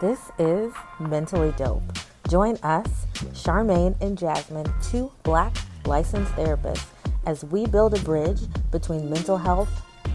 This 0.00 0.30
is 0.38 0.72
Mentally 1.00 1.52
Dope. 1.56 1.82
Join 2.28 2.56
us, 2.62 3.06
Charmaine 3.32 3.96
and 4.00 4.16
Jasmine, 4.18 4.66
two 4.82 5.10
black 5.22 5.54
licensed 5.86 6.32
therapists, 6.32 6.86
as 7.26 7.44
we 7.44 7.66
build 7.66 7.94
a 7.98 8.02
bridge 8.02 8.40
between 8.70 9.08
mental 9.08 9.36
health 9.38 9.70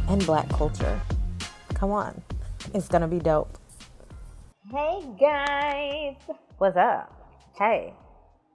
and 0.10 0.24
black 0.26 0.48
culture. 0.50 1.00
Come 1.74 1.92
on, 1.92 2.22
it's 2.74 2.88
gonna 2.88 3.08
be 3.08 3.20
dope. 3.20 3.58
Hey 4.70 5.04
guys, 5.20 6.16
What's 6.58 6.78
up? 6.78 7.12
Hey, 7.58 7.94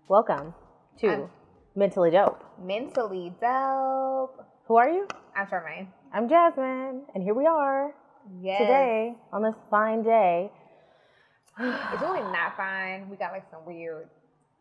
welcome 0.09 0.55
to 1.01 1.09
I'm- 1.09 1.31
Mentally 1.75 2.11
Dope. 2.11 2.43
mentally 2.63 3.35
dope. 3.41 4.45
Who 4.67 4.77
are 4.77 4.89
you? 4.89 5.07
I'm 5.35 5.47
Charmaine. 5.47 5.89
I'm 6.13 6.29
Jasmine, 6.29 7.03
and 7.15 7.23
here 7.23 7.35
we 7.35 7.47
are 7.47 7.93
Yes. 8.41 8.59
today 8.61 9.17
on 9.33 9.43
this 9.43 9.55
fine 9.71 10.03
day. 10.03 10.51
It's 11.59 12.03
really 12.03 12.21
not 12.33 12.57
fine. 12.57 13.09
We 13.09 13.17
got 13.17 13.33
like 13.33 13.45
some 13.51 13.65
weird 13.65 14.09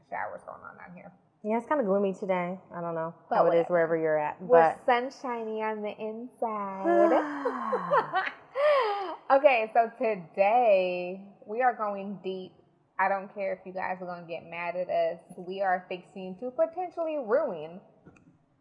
showers 0.10 0.42
going 0.46 0.62
on 0.62 0.78
down 0.78 0.96
here. 0.96 1.12
Yeah, 1.44 1.58
it's 1.58 1.68
kind 1.68 1.80
of 1.80 1.86
gloomy 1.86 2.14
today. 2.14 2.60
I 2.76 2.82
don't 2.82 2.96
know 2.96 3.14
But 3.30 3.36
how 3.36 3.46
it 3.52 3.58
is 3.58 3.66
wherever 3.68 3.96
you're 3.96 4.18
at, 4.18 4.42
We're 4.42 4.76
but 4.76 4.86
sunshiny 4.86 5.62
on 5.62 5.84
the 5.84 5.94
inside. 6.00 7.22
okay, 9.38 9.70
so 9.74 9.92
today 10.00 11.22
we 11.46 11.62
are 11.62 11.76
going 11.76 12.20
deep. 12.24 12.52
I 12.98 13.10
don't 13.10 13.34
care 13.36 13.54
if 13.54 13.60
you 13.66 13.74
guys 13.74 13.98
are 14.02 14.08
gonna 14.08 14.26
get 14.28 14.50
mad 14.50 14.76
at 14.76 14.90
us. 14.90 15.20
We 15.38 15.62
are 15.62 15.86
fixing 15.88 16.36
to 16.40 16.50
potentially 16.50 17.18
ruin, 17.24 17.80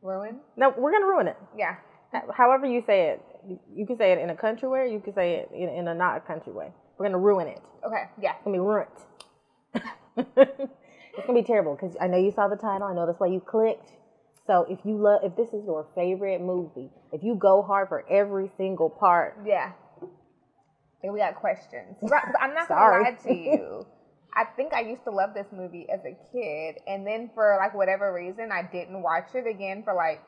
ruin. 0.02 0.40
no, 0.56 0.74
we're 0.76 0.92
gonna 0.92 1.06
ruin 1.06 1.28
it. 1.28 1.36
Yeah, 1.56 1.76
However 2.32 2.66
you 2.66 2.82
say 2.86 3.10
it, 3.10 3.22
you 3.74 3.86
can 3.86 3.96
say 3.96 4.12
it 4.12 4.18
in 4.18 4.30
a 4.30 4.36
country 4.36 4.68
way. 4.68 4.92
You 4.92 5.00
can 5.00 5.14
say 5.14 5.34
it 5.36 5.50
in, 5.54 5.68
in 5.68 5.88
a 5.88 5.94
not 5.94 6.16
a 6.18 6.20
country 6.20 6.52
way. 6.52 6.68
We're 6.98 7.06
gonna 7.06 7.18
ruin 7.18 7.48
it. 7.48 7.60
okay, 7.86 8.04
yeah. 8.20 8.34
It's 8.34 8.44
gonna 8.44 8.56
be 8.56 8.60
ruined. 8.60 8.88
it's 10.16 11.26
gonna 11.26 11.40
be 11.40 11.42
terrible 11.46 11.74
because 11.74 11.96
I 12.00 12.06
know 12.06 12.16
you 12.18 12.30
saw 12.30 12.48
the 12.48 12.56
title. 12.56 12.86
I 12.86 12.94
know 12.94 13.06
that's 13.06 13.18
why 13.20 13.26
you 13.28 13.40
clicked. 13.40 13.92
So 14.46 14.66
if 14.68 14.78
you 14.84 14.96
love, 14.98 15.20
if 15.24 15.36
this 15.36 15.48
is 15.48 15.64
your 15.64 15.86
favorite 15.94 16.40
movie, 16.40 16.90
if 17.12 17.22
you 17.22 17.34
go 17.34 17.62
hard 17.62 17.88
for 17.88 18.04
every 18.10 18.50
single 18.56 18.90
part, 18.90 19.38
Yeah. 19.44 19.72
And 21.02 21.12
we 21.12 21.18
got 21.18 21.34
questions. 21.34 21.96
Right, 22.02 22.24
I'm 22.40 22.54
not 22.54 22.68
gonna 22.68 23.02
lie 23.02 23.16
to 23.24 23.34
you. 23.34 23.86
I 24.36 24.44
think 24.44 24.72
I 24.72 24.80
used 24.80 25.04
to 25.04 25.10
love 25.10 25.30
this 25.34 25.46
movie 25.52 25.86
as 25.92 26.00
a 26.00 26.16
kid, 26.32 26.80
and 26.88 27.06
then 27.06 27.30
for 27.34 27.56
like 27.60 27.74
whatever 27.74 28.12
reason, 28.12 28.50
I 28.50 28.62
didn't 28.62 29.00
watch 29.02 29.34
it 29.34 29.46
again 29.46 29.82
for 29.84 29.94
like 29.94 30.22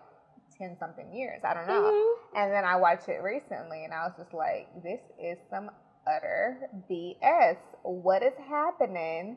ten 0.57 0.77
something 0.79 1.13
years. 1.15 1.41
I 1.45 1.55
don't 1.55 1.67
know. 1.67 1.83
Mm-hmm. 1.83 2.37
And 2.39 2.53
then 2.53 2.65
I 2.65 2.77
watched 2.77 3.09
it 3.09 3.21
recently, 3.23 3.85
and 3.85 3.93
I 3.93 4.07
was 4.07 4.13
just 4.17 4.33
like, 4.33 4.69
"This 4.83 5.01
is 5.21 5.39
some 5.51 5.71
utter 6.07 6.59
BS. 6.91 7.57
What 7.83 8.23
is 8.23 8.35
happening 8.49 9.37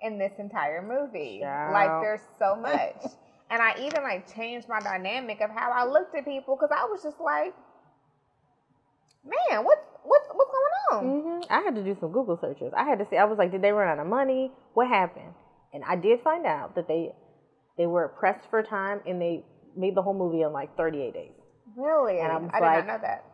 in 0.00 0.18
this 0.18 0.32
entire 0.38 0.82
movie? 0.82 1.40
Like, 1.72 1.90
there's 2.00 2.22
so 2.38 2.56
much." 2.56 2.96
and 3.50 3.60
I 3.62 3.74
even 3.80 4.02
like 4.02 4.32
changed 4.34 4.68
my 4.68 4.80
dynamic 4.80 5.40
of 5.40 5.50
how 5.50 5.70
I 5.72 5.84
looked 5.84 6.14
at 6.14 6.24
people 6.24 6.56
because 6.56 6.70
I 6.76 6.84
was 6.86 7.02
just 7.02 7.20
like, 7.20 7.54
"Man, 9.24 9.64
what's 9.64 9.84
what's 10.02 10.28
what's 10.32 10.50
going 10.50 10.72
on?" 10.92 11.22
hmm 11.22 11.40
I 11.50 11.60
had 11.62 11.74
to 11.74 11.82
do 11.82 11.96
some 11.98 12.12
Google 12.12 12.36
searches. 12.40 12.72
I 12.76 12.84
had 12.84 12.98
to 13.00 13.06
see. 13.10 13.16
I 13.16 13.24
was 13.24 13.38
like, 13.38 13.50
did 13.50 13.62
they 13.62 13.72
run 13.72 13.88
out 13.88 13.98
of 14.00 14.06
money? 14.06 14.52
What 14.74 14.88
happened? 14.88 15.34
And 15.72 15.84
I 15.84 15.96
did 15.96 16.20
find 16.20 16.46
out 16.46 16.74
that 16.76 16.86
they 16.88 17.12
they 17.76 17.86
were 17.86 18.08
pressed 18.08 18.48
for 18.50 18.62
time 18.62 19.00
and 19.06 19.20
they 19.20 19.42
made 19.76 19.94
the 19.94 20.02
whole 20.02 20.14
movie 20.14 20.42
in 20.42 20.52
like 20.52 20.76
38 20.76 21.14
days. 21.14 21.32
Really? 21.76 22.18
And 22.20 22.30
I 22.30 22.34
I 22.34 22.38
was 22.38 22.50
did 22.50 22.60
not 22.60 22.86
know 22.86 22.98
that. 23.02 23.24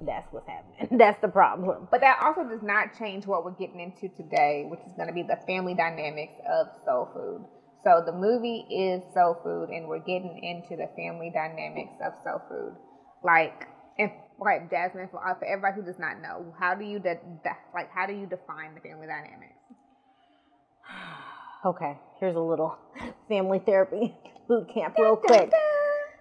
That's 0.00 0.30
what's 0.32 0.48
happening. 0.48 0.98
That's 0.98 1.20
the 1.20 1.28
problem. 1.28 1.88
But 1.90 2.00
that 2.00 2.20
also 2.22 2.44
does 2.44 2.62
not 2.62 2.98
change 2.98 3.26
what 3.26 3.44
we're 3.44 3.52
getting 3.52 3.80
into 3.80 4.08
today, 4.14 4.66
which 4.68 4.80
is 4.80 4.92
going 4.96 5.08
to 5.08 5.14
be 5.14 5.22
the 5.22 5.38
family 5.46 5.74
dynamics 5.74 6.34
of 6.48 6.68
soul 6.84 7.08
food. 7.14 7.44
So 7.84 8.02
the 8.04 8.12
movie 8.12 8.64
is 8.70 9.02
soul 9.12 9.38
food, 9.42 9.68
and 9.68 9.86
we're 9.88 9.98
getting 9.98 10.40
into 10.42 10.76
the 10.76 10.88
family 10.96 11.30
dynamics 11.32 11.94
of 12.04 12.14
soul 12.24 12.40
food. 12.48 12.76
Like, 13.22 13.66
and 13.98 14.10
like 14.40 14.70
Jasmine, 14.70 15.08
for, 15.10 15.20
for 15.38 15.44
everybody 15.44 15.76
who 15.76 15.86
does 15.86 15.98
not 15.98 16.20
know, 16.20 16.54
how 16.58 16.74
do 16.74 16.84
you 16.84 16.98
de- 16.98 17.20
like 17.74 17.90
how 17.92 18.06
do 18.06 18.14
you 18.14 18.26
define 18.26 18.74
the 18.74 18.80
family 18.80 19.06
dynamics? 19.06 19.54
Okay, 21.64 21.96
here's 22.20 22.36
a 22.36 22.40
little 22.40 22.76
family 23.28 23.58
therapy 23.58 24.14
boot 24.48 24.68
camp 24.68 24.98
real 24.98 25.16
quick. 25.16 25.50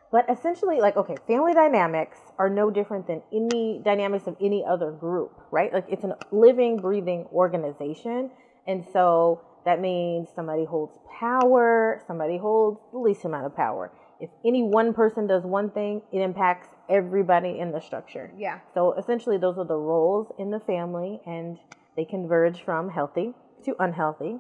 But 0.09 0.29
essentially, 0.29 0.79
like, 0.79 0.95
okay, 0.95 1.17
family 1.27 1.53
dynamics 1.53 2.17
are 2.37 2.49
no 2.49 2.69
different 2.69 3.07
than 3.07 3.21
any 3.31 3.81
dynamics 3.83 4.27
of 4.27 4.35
any 4.41 4.63
other 4.65 4.91
group, 4.91 5.31
right? 5.51 5.73
Like, 5.73 5.85
it's 5.89 6.03
a 6.03 6.17
living, 6.31 6.77
breathing 6.77 7.27
organization. 7.31 8.31
And 8.67 8.85
so 8.91 9.41
that 9.65 9.79
means 9.79 10.29
somebody 10.35 10.65
holds 10.65 10.97
power, 11.19 12.01
somebody 12.07 12.37
holds 12.37 12.79
the 12.91 12.99
least 12.99 13.25
amount 13.25 13.45
of 13.45 13.55
power. 13.55 13.91
If 14.19 14.29
any 14.45 14.63
one 14.63 14.93
person 14.93 15.27
does 15.27 15.43
one 15.43 15.69
thing, 15.69 16.01
it 16.11 16.19
impacts 16.19 16.69
everybody 16.89 17.59
in 17.59 17.71
the 17.71 17.81
structure. 17.81 18.31
Yeah. 18.37 18.59
So 18.73 18.93
essentially, 18.93 19.37
those 19.37 19.57
are 19.57 19.65
the 19.65 19.75
roles 19.75 20.31
in 20.39 20.51
the 20.51 20.59
family, 20.59 21.21
and 21.25 21.57
they 21.95 22.05
converge 22.05 22.63
from 22.63 22.89
healthy 22.89 23.33
to 23.65 23.75
unhealthy. 23.79 24.39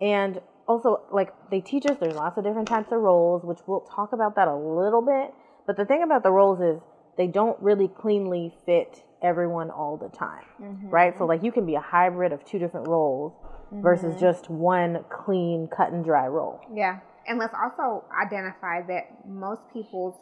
And 0.00 0.40
also, 0.66 1.02
like 1.12 1.32
they 1.50 1.60
teach 1.60 1.86
us, 1.86 1.96
there's 1.98 2.14
lots 2.14 2.38
of 2.38 2.44
different 2.44 2.68
types 2.68 2.92
of 2.92 3.00
roles, 3.00 3.42
which 3.44 3.58
we'll 3.66 3.80
talk 3.80 4.12
about 4.12 4.36
that 4.36 4.48
a 4.48 4.54
little 4.54 5.02
bit. 5.02 5.34
But 5.66 5.76
the 5.76 5.84
thing 5.84 6.02
about 6.02 6.22
the 6.22 6.30
roles 6.30 6.60
is 6.60 6.80
they 7.20 7.26
don't 7.26 7.60
really 7.60 7.86
cleanly 7.86 8.50
fit 8.64 9.04
everyone 9.22 9.70
all 9.70 9.98
the 9.98 10.08
time, 10.16 10.44
mm-hmm. 10.58 10.88
right? 10.88 11.12
So, 11.18 11.26
like, 11.26 11.42
you 11.42 11.52
can 11.52 11.66
be 11.66 11.74
a 11.74 11.80
hybrid 11.80 12.32
of 12.32 12.46
two 12.46 12.58
different 12.58 12.88
roles 12.88 13.34
versus 13.70 14.14
mm-hmm. 14.14 14.20
just 14.20 14.48
one 14.48 15.04
clean, 15.10 15.68
cut 15.68 15.92
and 15.92 16.02
dry 16.02 16.26
role. 16.28 16.60
Yeah. 16.74 17.00
And 17.28 17.38
let's 17.38 17.52
also 17.52 18.04
identify 18.26 18.80
that 18.88 19.28
most 19.28 19.60
people's 19.70 20.16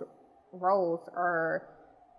roles 0.52 1.08
are 1.14 1.68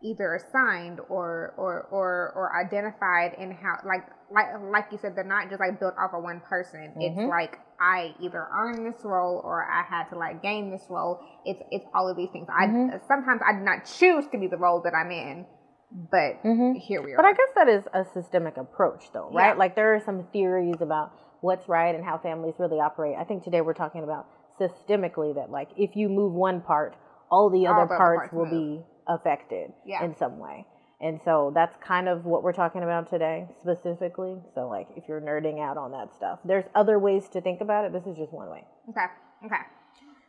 either 0.02 0.36
assigned 0.36 1.02
or 1.10 1.54
or 1.58 1.90
or, 1.92 2.32
or 2.34 2.66
identified 2.66 3.36
in 3.38 3.52
how 3.52 3.76
like 3.86 4.08
like 4.32 4.46
like 4.72 4.86
you 4.94 4.98
said 5.02 5.12
they're 5.14 5.26
not 5.26 5.50
just 5.50 5.60
like 5.60 5.78
built 5.78 5.94
off 6.02 6.12
of 6.14 6.24
one 6.24 6.40
person 6.48 6.94
it's 7.00 7.20
mm-hmm. 7.20 7.28
like 7.28 7.60
i 7.80 8.14
either 8.22 8.48
earned 8.58 8.86
this 8.86 9.02
role 9.04 9.42
or 9.44 9.66
i 9.66 9.84
had 9.84 10.06
to 10.10 10.18
like 10.18 10.42
gain 10.42 10.72
this 10.72 10.84
role 10.90 11.20
it's 11.46 11.62
it's 11.72 11.86
all 11.94 12.10
of 12.10 12.18
these 12.18 12.30
things 12.32 12.48
i 12.50 12.66
mm-hmm. 12.66 12.98
sometimes 13.08 13.42
i 13.48 13.54
did 13.54 13.64
not 13.64 13.86
choose 13.86 14.26
to 14.32 14.38
be 14.38 14.48
the 14.48 14.58
role 14.58 14.82
that 14.82 14.94
i'm 14.94 15.12
in 15.12 15.46
but 15.92 16.44
mm-hmm. 16.44 16.74
here 16.74 17.02
we 17.02 17.14
are 17.14 17.16
But 17.16 17.26
I 17.26 17.34
guess 17.34 17.50
that 17.56 17.68
is 17.68 17.84
a 17.94 18.06
systemic 18.14 18.58
approach, 18.58 19.06
though, 19.12 19.30
right? 19.32 19.50
Yeah. 19.50 19.54
Like 19.54 19.76
there 19.76 19.96
are 19.96 20.00
some 20.00 20.28
theories 20.32 20.82
about 20.82 21.14
what's 21.42 21.68
right 21.68 21.96
and 21.96 22.06
how 22.06 22.20
families 22.20 22.56
really 22.60 22.80
operate. 22.80 23.16
I 23.20 23.24
think 23.24 23.44
today 23.44 23.62
we're 23.62 23.74
talking 23.74 24.04
about 24.04 24.28
systemically 24.60 25.34
that, 25.36 25.50
like, 25.50 25.70
if 25.78 25.96
you 25.96 26.10
move 26.10 26.34
one 26.34 26.62
part, 26.62 26.96
all 27.32 27.50
the 27.50 27.66
All 27.66 27.74
other 27.74 27.88
the 27.88 27.98
parts 27.98 28.20
parts 28.20 28.34
will 28.34 28.46
move. 28.46 28.84
be 28.84 28.86
affected 29.08 29.72
Yeah. 29.86 30.04
in 30.04 30.16
some 30.16 30.38
way. 30.38 30.68
And 31.02 31.20
so 31.24 31.52
that's 31.56 31.78
kind 31.82 32.10
of 32.10 32.26
what 32.26 32.44
we're 32.44 32.54
talking 32.54 32.84
about 32.84 33.10
today, 33.10 33.48
specifically. 33.62 34.36
So, 34.54 34.68
like, 34.68 34.88
if 34.98 35.08
you're 35.08 35.22
nerding 35.22 35.62
out 35.62 35.78
on 35.78 35.92
that 35.92 36.14
stuff, 36.14 36.40
there's 36.44 36.66
other 36.76 37.00
ways 37.00 37.30
to 37.30 37.42
think 37.42 37.62
about 37.62 37.86
it. 37.86 37.94
This 37.94 38.06
is 38.06 38.18
just 38.18 38.34
one 38.34 38.50
way. 38.50 38.66
Okay. 38.90 39.06
Okay. 39.46 39.62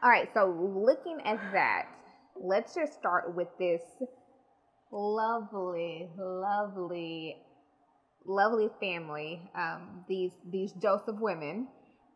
All 0.02 0.10
right. 0.10 0.28
So 0.32 0.46
looking 0.46 1.18
at 1.26 1.40
that, 1.52 1.86
let's 2.40 2.74
just 2.74 2.94
start 2.94 3.34
with 3.34 3.48
this 3.58 3.82
lovely, 4.92 6.08
lovely, 6.16 7.36
lovely 8.24 8.68
family. 8.80 9.42
Um, 9.56 10.04
these 10.08 10.32
these 10.50 10.72
Joseph 10.72 11.16
women. 11.18 11.68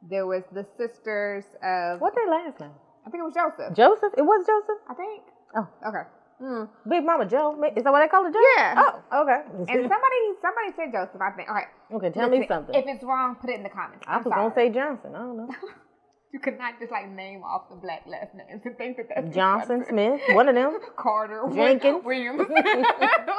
There 0.09 0.26
was 0.26 0.44
the 0.53 0.66
sisters 0.76 1.44
of 1.62 2.00
What 2.00 2.15
their 2.15 2.28
last 2.28 2.60
name? 2.60 2.71
I 3.06 3.10
think 3.10 3.22
it 3.22 3.25
was 3.25 3.34
Joseph. 3.34 3.75
Joseph? 3.75 4.12
It 4.19 4.22
was 4.22 4.47
Joseph? 4.47 4.82
I 4.88 4.94
think. 4.94 5.22
Oh. 5.56 5.69
Okay. 5.88 6.06
Mm. 6.43 6.69
Big 6.89 7.05
Mama 7.05 7.27
Joe? 7.27 7.55
Is 7.77 7.84
that 7.84 7.93
what 7.93 8.00
they 8.00 8.09
call 8.09 8.27
it, 8.27 8.33
Joe? 8.33 8.41
Yeah. 8.56 8.75
Oh, 9.12 9.22
okay. 9.22 9.41
And 9.49 9.67
somebody 9.89 10.21
somebody 10.43 10.69
said 10.77 10.93
Joseph. 10.93 11.21
I 11.21 11.31
think. 11.37 11.49
All 11.49 11.55
right. 11.55 11.69
okay, 11.95 12.11
tell 12.11 12.28
me 12.28 12.45
something. 12.49 12.75
If 12.75 12.84
it's 12.87 13.04
wrong, 13.04 13.36
put 13.41 13.51
it 13.51 13.57
in 13.57 13.63
the 13.63 13.69
comments. 13.71 14.04
I 14.09 14.16
I'm 14.16 14.25
was 14.25 14.33
going 14.34 14.51
to 14.51 14.54
say 14.54 14.69
Johnson. 14.71 15.15
I 15.15 15.19
don't 15.19 15.36
know. 15.36 15.48
you 16.33 16.41
could 16.41 16.59
not 16.59 16.75
just 16.81 16.91
like 16.91 17.09
name 17.09 17.42
off 17.45 17.69
the 17.71 17.77
black 17.77 18.03
last 18.09 18.34
names 18.34 18.63
and 18.65 18.77
think 18.77 18.97
that 18.97 19.07
that's 19.15 19.34
Johnson, 19.34 19.84
Smith, 19.89 20.21
one 20.31 20.48
of 20.48 20.57
them. 20.57 20.78
Carter, 20.98 21.45
Jenkins. 21.54 22.03
Williams. 22.04 22.48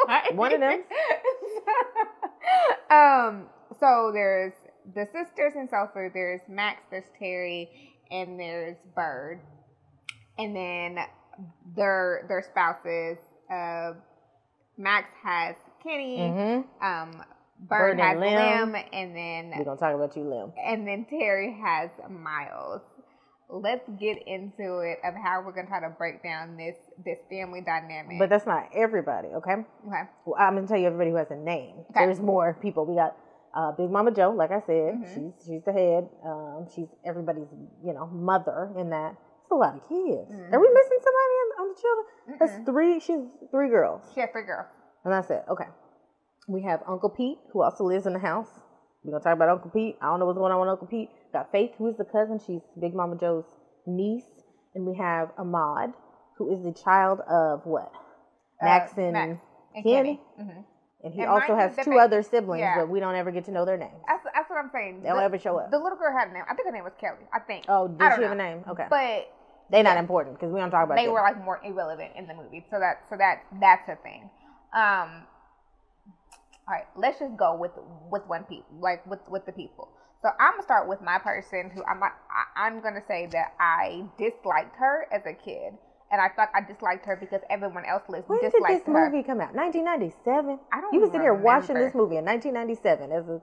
Like- 0.08 0.34
One 0.34 0.54
of 0.54 0.62
them. 0.62 0.84
um. 2.90 3.48
So 3.80 4.12
there's 4.14 4.54
the 4.94 5.06
sisters 5.06 5.54
in 5.56 5.68
Soul 5.70 5.90
Food. 5.94 6.12
There's 6.14 6.42
Max. 6.48 6.82
There's 6.90 7.04
Terry, 7.20 7.70
and 8.10 8.40
there's 8.40 8.78
Bird, 8.96 9.42
and 10.38 10.56
then 10.56 10.98
their 11.76 12.26
their 12.28 12.42
spouses. 12.42 13.18
Uh, 13.52 13.94
Max 14.78 15.08
has 15.24 15.56
Kenny. 15.84 16.18
Mm-hmm. 16.20 16.86
Um. 16.86 17.24
Bird 17.58 17.98
Bird, 17.98 18.00
has 18.02 18.20
Lem. 18.20 18.74
Lem, 18.74 18.84
and 18.92 19.16
then 19.16 19.54
We're 19.58 19.64
going 19.64 19.78
to 19.78 19.82
talk 19.82 19.96
about 19.96 20.14
you, 20.18 20.24
Lem. 20.24 20.52
and 20.62 20.86
then 20.86 21.06
Terry 21.10 21.58
has 21.64 21.90
Miles. 22.10 22.82
Let's 23.50 23.88
get 23.98 24.18
into 24.28 24.80
it 24.80 24.98
of 25.06 25.14
how 25.14 25.42
we're 25.46 25.54
gonna 25.54 25.68
try 25.68 25.80
to 25.80 25.90
break 25.98 26.22
down 26.22 26.58
this 26.58 26.76
this 27.06 27.20
family 27.30 27.62
dynamic. 27.62 28.20
But 28.20 28.30
that's 28.30 28.46
not 28.46 28.68
everybody, 28.76 29.30
okay? 29.30 29.54
okay, 29.88 30.02
Well, 30.26 30.36
I'm 30.38 30.56
going 30.56 30.66
to 30.66 30.68
tell 30.68 30.80
you 30.82 30.88
everybody 30.88 31.12
who 31.12 31.16
has 31.16 31.30
a 31.32 31.36
name. 31.38 31.76
Okay. 31.92 32.06
There's 32.06 32.20
more 32.20 32.58
people. 32.62 32.86
We 32.86 32.96
got 32.96 33.16
Uh, 33.54 33.72
Big 33.72 33.90
Mama 33.90 34.12
Joe, 34.12 34.32
like 34.32 34.52
I 34.52 34.60
said, 34.60 34.96
Mhm. 34.96 35.14
she's 35.14 35.46
she's 35.46 35.64
the 35.64 35.72
head. 35.72 36.10
Um, 36.26 36.68
she's 36.76 36.88
everybody's 37.06 37.48
you 37.86 37.94
know 37.94 38.08
mother 38.08 38.70
in 38.78 38.90
that. 38.90 39.16
It's 39.46 39.52
a 39.52 39.56
lot 39.56 39.76
of 39.76 39.82
kids. 39.88 40.32
Are 40.52 40.60
we 40.60 40.68
Mhm. 40.68 40.74
missing 40.74 41.00
somebody 41.06 41.34
on, 41.42 41.48
on 41.62 41.68
the 41.70 41.82
children? 41.82 42.06
That's 42.40 42.52
Mm-mm. 42.54 42.66
three. 42.66 43.00
She's 43.00 43.22
three 43.52 43.70
girls. 43.70 44.02
She 44.16 44.20
had 44.22 44.32
three 44.32 44.44
girls. 44.44 44.66
And 45.04 45.14
that's 45.14 45.30
it. 45.30 45.44
Okay. 45.48 45.68
We 46.48 46.64
have 46.64 46.82
Uncle 46.88 47.10
Pete, 47.10 47.38
who 47.54 47.62
also 47.62 47.84
lives 47.84 48.08
in 48.08 48.14
the 48.14 48.20
house. 48.20 48.50
We're 49.04 49.12
gonna 49.12 49.24
talk 49.24 49.34
about 49.34 49.50
Uncle 49.50 49.70
Pete. 49.70 49.98
I 50.02 50.08
don't 50.08 50.20
know 50.20 50.26
what's 50.26 50.40
going 50.40 50.52
on 50.52 50.60
with 50.62 50.70
Uncle 50.70 50.88
Pete. 50.88 51.10
Got 51.32 51.52
Faith, 51.52 51.76
who 51.78 51.88
is 51.88 51.96
the 51.98 52.06
cousin. 52.06 52.40
She's 52.40 52.62
Big 52.80 52.96
Mama 52.96 53.16
Joe's 53.18 53.46
niece. 53.86 54.26
And 54.74 54.86
we 54.86 54.96
have 54.98 55.30
Ahmad, 55.38 55.94
who 56.38 56.52
is 56.52 56.64
the 56.64 56.74
child 56.74 57.20
of 57.22 57.66
what? 57.68 57.92
Max 58.64 58.98
Uh, 58.98 59.02
and 59.02 59.14
Max 59.14 59.40
and 59.76 59.84
Kenny. 59.84 59.94
Kenny. 59.94 60.22
hmm 60.38 60.62
And 61.04 61.14
he 61.14 61.22
And 61.22 61.30
also 61.30 61.56
has 61.56 61.76
two 61.78 62.00
other 62.00 62.24
siblings, 62.24 62.62
yeah. 62.62 62.78
but 62.80 62.90
we 62.90 63.00
don't 63.00 63.14
ever 63.16 63.30
get 63.32 63.46
to 63.46 63.52
know 63.52 63.64
their 63.64 63.78
names. 63.78 63.94
That's, 64.08 64.24
that's 64.34 64.50
what 64.50 64.58
I'm 64.58 64.72
saying. 64.72 65.02
They 65.04 65.10
don't 65.10 65.18
the, 65.20 65.24
ever 65.24 65.38
show 65.38 65.58
up. 65.58 65.70
The 65.70 65.78
little 65.78 65.98
girl 66.00 66.12
had 66.12 66.30
a 66.30 66.34
name. 66.34 66.44
I 66.50 66.56
think 66.56 66.66
her 66.68 66.72
name 66.74 66.84
was 66.84 66.94
Kelly. 67.00 67.28
I 67.32 67.40
think. 67.40 67.66
Oh, 67.70 67.86
I 67.86 67.88
did 67.90 68.00
don't 68.00 68.16
she 68.18 68.24
have 68.24 68.32
a 68.32 68.36
name? 68.36 68.64
Okay. 68.68 68.88
But 68.90 69.28
They're 69.70 69.84
not 69.84 69.98
important 69.98 70.36
because 70.40 70.52
we 70.54 70.60
don't 70.60 70.70
talk 70.72 70.86
about 70.86 70.96
they 70.96 71.06
them. 71.06 71.14
were 71.14 71.22
like 71.22 71.44
more 71.44 71.60
irrelevant 71.64 72.12
in 72.16 72.28
the 72.28 72.34
movie. 72.34 72.66
So 72.70 72.80
that 72.80 73.04
so 73.10 73.18
that 73.18 73.44
that's 73.60 73.88
a 73.90 73.96
thing. 73.96 74.30
Um 74.74 75.26
all 76.68 76.74
right, 76.74 76.86
let's 76.96 77.20
just 77.20 77.36
go 77.38 77.56
with 77.56 77.72
with 78.12 78.26
one 78.28 78.44
people, 78.44 78.78
like 78.80 79.06
with 79.06 79.20
with 79.30 79.46
the 79.46 79.52
people. 79.52 79.90
So 80.22 80.30
I'm 80.40 80.54
gonna 80.54 80.64
start 80.64 80.88
with 80.88 81.02
my 81.02 81.20
person 81.20 81.70
who 81.74 81.84
I'm 81.84 82.02
I, 82.04 82.10
I'm 82.56 82.82
gonna 82.82 83.04
say 83.08 83.28
that 83.32 83.54
I 83.60 84.04
disliked 84.18 84.76
her 84.78 85.08
as 85.12 85.22
a 85.28 85.34
kid, 85.34 85.74
and 86.12 86.20
I 86.22 86.30
thought 86.30 86.50
I 86.56 86.62
disliked 86.62 87.06
her 87.06 87.16
because 87.16 87.42
everyone 87.50 87.86
else 87.86 88.04
lis- 88.10 88.24
when 88.28 88.40
did 88.42 88.52
disliked 88.52 88.86
this 88.86 88.94
her. 88.96 89.10
movie 89.12 89.22
come 89.24 89.40
out? 89.42 89.54
1997. 89.54 90.60
I 90.72 90.82
don't 90.82 90.94
You 90.94 91.02
was 91.02 91.10
sitting 91.10 91.22
here 91.22 91.34
watching 91.36 91.76
this 91.76 91.94
movie 91.94 92.18
in 92.18 92.26
1997 92.26 93.12
as 93.12 93.30
a 93.30 93.42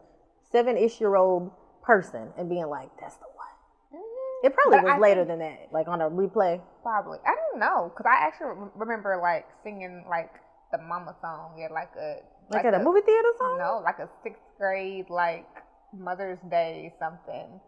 seven-ish 0.51 1.01
year 1.01 1.15
old 1.15 1.53
person 1.83 2.33
and 2.37 2.49
being 2.49 2.67
like, 2.67 2.91
"That's 3.01 3.17
the 3.17 3.27
one." 3.35 3.52
It 4.43 4.55
probably 4.55 4.79
But 4.79 4.85
was 4.85 4.93
I 4.95 4.99
later 4.99 5.25
than 5.25 5.39
that, 5.39 5.69
like 5.73 5.89
on 5.89 6.01
a 6.01 6.11
replay. 6.11 6.61
Probably. 6.83 7.19
I 7.27 7.35
don't 7.35 7.61
know 7.61 7.91
because 7.95 8.07
I 8.11 8.25
actually 8.27 8.71
remember 8.75 9.19
like 9.23 9.47
singing 9.63 10.05
like 10.09 10.31
the 10.73 10.79
Mama 10.79 11.15
song 11.21 11.63
at 11.65 11.71
like 11.71 11.91
a 11.97 12.17
Like, 12.51 12.65
at 12.65 12.75
a, 12.75 12.79
movie 12.81 13.03
theater 13.03 13.29
song? 13.39 13.59
No, 13.59 13.81
like 13.85 13.99
a 13.99 14.09
sixth 14.23 14.43
grade 14.59 15.07
like 15.11 15.47
Mother's 15.97 16.39
Day 16.51 16.93
something. 16.99 17.61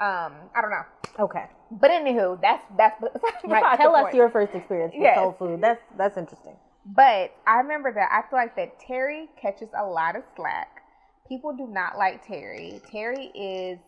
Um, 0.00 0.32
I 0.56 0.60
don't 0.60 0.70
know. 0.70 1.24
Okay. 1.24 1.44
But 1.70 1.90
anywho, 1.90 2.40
that's 2.40 2.64
that's 2.76 3.00
Right. 3.44 3.76
Tell 3.76 3.94
us 3.94 4.04
point. 4.04 4.14
your 4.14 4.30
first 4.30 4.54
experience 4.54 4.92
with 4.94 5.02
Yes. 5.02 5.16
soul 5.16 5.32
food. 5.38 5.60
That's 5.60 5.80
that's 5.98 6.16
interesting. 6.16 6.56
But 6.86 7.32
I 7.46 7.56
remember 7.58 7.92
that 7.92 8.10
I 8.12 8.28
feel 8.28 8.38
like 8.38 8.56
that 8.56 8.78
Terry 8.80 9.28
catches 9.40 9.68
a 9.76 9.84
lot 9.84 10.16
of 10.16 10.22
slack. 10.36 10.82
People 11.28 11.54
do 11.56 11.66
not 11.66 11.96
like 11.96 12.26
Terry. 12.26 12.80
Terry 12.90 13.26
is 13.34 13.78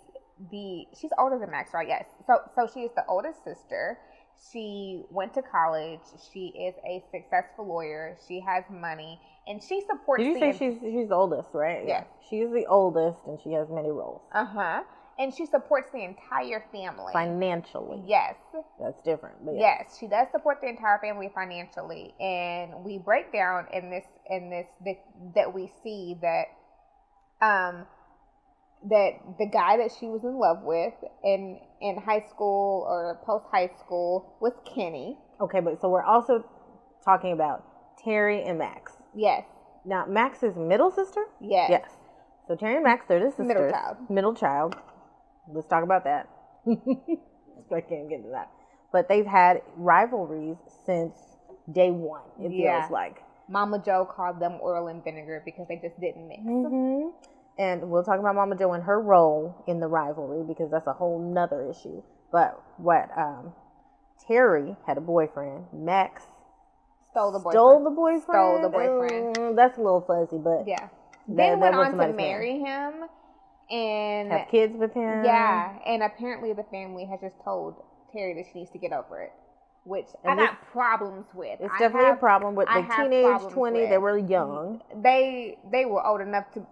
the 0.51 0.87
she's 0.99 1.11
older 1.19 1.39
than 1.39 1.51
Max, 1.51 1.73
right? 1.75 1.89
Yes. 1.89 2.07
So 2.27 2.39
so 2.55 2.69
she 2.73 2.81
is 2.81 2.91
the 2.95 3.05
oldest 3.09 3.43
sister. 3.45 3.99
She 4.53 5.03
went 5.11 5.33
to 5.35 5.43
college. 5.43 6.01
She 6.33 6.49
is 6.49 6.75
a 6.87 7.03
successful 7.11 7.67
lawyer. 7.67 8.19
She 8.29 8.41
has 8.41 8.65
money, 8.71 9.19
and 9.47 9.63
she 9.63 9.81
supports. 9.89 10.23
Did 10.23 10.29
you 10.35 10.39
say 10.39 10.49
en- 10.51 10.59
she's 10.59 10.81
she's 10.81 11.09
the 11.09 11.15
oldest, 11.15 11.49
right? 11.55 11.85
Yes. 11.87 12.07
She's 12.29 12.51
the 12.51 12.67
oldest, 12.67 13.21
and 13.27 13.41
she 13.43 13.53
has 13.53 13.69
many 13.71 13.91
roles 13.91 14.21
Uh 14.33 14.45
huh. 14.45 14.83
And 15.19 15.33
she 15.35 15.47
supports 15.47 15.91
the 15.93 16.05
entire 16.05 16.63
family. 16.71 17.15
financially. 17.15 18.03
Yes. 18.07 18.37
That's 18.79 19.01
different. 19.01 19.43
But 19.47 19.55
yeah. 19.55 19.79
Yes, 19.81 19.97
she 19.99 20.07
does 20.07 20.29
support 20.31 20.61
the 20.61 20.69
entire 20.69 20.99
family 20.99 21.31
financially, 21.35 22.13
and 22.21 22.85
we 22.85 22.99
break 22.99 23.33
down 23.33 23.67
in 23.73 23.89
this 23.89 24.05
in 24.29 24.51
this 24.51 24.67
that, 24.85 25.03
that 25.35 25.55
we 25.55 25.71
see 25.83 26.19
that 26.21 26.49
um 27.41 27.87
that 28.85 29.11
the 29.39 29.47
guy 29.47 29.77
that 29.79 29.91
she 29.99 30.07
was 30.07 30.23
in 30.25 30.39
love 30.39 30.63
with 30.63 30.95
in 31.25 31.59
in 31.81 31.97
high 31.99 32.21
school 32.31 32.85
or 32.89 33.19
post 33.25 33.47
high 33.51 33.71
school 33.81 34.37
was 34.41 34.53
Kenny. 34.75 35.19
Okay, 35.41 35.61
but 35.61 35.81
so 35.81 35.89
we're 35.89 36.03
also 36.05 36.45
talking 37.05 37.33
about 37.33 37.65
Terry 38.03 38.43
and 38.43 38.59
Max. 38.59 38.93
Yes, 39.15 39.45
Now, 39.85 40.05
Max's 40.07 40.57
middle 40.57 40.91
sister. 40.91 41.25
yes, 41.41 41.71
Yes. 41.71 41.91
So 42.49 42.55
Terry 42.55 42.75
and 42.77 42.85
Max, 42.85 43.05
they're 43.09 43.19
the 43.19 43.31
sisters. 43.31 43.47
Middle 43.49 43.71
child. 43.71 43.97
Middle 44.11 44.35
child. 44.35 44.77
Let's 45.53 45.67
talk 45.67 45.83
about 45.83 46.05
that. 46.05 46.29
I 46.69 47.81
can't 47.81 48.09
get 48.09 48.19
into 48.19 48.31
that. 48.33 48.51
But 48.93 49.09
they've 49.09 49.27
had 49.27 49.63
rivalries 49.77 50.57
since 50.85 51.15
day 51.73 51.91
one. 51.91 52.23
It 52.41 52.53
Yeah. 52.53 52.81
feels 52.83 52.91
like. 52.93 53.17
Mama 53.49 53.81
Joe 53.85 54.05
called 54.05 54.41
them 54.41 54.59
oil 54.63 54.89
and 54.89 55.03
vinegar 55.05 55.43
because 55.45 55.67
they 55.69 55.77
just 55.77 55.99
didn't 56.01 56.29
mix. 56.29 56.43
hmm 56.43 57.09
And 57.59 57.91
we'll 57.91 58.05
talk 58.05 58.19
about 58.21 58.35
Mama 58.35 58.57
Joe 58.57 58.73
and 58.73 58.85
her 58.85 59.01
role 59.01 59.65
in 59.67 59.81
the 59.81 59.87
rivalry 59.87 60.45
because 60.47 60.71
that's 60.71 60.87
a 60.87 60.93
whole 60.93 61.19
nother 61.33 61.67
issue. 61.71 62.03
But 62.31 62.61
what 62.77 63.09
um, 63.17 63.53
Terry 64.27 64.77
had 64.87 64.99
a 64.99 65.01
boyfriend. 65.01 65.65
Max 65.73 66.25
Stole 67.13 67.33
the 67.33 67.39
boyfriend. 67.39 67.53
stole 67.55 67.85
the 67.85 67.91
boyfriend. 67.91 68.23
Stole 68.23 68.63
the 68.63 68.69
boyfriend. 68.69 69.37
Mm, 69.37 69.57
that's 69.57 69.79
a 69.79 69.81
little 69.81 70.03
fuzzy, 70.07 70.37
but 70.39 70.65
yeah. 70.69 70.89
Then 71.29 71.61
went 71.61 71.75
on 71.75 71.97
to 71.97 72.13
marry 72.13 72.59
him, 72.61 72.93
and 73.71 74.31
have 74.31 74.49
kids 74.51 74.75
with 74.77 74.93
him. 74.93 75.25
Yeah, 75.25 75.79
and 75.87 76.03
apparently 76.03 76.53
the 76.53 76.63
family 76.71 77.07
has 77.07 77.21
just 77.21 77.43
told 77.43 77.83
Terry 78.13 78.35
that 78.35 78.45
she 78.53 78.59
needs 78.61 78.71
to 78.73 78.79
get 78.79 78.93
over 78.93 79.23
it, 79.23 79.33
which 79.85 80.07
I 80.25 80.31
And 80.33 80.39
this- 80.39 80.51
got 80.51 80.67
problems 80.73 81.27
with. 81.35 81.59
It's 81.61 81.73
I 81.75 81.79
definitely 81.79 82.07
have- 82.09 82.19
a 82.19 82.21
problem 82.21 82.55
with 82.55 82.69
the 82.69 82.83
teenage 82.97 83.41
twenty. 83.53 83.81
with- 83.81 83.91
They 83.91 83.99
were 83.99 84.19
young. 84.19 84.83
They 84.95 85.59
they 85.73 85.87
were 85.87 86.07
old 86.07 86.21
enough 86.21 86.51
to 86.53 86.67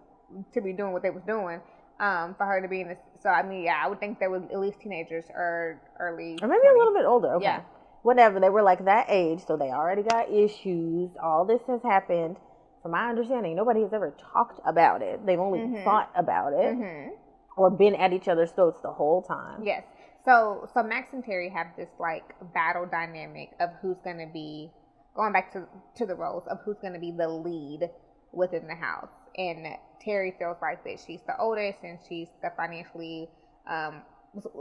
to 0.52 0.60
be 0.60 0.72
doing 0.72 0.92
what 0.92 1.02
they 1.02 1.10
was 1.10 1.22
doing. 1.26 1.60
Um, 2.00 2.34
for 2.36 2.44
her 2.44 2.60
to 2.60 2.66
be 2.66 2.80
in 2.80 2.88
this, 2.88 2.98
so 3.22 3.28
I 3.28 3.44
mean, 3.44 3.62
yeah, 3.62 3.80
I 3.82 3.88
would 3.88 4.00
think 4.00 4.18
they 4.18 4.26
were 4.26 4.42
at 4.52 4.58
least 4.58 4.80
teenagers 4.80 5.26
or 5.32 5.80
early, 6.00 6.36
Or 6.42 6.48
maybe 6.48 6.66
a 6.66 6.76
little 6.76 6.92
bit 6.92 7.04
older. 7.04 7.34
Okay. 7.36 7.44
Yeah. 7.44 7.60
Whatever. 8.02 8.40
They 8.40 8.48
were 8.50 8.62
like 8.62 8.84
that 8.84 9.06
age, 9.08 9.46
so 9.46 9.56
they 9.56 9.70
already 9.70 10.02
got 10.02 10.28
issues. 10.28 11.10
All 11.22 11.44
this 11.44 11.62
has 11.68 11.80
happened. 11.84 12.36
From 12.82 12.90
my 12.90 13.08
understanding, 13.08 13.54
nobody 13.54 13.82
has 13.82 13.92
ever 13.92 14.12
talked 14.32 14.60
about 14.66 15.02
it. 15.02 15.24
They've 15.24 15.38
only 15.38 15.60
Mhm. 15.60 15.84
thought 15.84 16.10
about 16.16 16.52
it 16.52 16.76
Mhm. 16.76 17.12
or 17.56 17.70
been 17.70 17.94
at 17.94 18.12
each 18.12 18.26
other's 18.28 18.50
throats 18.50 18.80
the 18.80 18.92
whole 18.92 19.22
time. 19.22 19.62
Yes. 19.62 19.84
So 20.24 20.66
so 20.74 20.82
Max 20.82 21.12
and 21.12 21.24
Terry 21.24 21.48
have 21.50 21.68
this 21.76 21.90
like 22.00 22.34
battle 22.52 22.86
dynamic 22.86 23.54
of 23.60 23.70
who's 23.80 24.00
gonna 24.00 24.26
be 24.26 24.72
going 25.14 25.32
back 25.32 25.52
to 25.52 25.68
to 25.94 26.04
the 26.06 26.16
roles 26.16 26.46
of 26.48 26.58
who's 26.64 26.78
gonna 26.80 26.98
be 26.98 27.12
the 27.12 27.28
lead 27.28 27.88
within 28.32 28.66
the 28.66 28.74
house. 28.74 29.12
And 29.36 29.66
Terry 30.00 30.34
feels 30.38 30.56
like 30.62 30.84
that 30.84 31.00
she's 31.06 31.20
the 31.26 31.36
oldest 31.38 31.78
and 31.82 31.98
she's 32.08 32.28
the 32.42 32.50
financially 32.56 33.28
um 33.68 34.02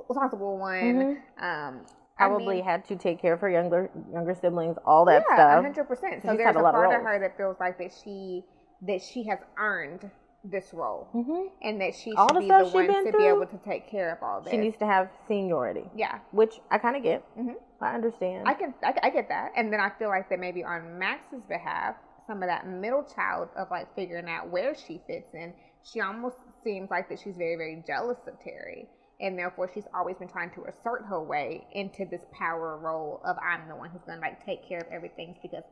responsible 0.07 0.57
one. 0.57 1.17
Mhm. 1.39 1.43
Um 1.43 1.85
I 2.19 2.27
Probably 2.27 2.55
mean, 2.57 2.63
had 2.63 2.85
to 2.85 2.95
take 2.95 3.19
care 3.19 3.33
of 3.33 3.41
her 3.41 3.49
younger 3.49 3.89
younger 4.11 4.35
siblings, 4.35 4.77
all 4.85 5.05
that 5.05 5.23
stuff. 5.23 5.37
yeah, 5.37 5.49
stuff. 5.51 5.63
hundred 5.63 5.87
percent. 5.87 6.21
So 6.21 6.37
there's 6.37 6.55
a, 6.55 6.59
a 6.59 6.61
lot 6.61 6.75
of 6.75 6.75
part 6.75 6.93
of 6.99 7.01
her 7.01 7.19
that 7.19 7.37
feels 7.37 7.57
like 7.59 7.77
that 7.79 7.91
she 8.03 8.43
that 8.83 9.01
she 9.01 9.23
has 9.27 9.39
earned 9.57 10.11
this 10.45 10.73
role 10.73 11.07
hmm 11.13 11.47
and 11.61 11.79
that 11.79 11.95
she 11.95 12.13
All 12.17 12.27
the 12.33 12.41
be 12.41 12.45
stuff 12.47 12.71
the 12.71 12.77
one 12.77 12.87
to 13.05 13.11
through, 13.11 13.19
be 13.19 13.27
able 13.27 13.45
to 13.47 13.57
take 13.57 13.89
care 13.89 14.11
of 14.13 14.21
all 14.21 14.41
this. 14.41 14.51
She 14.51 14.57
needs 14.57 14.77
to 14.77 14.85
have 14.85 15.09
seniority, 15.27 15.85
yeah. 15.95 16.19
which 16.31 16.59
I 16.69 16.77
kind 16.77 16.95
of 16.97 17.03
get. 17.03 17.23
Mhm. 17.37 17.55
I 17.81 17.95
understand. 17.95 18.47
I 18.47 18.53
can 18.53 18.73
I, 18.83 18.93
I 19.03 19.09
get 19.09 19.29
that, 19.29 19.53
and 19.55 19.71
then 19.73 19.79
I 19.79 19.89
feel 19.97 20.09
like 20.09 20.29
that 20.29 20.39
maybe 20.39 20.63
on 20.63 20.99
Max's 20.99 21.43
behalf, 21.47 21.95
some 22.27 22.43
of 22.43 22.49
that 22.49 22.67
middle 22.67 23.03
child 23.03 23.49
of 23.57 23.69
like 23.71 23.93
figuring 23.95 24.29
out 24.29 24.49
where 24.49 24.75
she 24.75 25.01
fits 25.07 25.33
in, 25.33 25.53
she 25.83 26.01
almost 26.01 26.37
seems 26.63 26.89
like 26.89 27.09
that 27.09 27.19
she's 27.19 27.35
very 27.35 27.55
very 27.55 27.83
jealous 27.85 28.19
of 28.27 28.39
Terry, 28.43 28.87
and 29.19 29.37
therefore 29.37 29.69
she's 29.73 29.87
always 29.93 30.17
been 30.17 30.29
trying 30.29 30.51
to 30.51 30.63
assert 30.65 31.05
her 31.07 31.21
way 31.21 31.65
into 31.73 32.05
this 32.05 32.23
power 32.31 32.77
role 32.77 33.21
of 33.25 33.37
I'm 33.37 33.67
the 33.67 33.75
one 33.75 33.89
who's 33.89 34.01
gonna 34.05 34.21
like 34.21 34.45
take 34.45 34.67
care 34.67 34.79
of 34.79 34.87
everything 34.91 35.35
because 35.41 35.63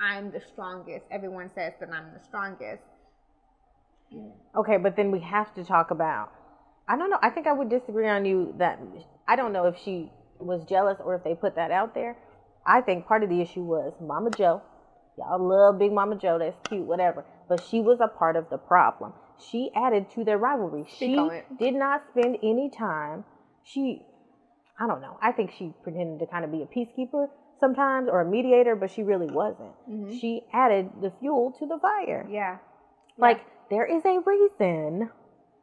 I'm 0.00 0.30
the 0.30 0.40
strongest. 0.52 1.04
Everyone 1.10 1.50
says 1.54 1.72
that 1.80 1.90
I'm 1.90 2.12
the 2.12 2.24
strongest. 2.24 2.82
Okay, 4.56 4.76
but 4.78 4.96
then 4.96 5.10
we 5.10 5.20
have 5.20 5.54
to 5.54 5.64
talk 5.64 5.90
about. 5.90 6.32
I 6.88 6.96
don't 6.96 7.10
know. 7.10 7.18
I 7.20 7.30
think 7.30 7.46
I 7.46 7.52
would 7.52 7.68
disagree 7.68 8.08
on 8.08 8.24
you 8.24 8.54
that 8.58 8.80
I 9.26 9.36
don't 9.36 9.52
know 9.52 9.66
if 9.66 9.76
she 9.84 10.10
was 10.38 10.64
jealous 10.64 10.98
or 11.04 11.14
if 11.14 11.24
they 11.24 11.34
put 11.34 11.56
that 11.56 11.70
out 11.70 11.94
there. 11.94 12.16
I 12.64 12.80
think 12.80 13.06
part 13.06 13.22
of 13.22 13.28
the 13.28 13.40
issue 13.40 13.62
was 13.62 13.92
Mama 14.00 14.30
Joe. 14.30 14.62
Y'all 15.18 15.38
love 15.46 15.78
Big 15.78 15.92
Mama 15.92 16.16
Joe. 16.16 16.38
That's 16.38 16.56
cute, 16.68 16.86
whatever. 16.86 17.24
But 17.48 17.62
she 17.68 17.80
was 17.80 17.98
a 18.00 18.08
part 18.08 18.36
of 18.36 18.48
the 18.50 18.58
problem. 18.58 19.12
She 19.38 19.70
added 19.74 20.10
to 20.14 20.24
their 20.24 20.38
rivalry. 20.38 20.84
She 20.88 21.16
did 21.58 21.74
not 21.74 22.02
spend 22.10 22.38
any 22.42 22.70
time. 22.70 23.24
She, 23.64 24.02
I 24.78 24.86
don't 24.86 25.00
know. 25.00 25.18
I 25.20 25.32
think 25.32 25.52
she 25.52 25.72
pretended 25.82 26.20
to 26.20 26.26
kind 26.26 26.44
of 26.44 26.52
be 26.52 26.62
a 26.62 26.66
peacekeeper 26.66 27.28
sometimes 27.60 28.08
or 28.08 28.20
a 28.20 28.24
mediator, 28.24 28.76
but 28.76 28.90
she 28.90 29.02
really 29.02 29.26
wasn't. 29.26 29.72
Mhm. 29.88 30.20
She 30.20 30.44
added 30.52 30.90
the 31.00 31.10
fuel 31.20 31.52
to 31.58 31.66
the 31.66 31.78
fire. 31.78 32.26
Yeah. 32.30 32.58
Like 33.16 33.40
there 33.70 33.84
is 33.84 34.04
a 34.04 34.20
reason. 34.20 35.10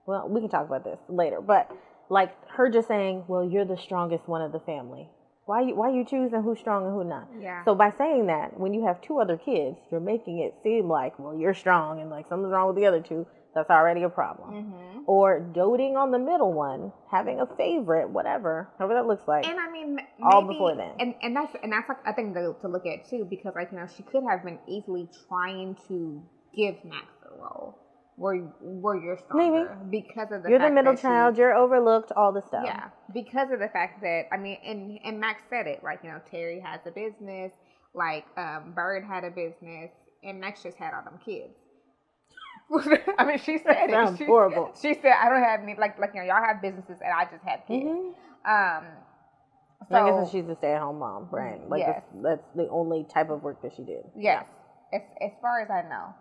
Well, 0.06 0.28
we 0.30 0.42
can 0.42 0.50
talk 0.50 0.66
about 0.68 0.84
this 0.84 1.00
later, 1.08 1.40
but 1.42 1.72
like 2.10 2.32
her 2.50 2.70
just 2.70 2.88
saying, 2.88 3.24
"Well, 3.28 3.44
you're 3.44 3.66
the 3.66 3.78
strongest 3.78 4.28
one 4.28 4.42
of 4.42 4.52
the 4.52 4.60
family." 4.60 5.10
Why 5.46 5.62
you 5.62 5.76
why 5.76 5.92
you 5.92 6.04
choosing 6.04 6.42
who's 6.42 6.60
strong 6.60 6.86
and 6.86 6.94
who 6.94 7.04
not? 7.04 7.28
Yeah. 7.40 7.64
So 7.66 7.76
by 7.76 7.92
saying 7.98 8.28
that, 8.28 8.60
when 8.60 8.74
you 8.74 8.86
have 8.86 9.00
two 9.02 9.20
other 9.20 9.38
kids, 9.38 9.78
you're 9.92 10.00
making 10.00 10.40
it 10.40 10.56
seem 10.64 10.90
like, 10.90 11.20
well, 11.20 11.36
you're 11.36 11.54
strong 11.54 12.02
and 12.02 12.10
like 12.10 12.28
something's 12.28 12.52
wrong 12.52 12.68
with 12.68 12.76
the 12.78 12.86
other 12.88 13.02
two. 13.02 13.28
That's 13.54 13.70
already 13.70 14.04
a 14.04 14.10
problem. 14.10 14.52
Mm-hmm. 14.52 15.00
Or 15.06 15.40
doting 15.40 15.96
on 15.96 16.12
the 16.12 16.20
middle 16.20 16.52
one, 16.52 16.92
having 17.10 17.40
a 17.40 17.46
favorite, 17.56 18.10
whatever, 18.10 18.68
however 18.78 18.96
that 18.96 19.06
looks 19.08 19.26
like. 19.28 19.48
And 19.48 19.58
I 19.60 19.72
mean, 19.72 19.98
m- 20.00 20.06
All 20.24 20.42
before 20.42 20.76
then. 20.76 20.92
and 21.00 21.14
and 21.22 21.36
that's 21.36 21.56
and 21.64 21.72
that's 21.72 21.88
like 21.88 22.00
a 22.06 22.14
thing 22.14 22.34
to, 22.34 22.56
to 22.62 22.68
look 22.68 22.86
at 22.86 23.08
too, 23.08 23.26
because 23.30 23.54
like 23.56 23.72
you 23.72 23.78
know, 23.78 23.88
she 23.96 24.04
could 24.04 24.24
have 24.28 24.44
been 24.44 24.60
easily 24.68 25.08
trying 25.30 25.78
to 25.88 26.22
give 26.56 26.84
Max 26.84 27.06
the 27.24 27.30
role 27.40 27.78
where 28.18 28.38
where 28.62 28.96
you're 28.96 29.18
stronger 29.18 29.78
because 29.90 30.32
of 30.32 30.44
the 30.44 30.50
you're 30.50 30.60
the 30.60 30.70
middle 30.72 30.94
that 30.94 31.00
she- 31.00 31.04
child. 31.04 31.38
You're 31.38 31.54
overlooked. 31.56 32.12
All 32.16 32.32
the 32.32 32.42
stuff. 32.42 32.64
Yeah, 32.66 32.90
because 33.14 33.52
of 33.52 33.60
the 33.60 33.68
fact 33.70 34.02
that 34.02 34.26
I 34.32 34.38
mean, 34.38 34.58
and 34.66 35.00
and 35.04 35.20
Max 35.20 35.44
said 35.50 35.68
it, 35.68 35.84
like 35.84 36.00
you 36.04 36.10
know, 36.10 36.22
Terry 36.30 36.60
has 36.60 36.80
a 36.86 36.92
business, 36.92 37.52
like 37.94 38.26
um, 38.38 38.72
Bird 38.74 39.04
had 39.04 39.24
a 39.24 39.30
business, 39.32 39.92
and 40.24 40.40
Max 40.40 40.64
just 40.64 40.78
had 40.78 40.94
all 40.94 41.04
them 41.04 41.20
kids. 41.24 41.54
I 43.20 43.26
mean, 43.26 43.38
she 43.38 43.60
said 43.60 43.90
it. 43.90 44.18
She, 44.18 44.26
horrible. 44.26 44.72
She 44.82 44.94
said, 44.96 45.14
"I 45.22 45.30
don't 45.30 45.44
have 45.44 45.62
any 45.62 45.76
like 45.78 46.00
like 46.00 46.12
you 46.16 46.22
know, 46.22 46.28
y'all 46.28 46.44
have 46.44 46.62
businesses, 46.62 46.98
and 47.02 47.12
I 47.14 47.26
just 47.26 47.44
have 47.44 47.60
kids." 47.68 47.86
Mhm. 47.86 48.14
Um, 48.48 48.86
so 49.90 49.96
I 49.96 50.10
guess 50.22 50.32
she's 50.32 50.48
a 50.48 50.56
stay-at-home 50.56 50.98
mom, 50.98 51.28
right? 51.32 51.60
Like 51.70 51.82
Yes. 51.82 52.04
that's, 52.24 52.42
the 52.56 52.68
only 52.70 53.04
type 53.04 53.30
of 53.30 53.44
work 53.44 53.62
that 53.62 53.74
she 53.76 53.84
did. 53.84 54.04
yes, 54.16 54.46
as 54.94 55.02
as 55.22 55.32
far 55.42 55.60
as 55.62 55.70
I 55.70 55.82
know. 55.84 56.16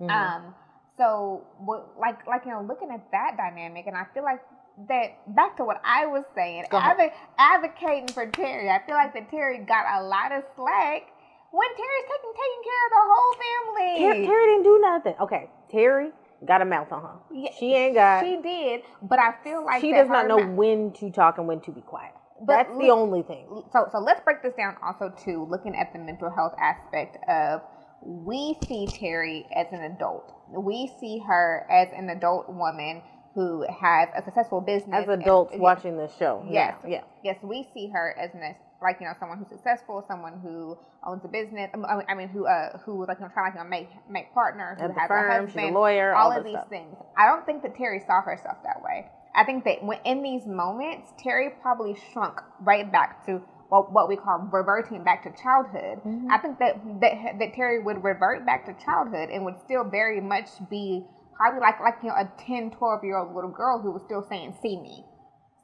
Mhm. 0.00 0.10
Um, 0.10 0.54
so 0.96 1.44
what, 1.58 1.94
like, 1.98 2.26
like 2.26 2.44
you 2.44 2.52
know, 2.52 2.62
looking 2.62 2.90
at 2.90 3.10
that 3.12 3.36
dynamic, 3.36 3.86
and 3.86 3.96
I 3.96 4.04
feel 4.14 4.22
like 4.24 4.40
that 4.88 5.34
back 5.34 5.56
to 5.56 5.64
what 5.64 5.80
I 5.84 6.06
was 6.06 6.24
saying, 6.34 6.64
Go 6.70 6.76
ahead. 6.78 6.96
advo- 6.98 7.12
advocating 7.38 8.08
for 8.08 8.26
Terry. 8.26 8.68
I 8.70 8.80
feel 8.86 8.94
like 8.96 9.14
that 9.14 9.30
Terry 9.30 9.58
got 9.58 9.84
a 10.00 10.02
lot 10.04 10.32
of 10.32 10.42
slack 10.54 11.02
when 11.50 11.68
Terry's 11.68 12.06
taking 12.10 12.32
taking 12.36 12.62
care 12.64 12.82
of 12.86 12.92
the 12.92 13.04
whole 13.08 13.34
family. 13.46 14.24
Ter- 14.24 14.30
Terry 14.32 14.46
didn't 14.46 14.64
do 14.64 14.78
nothing. 14.80 15.14
Okay, 15.20 15.50
Terry 15.70 16.10
got 16.46 16.60
a 16.60 16.64
mouth 16.64 16.92
on 16.92 17.02
her. 17.02 17.16
Yeah, 17.32 17.50
she 17.58 17.74
ain't 17.74 17.94
got. 17.94 18.22
She 18.24 18.36
did, 18.42 18.82
but 19.02 19.18
I 19.18 19.34
feel 19.42 19.64
like 19.64 19.80
she 19.80 19.92
that 19.92 20.02
does 20.02 20.08
not 20.08 20.28
know 20.28 20.42
ma- 20.44 20.54
when 20.54 20.92
to 20.94 21.10
talk 21.10 21.38
and 21.38 21.48
when 21.48 21.60
to 21.62 21.72
be 21.72 21.80
quiet. 21.80 22.12
But 22.38 22.66
That's 22.66 22.78
the 22.78 22.90
only 22.90 23.22
thing. 23.22 23.62
so 23.72 23.88
so 23.90 23.98
let's 23.98 24.20
break 24.20 24.42
this 24.42 24.52
down 24.58 24.76
also 24.86 25.10
too 25.16 25.46
looking 25.48 25.74
at 25.74 25.94
the 25.94 25.98
mental 25.98 26.28
health 26.30 26.52
aspect 26.60 27.16
of 27.30 27.62
we 28.02 28.58
see 28.68 28.86
terry 28.86 29.46
as 29.56 29.66
an 29.72 29.80
adult 29.84 30.34
we 30.50 30.90
see 31.00 31.18
her 31.26 31.66
as 31.70 31.88
an 31.96 32.08
adult 32.10 32.48
woman 32.48 33.02
who 33.34 33.66
has 33.80 34.08
a 34.16 34.22
successful 34.22 34.60
business 34.60 35.02
As 35.02 35.08
adults 35.08 35.52
and- 35.52 35.60
watching 35.60 35.96
this 35.96 36.12
show. 36.18 36.44
yes 36.48 36.76
Yeah. 36.84 36.90
yeah. 36.90 37.00
yes 37.22 37.36
we 37.42 37.68
see 37.74 37.88
her 37.88 38.14
as 38.18 38.30
an 38.34 38.54
like 38.82 38.98
you 39.00 39.06
know 39.06 39.12
someone 39.18 39.38
who's 39.38 39.48
successful 39.48 40.04
someone 40.06 40.38
who 40.40 40.76
owns 41.06 41.24
a 41.24 41.28
business 41.28 41.70
I 42.08 42.14
mean, 42.14 42.28
who 42.28 42.46
uh 42.46 42.78
who 42.78 43.06
like 43.06 43.18
you 43.18 43.24
know 43.24 43.30
trying 43.32 43.52
to 43.52 43.58
like, 43.58 43.64
you 43.64 43.64
know, 43.64 43.68
make 43.70 43.88
make 44.10 44.34
partners 44.34 44.78
who 44.78 44.84
At 44.86 44.96
has 44.98 45.08
firm, 45.08 45.30
a 45.30 45.46
she's 45.48 45.56
a 45.56 45.60
husband 45.60 45.74
lawyer, 45.74 46.14
all, 46.14 46.30
all 46.32 46.38
of 46.38 46.44
these 46.44 46.52
stuff. 46.54 46.68
things 46.68 46.96
I 47.16 47.26
don't 47.26 47.44
think 47.46 47.62
that 47.62 47.74
Terry 47.76 48.00
saw 48.06 48.20
herself 48.22 48.56
that 48.64 48.82
way 48.82 49.06
I 49.34 49.44
think 49.44 49.64
that 49.64 49.82
when 49.84 49.98
in 50.04 50.22
these 50.22 50.46
moments 50.46 51.08
Terry 51.18 51.50
probably 51.60 51.96
shrunk 52.12 52.40
right 52.60 52.90
back 52.90 53.24
to 53.26 53.42
what, 53.68 53.92
what 53.92 54.08
we 54.08 54.16
call 54.16 54.48
reverting 54.52 55.02
back 55.04 55.22
to 55.24 55.42
childhood. 55.42 56.00
Mhm. 56.04 56.30
I 56.30 56.38
think 56.38 56.58
that, 56.58 56.76
that 57.00 57.38
that 57.38 57.54
Terry 57.54 57.82
would 57.82 58.02
revert 58.02 58.46
back 58.46 58.66
to 58.66 58.74
childhood 58.84 59.30
and 59.30 59.44
would 59.44 59.56
still 59.64 59.84
very 59.84 60.20
much 60.20 60.48
be 60.70 61.04
probably 61.36 61.60
like 61.60 61.80
like 61.80 61.96
you 62.02 62.08
know 62.08 62.14
a 62.16 62.30
10, 62.38 62.70
12 62.70 63.04
year 63.04 63.18
old 63.18 63.34
little 63.34 63.50
girl 63.50 63.80
who 63.80 63.90
was 63.92 64.02
still 64.04 64.22
saying 64.28 64.54
see 64.62 64.80
me. 64.80 65.04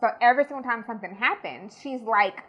So 0.01 0.09
every 0.21 0.45
single 0.45 0.63
time 0.63 0.85
something 0.87 1.15
happens, 1.15 1.79
she's 1.81 2.01
like, 2.03 2.43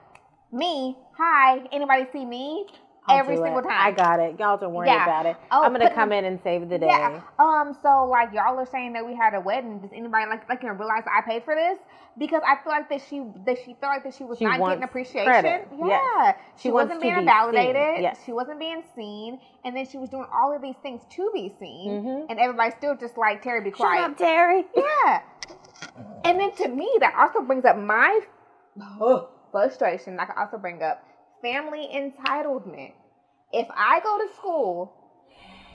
me, 0.51 0.97
hi, 1.17 1.59
anybody 1.71 2.05
see 2.11 2.25
me? 2.25 2.65
I'll 3.07 3.19
every 3.19 3.35
single 3.35 3.59
it. 3.59 3.63
time. 3.63 3.71
I 3.71 3.91
got 3.91 4.19
it. 4.19 4.39
Y'all 4.39 4.57
don't 4.57 4.73
worry 4.73 4.87
Yeah. 4.87 5.03
about 5.03 5.25
it. 5.25 5.35
Oh, 5.51 5.63
I'm 5.63 5.73
gonna 5.73 5.93
come 5.93 6.11
in 6.11 6.25
and 6.25 6.39
save 6.43 6.69
the 6.69 6.77
day. 6.79 6.87
Yeah. 6.87 7.21
Um. 7.39 7.75
So 7.81 8.05
like 8.05 8.31
y'all 8.33 8.57
are 8.57 8.65
saying 8.65 8.93
that 8.93 9.05
we 9.05 9.13
had 9.15 9.33
a 9.33 9.41
wedding. 9.41 9.79
Does 9.79 9.91
anybody 9.93 10.29
like 10.29 10.47
like 10.49 10.61
you 10.63 10.69
know 10.69 10.75
realize 10.75 11.03
I 11.11 11.21
paid 11.21 11.43
for 11.43 11.55
this? 11.55 11.77
Because 12.17 12.41
I 12.47 12.55
feel 12.63 12.71
like 12.71 12.89
that 12.89 13.01
she 13.09 13.23
that 13.45 13.57
she 13.65 13.75
felt 13.81 13.93
like 13.93 14.03
that 14.03 14.13
she 14.13 14.23
was 14.23 14.37
She 14.37 14.45
not 14.45 14.59
getting 14.59 14.83
appreciation. 14.83 15.25
credit. 15.25 15.67
Yeah. 15.77 15.87
Yes. 15.87 16.35
She, 16.57 16.61
She 16.63 16.71
wasn't 16.71 17.01
being 17.01 17.19
be 17.19 17.25
validated. 17.25 18.01
Yes. 18.03 18.19
She 18.25 18.31
wasn't 18.31 18.59
being 18.59 18.83
seen, 18.95 19.39
and 19.65 19.75
then 19.75 19.85
she 19.87 19.97
was 19.97 20.09
doing 20.09 20.25
all 20.33 20.55
of 20.55 20.61
these 20.61 20.75
things 20.83 21.01
to 21.11 21.29
be 21.33 21.53
seen, 21.59 21.91
Mm-hmm. 21.91 22.25
and 22.29 22.39
everybody's 22.39 22.75
still 22.75 22.95
just 22.95 23.17
like 23.17 23.41
Terry, 23.41 23.61
be 23.61 23.71
Shut 23.71 23.77
quiet. 23.79 24.03
up, 24.11 24.17
Terry. 24.17 24.65
Yeah. 24.75 25.21
And 26.23 26.39
then 26.39 26.55
to 26.55 26.69
me, 26.69 26.89
that 27.01 27.13
also 27.17 27.41
brings 27.41 27.65
up 27.65 27.77
my 27.77 28.21
frustration. 29.51 30.19
I 30.19 30.25
can 30.25 30.35
also 30.37 30.57
bring 30.57 30.81
up 30.81 31.03
family 31.43 31.87
entitlement. 31.93 32.93
If 33.51 33.67
I 33.69 33.99
go 33.99 34.17
to 34.17 34.33
school, 34.33 34.91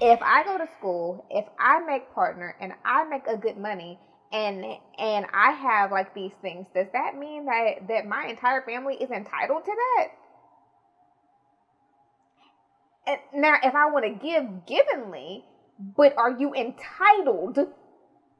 if 0.00 0.18
I 0.20 0.42
go 0.42 0.58
to 0.58 0.66
school, 0.78 1.24
if 1.30 1.44
I 1.60 1.78
make 1.80 2.12
partner 2.12 2.56
and 2.60 2.72
I 2.84 3.04
make 3.04 3.26
a 3.28 3.36
good 3.36 3.56
money 3.56 4.00
and 4.32 4.64
and 4.98 5.26
I 5.32 5.52
have 5.52 5.92
like 5.92 6.14
these 6.14 6.32
things, 6.42 6.66
does 6.74 6.88
that 6.92 7.16
mean 7.16 7.44
that 7.44 7.86
that 7.88 8.06
my 8.06 8.26
entire 8.26 8.62
family 8.62 8.94
is 8.94 9.10
entitled 9.10 9.64
to 9.64 9.72
that? 9.76 10.08
And 13.06 13.20
now, 13.40 13.56
if 13.62 13.74
I 13.74 13.86
want 13.86 14.04
to 14.04 14.10
give 14.10 14.44
givenly, 14.66 15.44
but 15.96 16.14
are 16.18 16.30
you 16.30 16.52
entitled 16.54 17.58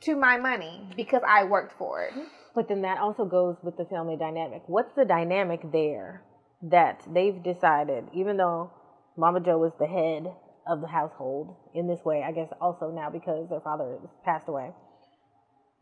to 0.01 0.17
my 0.17 0.37
money 0.37 0.89
because 0.97 1.23
I 1.27 1.45
worked 1.45 1.73
for 1.79 2.05
it? 2.05 2.13
But 2.55 2.69
then 2.69 2.83
that 2.83 2.99
also 2.99 3.25
goes 3.25 3.57
with 3.63 3.77
the 3.77 3.85
family 3.87 4.17
dynamic. 4.17 4.63
What's 4.67 4.93
the 4.95 5.05
dynamic 5.05 5.61
there 5.73 6.23
that 6.63 7.03
they've 7.13 7.43
decided, 7.43 8.05
even 8.13 8.37
though 8.37 8.71
Mama 9.17 9.41
Joe 9.41 9.59
was 9.59 9.73
the 9.79 9.87
head 9.87 10.33
of 10.67 10.81
the 10.81 10.87
household 10.89 11.55
in 11.75 11.87
this 11.87 12.05
way, 12.05 12.23
I 12.27 12.33
guess 12.33 12.49
also 12.61 12.91
now 12.91 13.11
because 13.11 13.49
their 13.49 13.61
father 13.61 13.99
passed 14.25 14.49
away, 14.49 14.73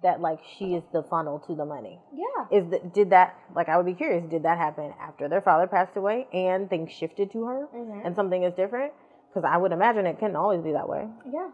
that 0.03 0.21
like 0.21 0.39
she 0.59 0.75
is 0.75 0.85
the 0.93 1.03
funnel 1.03 1.39
to 1.47 1.55
the 1.55 1.65
money. 1.65 1.99
Yeah. 2.13 2.59
Is 2.59 2.71
that 2.71 2.93
did 2.93 3.11
that 3.11 3.35
like 3.55 3.69
I 3.69 3.77
would 3.79 3.87
be 3.87 3.95
curious, 3.95 4.25
did 4.31 4.43
that 4.43 4.59
happen 4.59 4.93
after 5.01 5.29
their 5.29 5.41
father 5.41 5.67
passed 5.67 5.97
away 5.97 6.29
and 6.33 6.69
things 6.69 6.93
shifted 6.93 7.33
to 7.33 7.45
her 7.45 7.69
Mhm. 7.75 8.05
and 8.05 8.15
something 8.15 8.43
is 8.43 8.53
different? 8.55 8.93
Because 9.29 9.49
I 9.51 9.57
would 9.57 9.73
imagine 9.73 10.07
it 10.07 10.19
couldn't 10.19 10.37
always 10.37 10.63
be 10.63 10.73
that 10.73 10.89
way. 10.89 11.09
Yeah. 11.25 11.51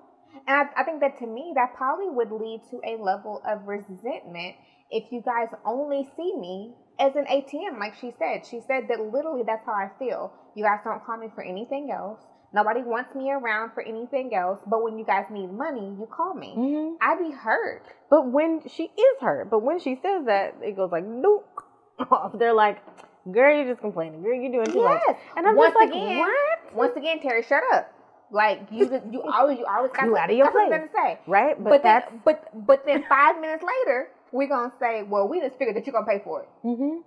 And 0.47 0.69
I, 0.76 0.81
I 0.81 0.85
think 0.85 1.00
that 1.00 1.19
to 1.19 1.26
me, 1.26 1.52
that 1.55 1.75
probably 1.76 2.09
would 2.11 2.33
lead 2.33 2.62
to 2.71 2.81
a 2.85 2.97
level 3.00 3.41
of 3.47 3.67
resentment 3.69 4.57
if 4.91 5.12
you 5.12 5.23
guys 5.23 5.49
only 5.64 6.11
see 6.17 6.37
me 6.37 6.75
as 6.99 7.14
an 7.16 7.25
ATM, 7.25 7.78
like 7.78 7.94
she 8.00 8.12
said. 8.18 8.46
She 8.46 8.61
said 8.66 8.88
that 8.88 9.00
literally 9.00 9.42
that's 9.46 9.64
how 9.66 9.72
I 9.72 9.90
feel. 9.99 10.32
You 10.54 10.64
guys 10.64 10.80
don't 10.84 11.04
call 11.04 11.16
me 11.16 11.28
for 11.34 11.42
anything 11.42 11.90
else. 11.90 12.20
Nobody 12.54 12.82
wants 12.82 13.14
me 13.14 13.30
around 13.30 13.72
for 13.72 13.82
anything 13.82 14.34
else. 14.34 14.61
But 14.66 14.82
when 14.82 14.99
you 14.99 15.06
guys 15.06 15.25
need 15.30 15.50
money, 15.50 15.80
you 15.99 16.06
call 16.11 16.34
me. 16.34 16.54
Mm-hmm. 16.56 16.94
I'd 17.00 17.18
be 17.18 17.34
hurt. 17.34 17.82
But 18.11 18.30
when 18.30 18.61
she 18.68 18.84
is 18.84 19.16
hurt, 19.20 19.49
but 19.50 19.62
when 19.62 19.80
she 19.80 19.94
says 20.02 20.26
that, 20.26 20.56
it 20.61 20.76
goes 20.76 20.90
like 20.92 21.04
nope. 21.06 21.49
They're 22.38 22.52
like, 22.54 22.78
"Girl, 23.30 23.54
you're 23.56 23.68
just 23.72 23.80
complaining. 23.80 24.22
Girl, 24.22 24.34
you're 24.34 24.52
doing 24.52 24.66
too 24.66 24.82
much." 24.84 25.00
Yes. 25.06 25.16
And 25.37 25.46
I'm 25.46 25.56
Once 25.56 25.72
just 25.72 25.80
like, 25.80 25.90
again, 25.90 26.18
"What?" 26.18 26.75
Once 26.75 26.96
again, 26.96 27.20
Terry, 27.20 27.42
shut 27.42 27.62
up. 27.72 27.90
Like 28.30 28.61
you, 28.70 28.88
just- 28.88 29.04
you 29.11 29.22
always, 29.22 29.58
you 29.58 29.66
always 29.66 29.92
got 29.94 30.06
You 30.06 30.16
out 30.16 30.30
of 30.30 30.37
your 30.37 30.50
place. 30.50 30.70
to 30.72 30.88
say. 30.94 31.18
Right? 31.26 31.56
But, 31.62 31.70
But, 31.70 31.82
that's 31.82 32.11
then, 32.11 32.20
but 32.25 32.66
but 32.66 32.84
then 32.87 33.04
five 33.08 33.40
minutes 33.40 33.62
later, 33.62 34.08
we're 34.32 34.48
gonna 34.48 34.72
say, 34.80 35.02
well, 35.02 35.28
we 35.28 35.40
just 35.40 35.56
figured 35.58 35.76
that 35.76 35.86
you're 35.86 35.92
gonna 35.92 36.06
pay 36.06 36.20
for 36.24 36.42
it. 36.42 36.48
mm-hmm. 36.64 37.00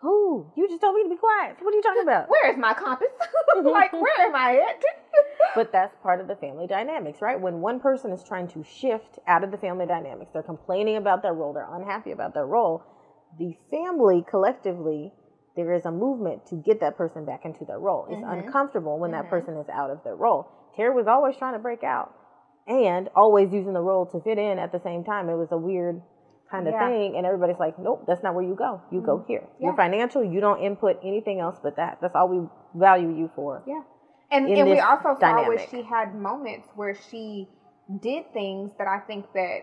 Who? 0.00 0.52
You 0.56 0.68
just 0.68 0.80
told 0.80 0.94
me 0.94 1.04
to 1.04 1.08
be 1.08 1.16
quiet. 1.16 1.56
What 1.60 1.72
are 1.72 1.76
you 1.76 1.82
talking 1.82 2.02
about? 2.02 2.28
Where 2.28 2.50
is 2.52 2.58
my 2.58 2.74
compass? 2.74 3.08
like, 3.64 3.92
where 3.92 4.26
am 4.26 4.34
I 4.34 4.56
at? 4.56 4.82
But 5.54 5.72
that's 5.72 5.96
part 6.02 6.20
of 6.20 6.28
the 6.28 6.36
family 6.36 6.66
dynamics, 6.66 7.22
right? 7.22 7.40
When 7.40 7.62
one 7.62 7.80
person 7.80 8.12
is 8.12 8.22
trying 8.22 8.48
to 8.48 8.62
shift 8.62 9.18
out 9.26 9.42
of 9.42 9.50
the 9.50 9.56
family 9.56 9.86
dynamics, 9.86 10.30
they're 10.34 10.42
complaining 10.42 10.96
about 10.96 11.22
their 11.22 11.32
role, 11.32 11.54
they're 11.54 11.74
unhappy 11.74 12.10
about 12.10 12.34
their 12.34 12.44
role. 12.44 12.82
The 13.38 13.54
family 13.70 14.22
collectively, 14.28 15.14
there 15.56 15.72
is 15.72 15.86
a 15.86 15.90
movement 15.90 16.46
to 16.48 16.56
get 16.56 16.80
that 16.80 16.98
person 16.98 17.24
back 17.24 17.46
into 17.46 17.64
their 17.64 17.78
role. 17.78 18.06
It's 18.10 18.22
Mhm. 18.22 18.40
uncomfortable 18.40 18.98
when 18.98 19.12
that 19.12 19.26
Mhm. 19.26 19.30
person 19.30 19.56
is 19.56 19.68
out 19.70 19.90
of 19.90 20.02
their 20.04 20.14
role. 20.16 20.46
Terry 20.74 20.94
was 20.94 21.06
always 21.06 21.36
trying 21.38 21.54
to 21.54 21.58
break 21.58 21.82
out 21.82 22.12
and 22.66 23.08
always 23.14 23.52
using 23.52 23.72
the 23.72 23.80
role 23.80 24.06
to 24.06 24.20
fit 24.20 24.38
in 24.38 24.58
at 24.58 24.72
the 24.72 24.80
same 24.80 25.04
time. 25.04 25.28
It 25.28 25.36
was 25.36 25.48
a 25.52 25.56
weird 25.58 26.02
kind 26.50 26.66
of 26.66 26.74
Yeah. 26.74 26.88
thing. 26.88 27.16
And 27.16 27.26
everybody's 27.26 27.58
like, 27.58 27.78
nope, 27.78 28.04
that's 28.06 28.22
not 28.22 28.34
where 28.34 28.44
you 28.44 28.54
go. 28.54 28.80
You 28.90 29.00
go 29.00 29.18
mm-hmm. 29.18 29.26
here. 29.28 29.44
You're 29.60 29.76
financial, 29.76 30.22
you 30.24 30.40
don't 30.40 30.60
input 30.60 30.98
anything 31.02 31.40
else 31.40 31.58
but 31.62 31.76
that. 31.76 31.98
That's 32.00 32.14
all 32.14 32.28
we 32.28 32.46
value 32.74 33.10
you 33.10 33.30
for. 33.34 33.62
yeah. 33.66 33.82
And 34.30 34.48
and 34.48 34.68
we 34.68 34.80
also 34.80 35.16
saw 35.20 35.46
where 35.46 35.58
she 35.70 35.82
had 35.82 36.14
moments 36.14 36.68
where 36.74 36.96
she 37.10 37.48
did 38.02 38.32
things 38.32 38.72
that 38.78 38.88
I 38.88 38.98
think 39.06 39.26
that. 39.34 39.60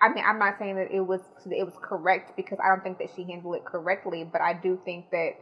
I 0.00 0.12
mean, 0.12 0.24
I'm 0.24 0.38
not 0.38 0.58
saying 0.58 0.76
that 0.76 0.92
it 0.92 1.00
was 1.00 1.20
it 1.46 1.64
was 1.64 1.74
correct 1.82 2.36
because 2.36 2.58
I 2.62 2.68
don't 2.68 2.82
think 2.82 2.98
that 2.98 3.10
she 3.14 3.24
handled 3.24 3.56
it 3.56 3.64
correctly, 3.64 4.22
but 4.24 4.40
I 4.40 4.52
do 4.52 4.80
think 4.84 5.10
that 5.10 5.32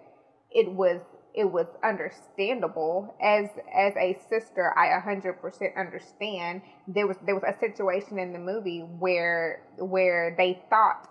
it 0.50 0.70
was 0.72 1.00
it 1.34 1.44
was 1.44 1.66
understandable 1.84 3.14
as 3.22 3.48
as 3.72 3.94
a 3.96 4.18
sister. 4.28 4.76
I 4.76 5.00
100% 5.00 5.76
understand. 5.76 6.62
There 6.88 7.06
was 7.06 7.16
there 7.24 7.34
was 7.34 7.44
a 7.46 7.58
situation 7.58 8.18
in 8.18 8.32
the 8.32 8.38
movie 8.38 8.80
where 8.80 9.62
where 9.78 10.34
they 10.36 10.62
thought 10.70 11.08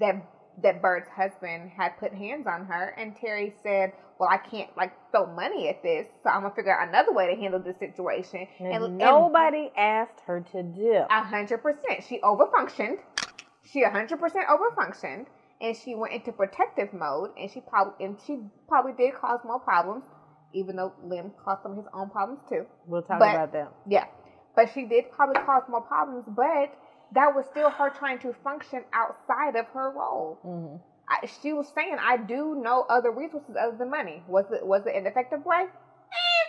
that 0.00 0.22
that 0.62 0.82
Bird's 0.82 1.08
husband 1.08 1.70
had 1.70 1.96
put 1.98 2.12
hands 2.12 2.46
on 2.46 2.64
her, 2.66 2.94
and 2.96 3.16
Terry 3.16 3.54
said, 3.62 3.92
"Well, 4.18 4.28
I 4.28 4.38
can't 4.38 4.76
like 4.76 4.92
throw 5.12 5.26
money 5.26 5.68
at 5.68 5.82
this, 5.82 6.08
so 6.22 6.30
I'm 6.30 6.42
gonna 6.42 6.54
figure 6.54 6.76
out 6.76 6.88
another 6.88 7.12
way 7.12 7.32
to 7.32 7.40
handle 7.40 7.60
this 7.60 7.78
situation." 7.78 8.46
And, 8.58 8.84
and 8.84 8.98
nobody 8.98 9.70
asked 9.76 10.20
her 10.26 10.40
to 10.52 10.62
do. 10.62 11.04
A 11.10 11.22
hundred 11.22 11.58
percent, 11.58 12.04
she 12.08 12.20
overfunctioned. 12.20 12.98
She 13.62 13.82
a 13.82 13.90
hundred 13.90 14.18
percent 14.18 14.46
overfunctioned, 14.48 15.26
and 15.60 15.76
she 15.76 15.94
went 15.94 16.12
into 16.14 16.32
protective 16.32 16.92
mode, 16.92 17.30
and 17.38 17.50
she 17.50 17.60
probably 17.60 18.04
and 18.04 18.16
she 18.26 18.38
probably 18.68 18.92
did 18.92 19.14
cause 19.14 19.40
more 19.44 19.60
problems, 19.60 20.04
even 20.54 20.76
though 20.76 20.92
Lem 21.02 21.32
caused 21.42 21.62
some 21.62 21.72
of 21.72 21.78
his 21.78 21.86
own 21.92 22.10
problems 22.10 22.40
too. 22.48 22.64
We'll 22.86 23.02
talk 23.02 23.18
but, 23.18 23.34
about 23.34 23.52
them. 23.52 23.68
Yeah, 23.88 24.04
but 24.54 24.70
she 24.72 24.86
did 24.86 25.10
probably 25.10 25.42
cause 25.42 25.62
more 25.68 25.82
problems, 25.82 26.24
but 26.28 26.74
that 27.14 27.34
was 27.34 27.44
still 27.50 27.70
her 27.70 27.90
trying 27.90 28.18
to 28.20 28.34
function 28.44 28.84
outside 28.92 29.56
of 29.56 29.66
her 29.68 29.90
role. 29.90 30.38
Mm-hmm. 30.44 30.76
I, 31.08 31.26
she 31.42 31.52
was 31.52 31.70
saying, 31.74 31.96
"I 32.00 32.18
do 32.18 32.60
know 32.62 32.84
other 32.88 33.10
resources 33.10 33.56
other 33.60 33.76
than 33.76 33.90
money." 33.90 34.22
Was 34.28 34.44
it 34.52 34.64
was 34.64 34.86
it 34.86 34.94
an 34.94 35.06
effective 35.06 35.44
way? 35.44 35.62
Eh, 35.62 36.46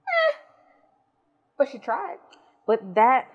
eh. 0.00 0.36
But 1.58 1.68
she 1.70 1.78
tried. 1.78 2.18
But 2.66 2.94
that 2.94 3.28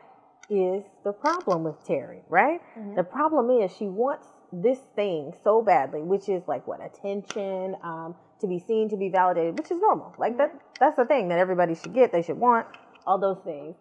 is 0.50 0.84
the 1.04 1.12
problem 1.12 1.64
with 1.64 1.86
Terry, 1.86 2.22
right? 2.28 2.60
Mm-hmm. 2.78 2.96
The 2.96 3.04
problem 3.04 3.52
is 3.62 3.72
she 3.76 3.86
wants 3.86 4.26
this 4.52 4.80
thing 4.96 5.34
so 5.44 5.62
badly, 5.62 6.02
which 6.02 6.30
is 6.30 6.44
like 6.48 6.68
what 6.68 6.80
attention, 6.84 7.76
um, 7.84 8.16
to 8.42 8.48
be 8.48 8.60
seen, 8.60 8.90
to 8.90 8.98
be 8.98 9.10
validated, 9.10 9.58
which 9.58 9.72
is 9.72 9.80
normal. 9.80 10.14
Like 10.18 10.34
mm-hmm. 10.34 10.56
that. 10.56 10.80
That's 10.80 10.96
the 10.96 11.06
thing 11.06 11.30
that 11.30 11.40
everybody 11.40 11.76
should 11.76 11.94
get. 11.94 12.12
They 12.12 12.22
should 12.22 12.38
want 12.38 12.68
all 13.06 13.20
those 13.20 13.40
things 13.44 13.76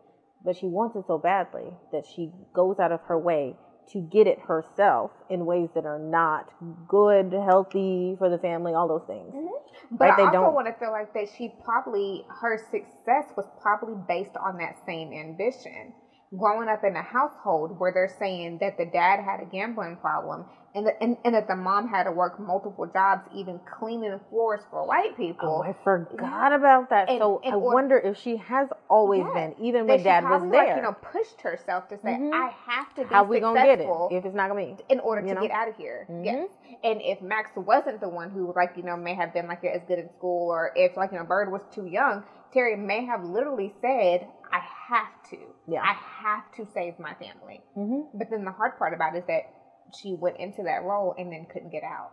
but 0.45 0.57
she 0.57 0.67
wants 0.67 0.97
it 0.97 1.05
so 1.07 1.19
badly 1.19 1.73
that 1.93 2.07
she 2.07 2.31
goes 2.55 2.79
out 2.79 2.93
of 2.93 3.01
her 3.03 3.19
way 3.19 3.57
to 3.93 4.01
get 4.01 4.27
it 4.27 4.39
herself 4.41 5.11
in 5.31 5.47
ways 5.47 5.71
that 5.75 5.87
are 5.87 5.99
not 5.99 6.53
good, 6.87 7.33
healthy 7.33 8.15
for 8.19 8.29
the 8.29 8.39
family, 8.39 8.75
all 8.75 8.87
those 8.87 9.07
things. 9.07 9.33
Mm-hmm. 9.35 9.97
But 9.97 10.11
right? 10.11 10.19
I 10.19 10.23
also 10.25 10.33
don't... 10.33 10.55
want 10.55 10.67
to 10.67 10.75
feel 10.79 10.91
like 10.91 11.15
that 11.15 11.29
she 11.37 11.53
probably 11.65 12.25
her 12.41 12.59
success 12.71 13.33
was 13.37 13.47
probably 13.63 13.95
based 14.07 14.37
on 14.37 14.59
that 14.59 14.77
same 14.85 15.13
ambition 15.13 15.95
growing 16.37 16.69
up 16.69 16.85
in 16.85 16.97
a 16.97 17.03
household 17.03 17.79
where 17.79 17.93
they're 17.93 18.09
saying 18.19 18.59
that 18.61 18.77
the 18.77 18.85
dad 18.87 19.21
had 19.21 19.41
a 19.41 19.47
gambling 19.47 19.97
problem 19.97 20.45
and, 20.79 20.87
the, 20.87 21.03
and, 21.03 21.17
and 21.25 21.35
that 21.35 21.49
the 21.49 21.57
mom 21.57 21.89
had 21.89 22.05
to 22.05 22.13
work 22.13 22.39
multiple 22.39 22.87
jobs, 22.87 23.29
even 23.35 23.59
cleaning 23.79 24.19
floors 24.31 24.61
for 24.71 24.87
white 24.87 25.17
people. 25.17 25.65
Oh, 25.65 25.69
I 25.69 25.75
forgot 25.83 26.53
about 26.53 26.91
that. 26.91 27.11
And, 27.11 27.19
so 27.19 27.41
and, 27.45 27.53
I 27.53 27.57
or, 27.57 27.75
wonder 27.75 27.99
if 27.99 28.17
she 28.17 28.37
has 28.37 28.69
always 28.89 29.25
been, 29.35 29.55
even 29.61 29.89
when 29.89 30.05
dad 30.05 30.23
was 30.23 30.43
there. 30.51 30.67
Like, 30.69 30.77
you 30.77 30.83
know, 30.83 30.93
pushed 30.93 31.41
herself 31.41 31.89
to 31.89 31.97
say, 31.97 32.11
mm-hmm. 32.11 32.33
"I 32.33 32.53
have 32.67 32.95
to 32.95 33.03
be 33.03 33.09
How 33.09 33.25
we 33.25 33.41
gonna 33.41 33.61
get 33.61 33.81
it 33.81 33.89
if 34.13 34.25
it's 34.25 34.37
not 34.37 34.49
gonna 34.49 34.65
be 34.65 34.77
in 34.89 35.01
order 35.01 35.23
to 35.23 35.35
know? 35.35 35.43
get 35.43 35.51
out 35.51 35.69
of 35.69 35.77
here." 35.77 36.07
Mm-hmm. 36.09 36.25
Yes. 36.25 36.49
And 36.85 37.03
if 37.03 37.21
Max 37.21 37.51
wasn't 37.57 38.01
the 38.01 38.09
one 38.09 38.31
who, 38.31 38.53
like, 38.55 38.75
you 38.77 38.85
know, 38.85 38.97
may 38.97 39.15
have 39.15 39.35
been 39.35 39.49
like 39.49 39.65
as 39.65 39.83
good 39.89 39.99
in 39.99 40.09
school, 40.17 40.49
or 40.49 40.71
if 40.77 40.97
like 40.97 41.11
you 41.11 41.19
know, 41.19 41.25
Bird 41.25 41.51
was 41.51 41.63
too 41.75 41.87
young, 41.87 42.23
Terry 42.53 42.77
may 42.77 43.05
have 43.05 43.25
literally 43.25 43.75
said, 43.81 44.29
I 44.53 44.61
have 44.89 45.31
to. 45.31 45.39
Yeah. 45.67 45.83
I 45.83 45.95
have 46.23 46.51
to 46.57 46.67
save 46.73 46.99
my 46.99 47.15
family. 47.15 47.61
Mm-hmm. 47.77 48.17
But 48.17 48.31
then 48.31 48.45
the 48.45 48.53
hard 48.53 48.79
part 48.79 48.95
about 48.95 49.15
it 49.15 49.19
is 49.19 49.25
that 49.27 49.53
she 49.95 50.15
went 50.15 50.39
into 50.39 50.63
that 50.65 50.83
role 50.85 51.15
and 51.19 51.33
then 51.33 51.47
couldn't 51.53 51.71
get 51.71 51.83
out. 51.83 52.13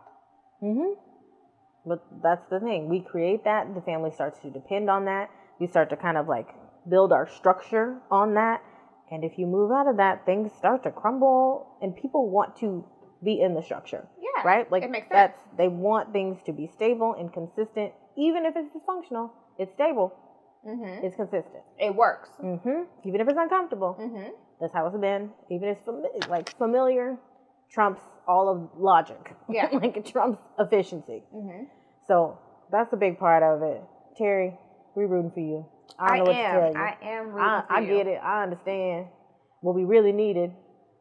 Mm-hmm. 0.62 0.94
But 1.86 2.04
that's 2.22 2.44
the 2.50 2.60
thing. 2.60 2.88
We 2.88 3.00
create 3.00 3.44
that. 3.44 3.74
The 3.74 3.80
family 3.80 4.10
starts 4.10 4.40
to 4.40 4.50
depend 4.50 4.90
on 4.90 5.04
that. 5.04 5.30
We 5.60 5.66
start 5.66 5.90
to 5.90 5.96
kind 5.96 6.16
of 6.16 6.26
like 6.28 6.48
build 6.88 7.12
our 7.12 7.28
structure 7.28 7.98
on 8.10 8.34
that. 8.34 8.62
And 9.10 9.22
if 9.22 9.38
you 9.38 9.46
move 9.46 9.70
out 9.70 9.86
of 9.86 9.98
that, 9.98 10.26
things 10.26 10.50
start 10.58 10.82
to 10.82 10.90
crumble 10.90 11.76
and 11.80 11.94
people 11.94 12.28
want 12.28 12.56
to 12.58 12.84
be 13.22 13.40
in 13.40 13.54
the 13.54 13.62
structure. 13.62 14.06
Yeah. 14.20 14.42
Right? 14.44 14.70
Like 14.70 14.82
it 14.82 14.90
makes 14.90 15.06
sense. 15.06 15.12
that's 15.12 15.40
they 15.56 15.68
want 15.68 16.12
things 16.12 16.38
to 16.46 16.52
be 16.52 16.68
stable 16.74 17.14
and 17.18 17.32
consistent, 17.32 17.92
even 18.16 18.44
if 18.44 18.54
it's 18.56 18.74
dysfunctional. 18.74 19.30
It's 19.58 19.72
stable. 19.74 20.12
Mm-hmm. 20.66 21.06
It's 21.06 21.16
consistent. 21.16 21.62
It 21.78 21.94
works. 21.94 22.28
Mm-hmm. 22.42 23.08
Even 23.08 23.20
if 23.20 23.28
it's 23.28 23.38
uncomfortable. 23.38 23.96
Mm-hmm. 24.00 24.30
That's 24.60 24.72
how 24.72 24.86
it's 24.86 24.96
been. 24.96 25.30
Even 25.50 25.68
if 25.68 25.78
it's 25.78 25.86
fami- 25.86 26.28
like 26.28 26.56
familiar, 26.58 27.16
trumps 27.70 28.02
all 28.26 28.48
of 28.48 28.80
logic. 28.80 29.34
Yeah. 29.48 29.68
like 29.72 29.96
it 29.96 30.06
trumps 30.06 30.42
efficiency. 30.58 31.22
Mm-hmm. 31.34 31.64
So 32.06 32.38
that's 32.70 32.92
a 32.92 32.96
big 32.96 33.18
part 33.18 33.42
of 33.42 33.62
it. 33.62 33.82
Terry, 34.16 34.58
we're 34.94 35.06
rooting 35.06 35.30
for 35.30 35.40
you. 35.40 35.66
I, 35.98 36.18
I 36.18 36.30
am. 36.30 36.76
I 36.76 36.96
am 37.02 37.26
rooting 37.28 37.40
I, 37.40 37.64
I 37.68 37.84
get 37.84 38.06
it. 38.06 38.18
I 38.22 38.42
understand. 38.42 39.06
What 39.60 39.74
we 39.74 39.84
really 39.84 40.12
needed 40.12 40.50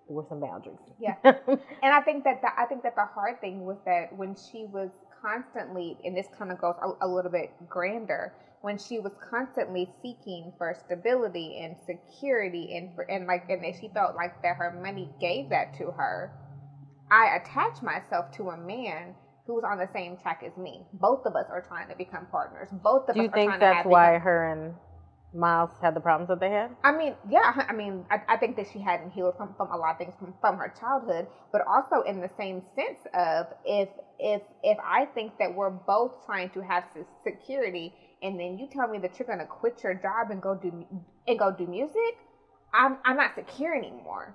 were 0.08 0.26
some 0.30 0.40
boundaries. 0.40 0.78
Yeah. 1.00 1.16
and 1.24 1.60
I 1.84 2.02
think 2.02 2.24
that 2.24 2.42
the, 2.42 2.50
I 2.58 2.66
think 2.66 2.84
that 2.84 2.96
the 2.96 3.06
hard 3.06 3.42
thing 3.42 3.66
was 3.66 3.78
that 3.86 4.16
when 4.16 4.36
she 4.36 4.66
was 4.72 4.92
constantly, 5.22 5.98
and 6.04 6.16
this 6.16 6.28
kind 6.38 6.52
of 6.52 6.60
goes 6.60 6.76
a, 6.82 7.06
a 7.06 7.08
little 7.08 7.32
bit 7.32 7.52
grander, 7.68 8.34
when 8.62 8.78
she 8.80 9.00
was 9.00 9.14
constantly 9.30 9.88
seeking 10.02 10.52
for 10.58 10.76
stability 10.86 11.62
and 11.62 11.76
security 11.86 12.76
and 12.76 12.90
and 13.10 13.28
like 13.28 13.48
and 13.48 13.64
she 13.80 13.90
felt 13.94 14.16
like 14.16 14.42
that 14.42 14.56
her 14.56 14.72
money 14.82 15.08
gave 15.22 15.50
that 15.50 15.78
to 15.78 15.92
her 15.92 16.34
i 17.12 17.36
attach 17.36 17.82
myself 17.82 18.32
to 18.32 18.50
a 18.50 18.58
man 18.58 19.16
who's 19.48 19.64
on 19.64 19.78
the 19.78 19.88
same 19.94 20.18
track 20.18 20.42
as 20.44 20.58
me. 20.58 20.82
Both 20.94 21.24
of 21.28 21.36
us 21.36 21.46
are 21.52 21.62
trying 21.62 21.88
to 21.90 21.96
become 21.96 22.26
partners. 22.32 22.68
Both 22.72 23.08
of 23.10 23.14
do 23.14 23.22
us 23.22 23.26
you 23.26 23.32
think 23.32 23.60
that's 23.60 23.86
why 23.86 24.14
become, 24.14 24.22
her 24.24 24.52
and 24.52 24.74
miles 25.36 25.70
had 25.84 25.94
the 25.96 26.00
problems 26.00 26.30
that 26.30 26.40
they 26.40 26.50
had? 26.50 26.72
I 26.84 26.92
mean 26.92 27.14
yeah 27.30 27.54
i 27.70 27.74
mean 27.74 28.06
i, 28.10 28.22
I 28.28 28.38
think 28.38 28.56
that 28.56 28.68
she 28.72 28.80
hadn't 28.80 29.12
healed 29.12 29.36
from, 29.38 29.54
from 29.58 29.70
a 29.72 29.78
lot 29.78 29.92
of 29.92 29.98
things 29.98 30.14
from, 30.18 30.34
from 30.42 30.58
her 30.58 30.74
childhood 30.80 31.28
but 31.52 31.62
also 31.68 32.02
in 32.08 32.22
the 32.22 32.30
same 32.38 32.64
sense 32.74 33.00
of 33.14 33.48
if 33.66 33.90
if 34.18 34.42
if 34.64 34.78
i 34.84 35.06
think 35.14 35.34
that 35.40 35.54
we're 35.54 35.70
both 35.70 36.26
trying 36.26 36.50
to 36.52 36.62
have 36.62 36.86
security 37.24 37.94
and 38.22 38.40
then 38.40 38.58
you 38.58 38.68
tell 38.72 38.88
me 38.88 38.98
that 39.00 39.20
you're 39.20 39.28
gonna 39.28 39.46
quit 39.46 39.84
your 39.84 39.94
job 39.94 40.32
and 40.32 40.42
go 40.42 40.56
do 40.56 40.86
and 41.28 41.40
go 41.40 41.52
do 41.52 41.68
music, 41.68 42.18
I'm 42.74 42.98
I'm 43.06 43.18
not 43.18 43.36
secure 43.36 43.76
anymore. 43.76 44.34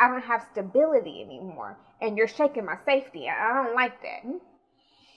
I 0.00 0.08
don't 0.08 0.24
have 0.24 0.46
stability 0.50 1.22
anymore, 1.22 1.78
and 2.00 2.16
you're 2.16 2.28
shaking 2.28 2.64
my 2.64 2.76
safety. 2.86 3.28
I 3.28 3.62
don't 3.62 3.74
like 3.74 4.00
that. 4.02 4.22
Hmm? 4.22 4.38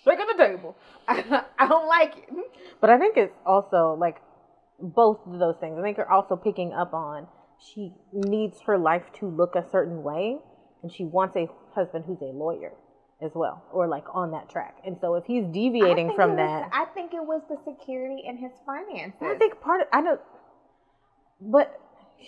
Shaking 0.04 0.26
the 0.36 0.44
table. 0.46 0.76
I 1.08 1.68
don't 1.68 1.88
like 1.88 2.18
it. 2.18 2.30
Hmm? 2.30 2.42
But 2.82 2.90
I 2.90 3.00
think 3.00 3.16
it's 3.18 3.34
also 3.46 3.96
like 3.98 4.22
both 4.80 5.20
of 5.26 5.40
those 5.40 5.56
things. 5.60 5.78
I 5.80 5.82
think 5.82 5.98
you're 5.98 6.12
also 6.12 6.36
picking 6.36 6.74
up 6.74 6.94
on 6.94 7.28
she 7.60 7.94
needs 8.12 8.62
her 8.66 8.78
life 8.78 9.04
to 9.20 9.28
look 9.28 9.56
a 9.56 9.66
certain 9.72 10.04
way, 10.04 10.38
and 10.82 10.92
she 10.92 11.06
wants 11.06 11.36
a 11.36 11.48
husband 11.74 12.06
who's 12.06 12.22
a 12.22 12.26
lawyer 12.26 12.74
as 13.22 13.32
well, 13.34 13.64
or 13.72 13.88
like 13.88 14.04
on 14.14 14.32
that 14.32 14.50
track. 14.50 14.78
And 14.86 14.98
so 15.00 15.16
if 15.16 15.26
he's 15.26 15.46
deviating 15.46 16.14
from 16.14 16.32
was, 16.32 16.38
that, 16.38 16.70
I 16.74 16.86
think 16.94 17.14
it 17.14 17.24
was 17.24 17.42
the 17.50 17.58
security 17.64 18.24
in 18.28 18.38
his 18.38 18.52
finances. 18.66 19.22
I 19.22 19.36
think 19.36 19.62
part 19.62 19.82
of 19.82 19.88
I 19.94 20.02
know, 20.02 20.20
but 21.40 21.80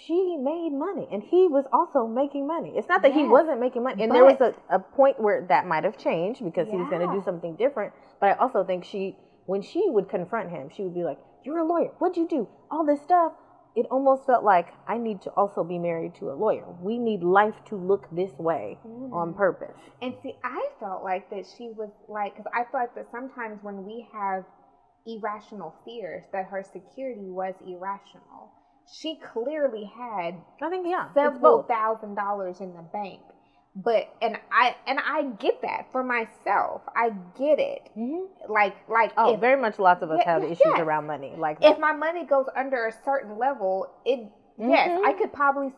she 0.05 0.37
made 0.37 0.71
money 0.71 1.07
and 1.11 1.23
he 1.23 1.47
was 1.47 1.65
also 1.71 2.07
making 2.07 2.47
money. 2.47 2.73
It's 2.75 2.87
not 2.87 3.01
that 3.01 3.11
yes, 3.11 3.19
he 3.19 3.27
wasn't 3.27 3.59
making 3.59 3.83
money. 3.83 4.03
And 4.03 4.11
there 4.11 4.25
was 4.25 4.39
a, 4.41 4.53
a 4.69 4.79
point 4.79 5.19
where 5.19 5.45
that 5.49 5.65
might 5.65 5.83
have 5.83 5.97
changed 5.97 6.43
because 6.43 6.67
yeah. 6.67 6.73
he 6.73 6.77
was 6.79 6.89
going 6.89 7.07
to 7.07 7.13
do 7.13 7.21
something 7.23 7.55
different. 7.55 7.93
But 8.19 8.29
I 8.29 8.33
also 8.33 8.63
think 8.63 8.85
she, 8.85 9.17
when 9.45 9.61
she 9.61 9.83
would 9.87 10.09
confront 10.09 10.49
him, 10.49 10.69
she 10.75 10.83
would 10.83 10.93
be 10.93 11.03
like, 11.03 11.19
You're 11.43 11.59
a 11.59 11.65
lawyer. 11.65 11.91
What'd 11.99 12.17
you 12.17 12.27
do? 12.27 12.47
All 12.71 12.85
this 12.85 13.01
stuff 13.01 13.33
it 13.75 13.85
almost 13.91 14.25
felt 14.25 14.43
like 14.43 14.67
I 14.87 14.97
need 14.97 15.21
to 15.23 15.29
also 15.31 15.63
be 15.63 15.77
married 15.77 16.15
to 16.19 16.31
a 16.31 16.35
lawyer. 16.35 16.65
We 16.81 16.97
need 16.97 17.23
life 17.23 17.55
to 17.67 17.75
look 17.75 18.07
this 18.09 18.31
way 18.39 18.79
mm. 18.87 19.11
on 19.11 19.33
purpose. 19.33 19.75
And 20.01 20.13
see, 20.23 20.35
I 20.43 20.69
felt 20.79 21.03
like 21.03 21.29
that 21.29 21.45
she 21.57 21.69
was 21.75 21.89
like, 22.07 22.37
because 22.37 22.49
I 22.55 22.63
feel 22.71 22.79
like 22.79 22.95
that 22.95 23.11
sometimes 23.11 23.59
when 23.63 23.83
we 23.85 24.07
have 24.13 24.45
irrational 25.05 25.75
fears, 25.83 26.23
that 26.31 26.45
her 26.45 26.63
security 26.63 27.29
was 27.29 27.53
irrational. 27.67 28.53
She 28.91 29.19
clearly 29.33 29.85
had, 29.85 30.35
I 30.61 30.69
think, 30.69 30.87
yeah, 30.87 31.11
several 31.13 31.63
thousand 31.63 32.15
dollars 32.15 32.59
in 32.59 32.73
the 32.73 32.83
bank 32.83 33.21
but 33.75 34.15
and 34.21 34.37
I 34.51 34.75
and 34.87 34.99
I 34.99 35.23
get 35.37 35.61
that 35.61 35.91
for 35.91 36.03
myself. 36.03 36.81
I 36.95 37.09
get 37.37 37.59
it. 37.59 37.89
Mm-hmm. 37.97 38.51
Like 38.51 38.75
like 38.87 39.11
oh, 39.17 39.33
if, 39.33 39.39
very 39.41 39.59
much. 39.59 39.79
Lots 39.79 40.01
of 40.01 40.11
us 40.11 40.19
yeah, 40.21 40.33
have 40.39 40.43
issues 40.43 40.65
around 40.77 41.07
money. 41.07 41.33
Like 41.37 41.57
if 41.61 41.77
my 41.77 41.91
money 41.91 42.23
goes 42.25 42.45
under 42.55 42.87
a 42.87 42.93
certain 43.03 43.37
level, 43.37 43.91
it 44.05 44.19
mm-hmm. 44.19 44.69
yes, 44.69 45.01
I 45.05 45.13
could 45.13 45.33
probably 45.33 45.73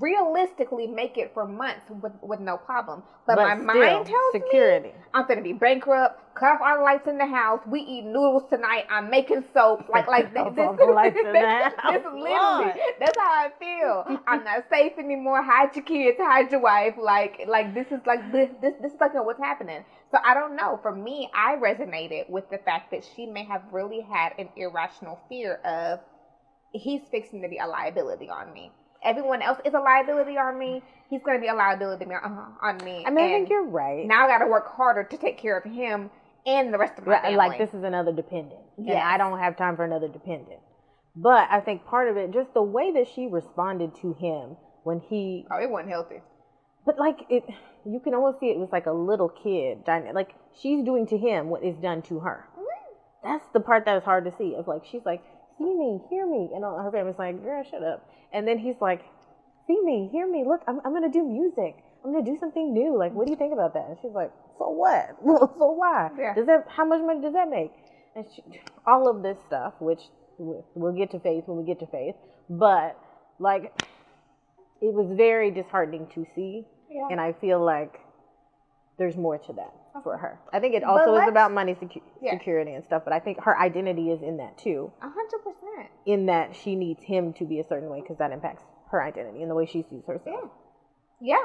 realistically 0.00 0.86
make 0.86 1.18
it 1.18 1.32
for 1.34 1.46
months 1.46 1.90
with, 2.02 2.12
with 2.22 2.40
no 2.40 2.56
problem. 2.56 3.02
But, 3.26 3.36
but 3.36 3.44
my 3.44 3.54
mind 3.54 4.06
tells 4.06 4.32
security. 4.32 4.88
me 4.88 4.94
I'm 5.12 5.26
gonna 5.26 5.42
be 5.42 5.52
bankrupt, 5.52 6.34
cut 6.34 6.54
off 6.54 6.60
all 6.64 6.78
the 6.78 6.82
lights 6.82 7.06
in 7.06 7.18
the 7.18 7.26
house, 7.26 7.60
we 7.66 7.80
eat 7.80 8.04
noodles 8.04 8.44
tonight, 8.48 8.86
I'm 8.90 9.10
making 9.10 9.44
soap. 9.52 9.88
Like 9.90 10.08
like 10.08 10.32
this, 10.34 10.44
this, 10.56 10.56
this, 10.56 11.14
this 11.14 12.04
literally 12.04 12.72
that's 12.98 13.18
how 13.18 13.28
I 13.28 13.50
feel. 13.58 14.20
I'm 14.26 14.44
not 14.44 14.64
safe 14.70 14.92
anymore. 14.98 15.42
Hide 15.42 15.76
your 15.76 15.84
kids, 15.84 16.18
hide 16.18 16.50
your 16.50 16.60
wife. 16.60 16.94
Like 17.00 17.42
like 17.46 17.74
this 17.74 17.86
is 17.88 18.00
like 18.06 18.32
this 18.32 18.50
this 18.62 18.74
this 18.80 18.92
is 18.92 19.00
like 19.00 19.12
what's 19.14 19.40
happening. 19.40 19.84
So 20.10 20.18
I 20.24 20.32
don't 20.32 20.56
know. 20.56 20.78
For 20.82 20.94
me, 20.94 21.30
I 21.34 21.56
resonated 21.56 22.30
with 22.30 22.48
the 22.50 22.58
fact 22.58 22.90
that 22.92 23.04
she 23.14 23.26
may 23.26 23.44
have 23.44 23.62
really 23.70 24.00
had 24.00 24.32
an 24.38 24.48
irrational 24.56 25.20
fear 25.28 25.56
of 25.64 26.00
he's 26.72 27.02
fixing 27.10 27.42
to 27.42 27.48
be 27.48 27.58
a 27.58 27.66
liability 27.66 28.28
on 28.28 28.52
me 28.52 28.72
everyone 29.04 29.42
else 29.42 29.58
is 29.64 29.74
a 29.74 29.78
liability 29.80 30.36
on 30.38 30.58
me, 30.58 30.82
he's 31.10 31.22
going 31.22 31.36
to 31.36 31.40
be 31.40 31.48
a 31.48 31.54
liability 31.54 32.04
on, 32.06 32.12
uh-huh, 32.12 32.66
on 32.68 32.76
me. 32.84 33.04
I 33.06 33.10
mean, 33.10 33.24
I 33.24 33.28
think 33.28 33.48
you're 33.50 33.66
right. 33.66 34.06
now 34.06 34.24
I 34.24 34.28
got 34.28 34.38
to 34.44 34.50
work 34.50 34.66
harder 34.76 35.04
to 35.04 35.16
take 35.16 35.38
care 35.38 35.56
of 35.58 35.64
him 35.64 36.10
and 36.46 36.72
the 36.74 36.78
rest 36.78 36.98
of 36.98 37.06
my 37.06 37.12
Right, 37.14 37.22
family. 37.22 37.36
Like 37.36 37.58
this 37.58 37.72
is 37.74 37.84
another 37.84 38.12
dependent, 38.12 38.60
Yeah, 38.78 39.06
I 39.06 39.16
don't 39.18 39.38
have 39.38 39.56
time 39.56 39.76
for 39.76 39.84
another 39.84 40.08
dependent. 40.08 40.60
But 41.16 41.48
I 41.50 41.60
think 41.60 41.86
part 41.86 42.08
of 42.08 42.16
it, 42.16 42.32
just 42.32 42.52
the 42.54 42.62
way 42.62 42.92
that 42.92 43.06
she 43.14 43.26
responded 43.28 43.94
to 44.02 44.14
him 44.14 44.56
when 44.82 45.00
he, 45.00 45.46
Oh, 45.50 45.58
it 45.62 45.70
wasn't 45.70 45.90
healthy. 45.90 46.20
but 46.84 46.98
like 46.98 47.20
it, 47.30 47.44
you 47.86 48.00
can 48.00 48.14
almost 48.14 48.40
see 48.40 48.46
it 48.46 48.58
was 48.58 48.70
like 48.72 48.86
a 48.86 48.92
little 48.92 49.28
kid, 49.28 49.78
like 50.14 50.34
she's 50.60 50.84
doing 50.84 51.06
to 51.06 51.16
him 51.18 51.48
what 51.50 51.62
is 51.62 51.76
done 51.76 52.02
to 52.02 52.20
her. 52.20 52.46
Mm-hmm. 52.58 53.28
That's 53.28 53.44
the 53.54 53.60
part 53.60 53.84
that 53.86 53.94
was 53.94 54.04
hard 54.04 54.24
to 54.26 54.32
see. 54.36 54.54
Of 54.54 54.66
like 54.68 54.84
she's 54.84 55.04
like, 55.06 55.22
see 55.58 55.74
me, 55.74 56.00
hear 56.10 56.26
me, 56.26 56.50
and 56.54 56.64
all 56.64 56.78
her 56.82 56.90
family's 56.90 57.18
like, 57.18 57.42
girl, 57.42 57.62
shut 57.64 57.82
up. 57.82 58.08
And 58.32 58.46
then 58.46 58.58
he's 58.58 58.76
like, 58.80 59.02
see 59.66 59.80
me, 59.82 60.08
hear 60.12 60.26
me, 60.30 60.44
look, 60.46 60.60
I'm, 60.66 60.80
I'm 60.84 60.92
gonna 60.92 61.10
do 61.10 61.22
music. 61.24 61.76
I'm 62.04 62.12
gonna 62.12 62.24
do 62.24 62.36
something 62.38 62.72
new. 62.72 62.96
Like, 62.98 63.12
what 63.12 63.26
do 63.26 63.30
you 63.30 63.36
think 63.36 63.52
about 63.52 63.74
that? 63.74 63.86
And 63.88 63.96
she's 64.02 64.12
like, 64.12 64.30
for 64.58 64.74
what? 64.76 65.16
for 65.58 65.76
why? 65.76 66.10
Yeah. 66.18 66.34
Does 66.34 66.46
that? 66.46 66.66
How 66.68 66.84
much 66.84 67.00
money 67.02 67.20
does 67.22 67.32
that 67.34 67.48
make? 67.48 67.72
And 68.14 68.24
she, 68.34 68.42
all 68.86 69.08
of 69.08 69.22
this 69.22 69.38
stuff, 69.46 69.74
which 69.80 70.00
we- 70.38 70.60
we'll 70.74 70.92
get 70.92 71.10
to 71.12 71.20
faith 71.20 71.44
when 71.46 71.58
we 71.58 71.64
get 71.64 71.80
to 71.80 71.86
faith, 71.86 72.14
but 72.50 72.98
like, 73.38 73.72
it 74.80 74.92
was 74.92 75.10
very 75.16 75.50
disheartening 75.50 76.06
to 76.14 76.26
see, 76.34 76.64
Yeah. 76.90 77.08
and 77.10 77.20
I 77.20 77.32
feel 77.32 77.64
like 77.64 78.00
there's 78.98 79.16
more 79.16 79.38
to 79.38 79.52
that 79.54 79.72
for 80.02 80.16
her. 80.16 80.38
I 80.52 80.60
think 80.60 80.74
it 80.74 80.82
also 80.84 81.14
is 81.16 81.28
about 81.28 81.52
money 81.52 81.74
secu- 81.74 82.02
Yeah. 82.20 82.32
security 82.32 82.72
and 82.74 82.84
stuff, 82.84 83.02
but 83.04 83.12
I 83.12 83.20
think 83.20 83.40
her 83.42 83.58
identity 83.58 84.10
is 84.10 84.22
in 84.22 84.38
that 84.38 84.58
too, 84.58 84.92
A 85.02 85.08
hundred 85.08 85.38
percent. 85.44 85.90
in 86.06 86.26
that 86.26 86.54
she 86.56 86.74
needs 86.74 87.02
him 87.02 87.32
to 87.34 87.44
be 87.44 87.60
a 87.60 87.64
certain 87.64 87.88
way 87.90 88.00
because 88.00 88.18
that 88.18 88.32
impacts 88.32 88.62
her 88.90 89.02
identity 89.02 89.42
and 89.42 89.50
the 89.50 89.54
way 89.54 89.66
she 89.66 89.82
sees 89.82 90.04
herself. 90.06 90.50
Yeah. 91.20 91.44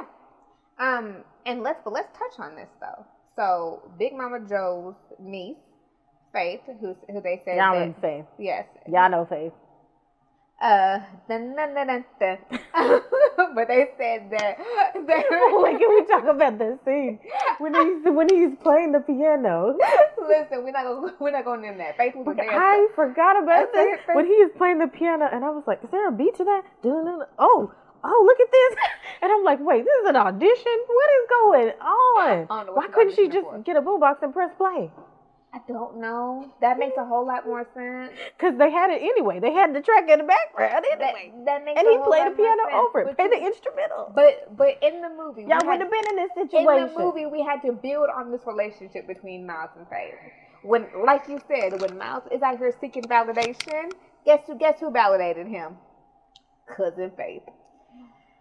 Um, 0.79 1.23
and 1.45 1.61
let's 1.61 1.81
but 1.83 1.93
let's 1.93 2.09
touch 2.17 2.39
on 2.39 2.55
this 2.55 2.69
though. 2.79 3.05
So 3.35 3.81
Big 3.97 4.13
Mama 4.13 4.39
Joe's 4.47 4.95
niece, 5.19 5.57
Faith, 6.33 6.61
who's 6.79 6.97
who 7.09 7.21
they 7.21 7.41
said 7.43 7.57
Y'all 7.57 7.73
that, 7.87 8.01
Faith. 8.01 8.25
yes. 8.37 8.65
Y'all 8.87 9.09
know 9.09 9.25
Faith. 9.25 9.53
Uh, 10.61 10.99
dun, 11.29 11.55
dun, 11.55 11.73
dun, 11.73 11.87
dun, 11.87 12.05
dun. 12.19 12.37
but 13.55 13.67
they 13.69 13.87
said 13.97 14.29
that. 14.29 14.57
that 15.07 15.23
like, 15.63 15.79
can 15.79 15.89
we 15.89 16.05
talk 16.11 16.25
about 16.27 16.59
that 16.59 16.79
scene 16.83 17.17
when 17.59 17.73
he's 17.73 18.03
when 18.13 18.27
he's 18.27 18.57
playing 18.61 18.91
the 18.91 18.99
piano? 18.99 19.77
Listen, 20.19 20.63
we're 20.65 20.71
not 20.71 20.83
gonna 20.83 21.13
we're 21.19 21.31
not 21.31 21.45
going 21.45 21.63
in 21.63 21.77
there. 21.77 21.95
Was. 21.97 22.37
I 22.37 22.87
forgot 22.93 23.41
about 23.41 23.69
I 23.69 23.71
this 23.73 23.99
when 24.13 24.25
he 24.25 24.35
was 24.43 24.51
playing 24.57 24.79
the 24.79 24.87
piano, 24.87 25.29
and 25.31 25.45
I 25.45 25.49
was 25.49 25.63
like, 25.65 25.81
"Is 25.81 25.89
there 25.91 26.09
a 26.09 26.11
beat 26.11 26.35
to 26.35 26.43
that?" 26.43 26.63
Oh, 26.83 27.71
oh, 28.03 28.23
look 28.25 28.39
at 28.39 28.51
this! 28.51 28.75
And 29.21 29.31
I'm 29.33 29.43
like, 29.43 29.59
"Wait, 29.59 29.83
this 29.83 29.95
is 30.01 30.07
an 30.07 30.15
audition? 30.15 30.77
What 30.87 31.09
is 31.19 31.29
going 31.29 31.69
on? 31.81 32.47
don't 32.47 32.65
know 32.67 32.73
what 32.73 32.87
Why 32.87 32.87
couldn't 32.87 33.15
she 33.15 33.27
just 33.27 33.47
get 33.65 33.75
a 33.75 33.81
boombox 33.81 34.23
and 34.23 34.31
press 34.31 34.51
play? 34.57 34.91
I 35.51 35.59
don't 35.67 35.99
know. 35.99 36.53
That 36.61 36.77
makes 36.77 36.95
a 36.97 37.05
whole 37.05 37.25
lot 37.25 37.45
more 37.45 37.65
sense. 37.73 38.11
Because 38.37 38.57
they 38.59 38.69
had 38.69 38.91
it 38.91 39.01
anyway. 39.01 39.39
They 39.39 39.51
had 39.51 39.73
the 39.73 39.81
track 39.81 40.07
in 40.07 40.19
the 40.19 40.23
background 40.23 40.85
anyway, 40.91 41.33
that 41.45 41.65
makes 41.65 41.79
and 41.79 41.87
he 41.89 41.97
played 42.05 42.31
the 42.31 42.35
piano 42.35 42.63
over 42.71 43.01
it, 43.01 43.15
played 43.17 43.31
the 43.31 43.43
instrumental. 43.43 44.11
But 44.13 44.55
but 44.55 44.77
in 44.83 45.01
the 45.01 45.09
movie, 45.09 45.45
we 45.45 45.49
Y'all 45.49 45.65
would 45.65 45.81
have 45.81 45.89
been 45.89 46.07
in 46.09 46.15
this 46.17 46.31
situation. 46.35 46.83
in 46.83 46.93
the 46.93 46.99
movie 46.99 47.25
we 47.25 47.43
had 47.43 47.61
to 47.63 47.71
build 47.71 48.09
on 48.15 48.31
this 48.31 48.41
relationship 48.45 49.07
between 49.07 49.47
Miles 49.47 49.71
and 49.75 49.87
Faith. 49.89 50.13
When, 50.61 50.87
like 51.03 51.27
you 51.27 51.39
said, 51.47 51.81
when 51.81 51.97
Miles 51.97 52.23
is 52.31 52.41
out 52.43 52.57
here 52.59 52.73
seeking 52.79 53.03
validation, 53.03 53.91
guess 54.25 54.41
who? 54.45 54.55
Guess 54.55 54.79
who 54.81 54.91
validated 54.91 55.47
him? 55.47 55.77
Cousin 56.77 57.11
Faith. 57.17 57.43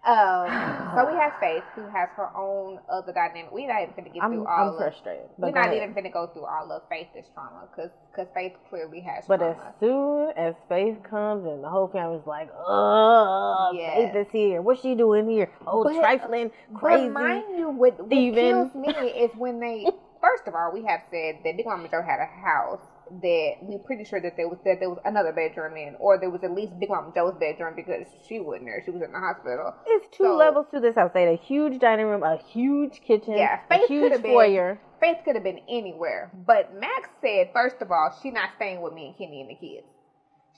Um, 0.09 0.49
so 0.97 1.07
we 1.07 1.18
have 1.21 1.35
Faith, 1.40 1.64
who 1.75 1.83
has 1.88 2.09
her 2.16 2.31
own 2.35 2.79
other 2.90 3.12
dynamic. 3.12 3.53
We're 3.53 3.68
not 3.68 3.83
even 3.83 3.94
gonna 3.94 4.09
get 4.09 4.23
I'm, 4.23 4.33
through 4.33 4.47
all 4.47 4.62
I'm 4.62 4.68
of. 4.71 4.77
frustrated. 4.79 5.29
We're 5.37 5.51
not 5.51 5.66
ahead. 5.68 5.77
even 5.77 5.92
gonna 5.94 6.11
go 6.11 6.29
through 6.29 6.47
all 6.47 6.73
of 6.73 6.83
Faith's 6.88 7.29
trauma, 7.35 7.68
because 7.71 7.90
because 8.11 8.27
Faith 8.35 8.53
clearly 8.71 9.01
has 9.01 9.25
But 9.29 9.42
as 9.42 9.57
soon 9.81 10.31
as 10.37 10.55
Faith 10.68 10.97
comes 11.09 11.44
and 11.47 11.62
the 11.62 11.68
whole 11.68 11.88
family's 11.88 12.27
like, 12.27 12.49
"Oh, 12.57 13.73
Yes. 13.75 14.12
Faith 14.14 14.27
is 14.27 14.33
here. 14.33 14.62
What's 14.62 14.81
she 14.81 14.94
doing 14.94 15.29
here? 15.29 15.51
Oh, 15.66 15.85
But- 15.85 15.99
trifling, 16.01 16.51
crazy." 16.75 17.09
But 17.09 17.12
mind 17.12 17.44
you, 17.59 17.68
what, 17.71 17.99
what 18.01 18.11
kills 18.11 18.75
me 18.75 18.88
is 18.90 19.31
when 19.37 19.61
they. 19.61 19.87
First 20.21 20.49
of 20.49 20.55
all, 20.55 20.73
we 20.73 20.83
have 20.85 21.03
said 21.12 21.37
that 21.44 21.57
Big 21.57 21.64
Mama 21.66 21.88
Joe 21.88 22.03
had 22.03 22.18
a 22.18 22.27
house 22.27 22.81
that 23.23 23.53
we're 23.62 23.79
pretty 23.79 24.05
sure 24.05 24.21
that 24.21 24.37
there 24.37 24.49
was 24.49 24.59
that 24.64 24.79
there 24.81 24.88
was 24.90 24.99
another 25.05 25.33
bedroom 25.33 25.77
in, 25.77 25.97
or 25.99 26.18
there 26.18 26.31
was 26.31 26.42
at 26.44 26.53
least 26.53 26.79
Big 26.79 26.88
Mama 26.90 27.12
Joe's 27.14 27.35
bedroom 27.38 27.75
because 27.77 28.07
she 28.27 28.40
wasn't 28.40 28.66
there; 28.66 28.83
she 28.85 28.90
was 28.90 29.03
in 29.03 29.12
the 29.12 29.18
hospital. 29.18 29.75
It's 29.87 30.07
two 30.16 30.25
So- 30.25 30.37
levels 30.37 30.66
to 30.73 30.81
this 30.81 30.94
house. 30.94 31.11
They 31.14 31.23
had 31.25 31.33
a 31.35 31.37
huge 31.37 31.79
dining 31.81 32.07
room, 32.07 32.23
a 32.23 32.37
huge 32.37 33.01
kitchen, 33.03 33.35
Yeah, 33.35 33.61
a 33.71 33.79
huge 33.87 34.12
been- 34.23 34.33
foyer. 34.33 34.79
Faith 35.01 35.18
could 35.25 35.37
have 35.37 35.44
been 35.44 35.61
anywhere, 35.68 36.31
but 36.35 36.75
Max 36.75 37.09
said, 37.21 37.51
first 37.53 37.81
of 37.83 37.92
all, 37.92 38.11
she 38.21 38.31
not 38.33 38.51
staying 38.57 38.81
with 38.83 38.92
me 38.92 39.07
and 39.09 39.16
Kenny 39.16 39.40
and 39.42 39.51
the 39.51 39.55
kids. 39.55 39.87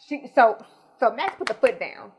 She 0.06 0.26
so 0.34 0.56
so 0.98 1.10
Max 1.10 1.36
put 1.36 1.46
the 1.48 1.54
foot 1.54 1.78
down. 1.78 2.12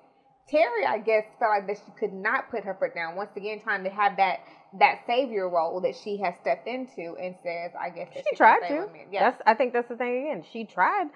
Terry, 0.47 0.85
I 0.85 0.97
guess, 0.97 1.23
felt 1.39 1.51
like 1.51 1.67
that 1.67 1.77
she 1.85 1.91
could 1.99 2.13
not 2.13 2.49
put 2.51 2.63
her 2.65 2.73
foot 2.75 2.93
down. 2.93 3.15
Once 3.15 3.31
again, 3.37 3.59
trying 3.61 3.83
to 3.85 3.89
have 3.89 4.17
that 4.17 4.39
that 4.79 4.99
savior 5.05 5.49
role 5.49 5.81
that 5.81 5.95
she 5.95 6.17
has 6.23 6.33
stepped 6.41 6.67
into, 6.67 7.15
and 7.21 7.35
says, 7.43 7.71
I 7.79 7.89
guess 7.89 8.07
She 8.13 8.21
she, 8.29 8.35
tried 8.35 8.61
to. 8.69 8.87
Yeah, 9.11 9.31
That's. 9.31 9.41
I 9.45 9.53
think 9.53 9.73
that's 9.73 9.89
the 9.89 9.95
thing 9.97 10.25
again. 10.27 10.43
She 10.51 10.63
tried, 10.65 11.07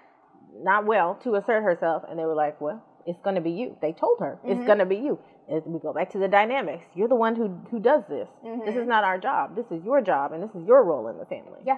not 0.62 0.86
well, 0.86 1.16
to 1.24 1.36
assert 1.36 1.64
herself, 1.64 2.04
and 2.10 2.20
they 2.20 2.26
were 2.26 2.36
like, 2.36 2.60
"Well, 2.60 2.84
it's 3.06 3.20
going 3.22 3.36
to 3.36 3.42
be 3.42 3.52
you." 3.52 3.78
They 3.82 3.94
told 3.94 4.20
her 4.20 4.40
it's 4.44 4.60
Mhm. 4.62 4.66
going 4.66 4.80
to 4.80 4.86
be 4.86 4.98
you. 4.98 5.20
As 5.50 5.64
we 5.66 5.80
go 5.80 5.94
back 5.94 6.10
to 6.12 6.18
the 6.18 6.28
dynamics, 6.28 6.86
you're 6.96 7.08
the 7.08 7.16
one 7.16 7.36
who 7.36 7.48
who 7.72 7.80
does 7.80 8.04
this. 8.10 8.28
This 8.44 8.76
Mhm. 8.76 8.82
is 8.82 8.88
not 8.88 9.04
our 9.04 9.18
job. 9.18 9.56
This 9.56 9.70
is 9.72 9.84
your 9.86 10.02
job, 10.02 10.32
and 10.34 10.42
this 10.44 10.54
is 10.56 10.66
your 10.68 10.84
role 10.84 11.08
in 11.08 11.18
the 11.18 11.26
family. 11.26 11.62
yeah, 11.64 11.78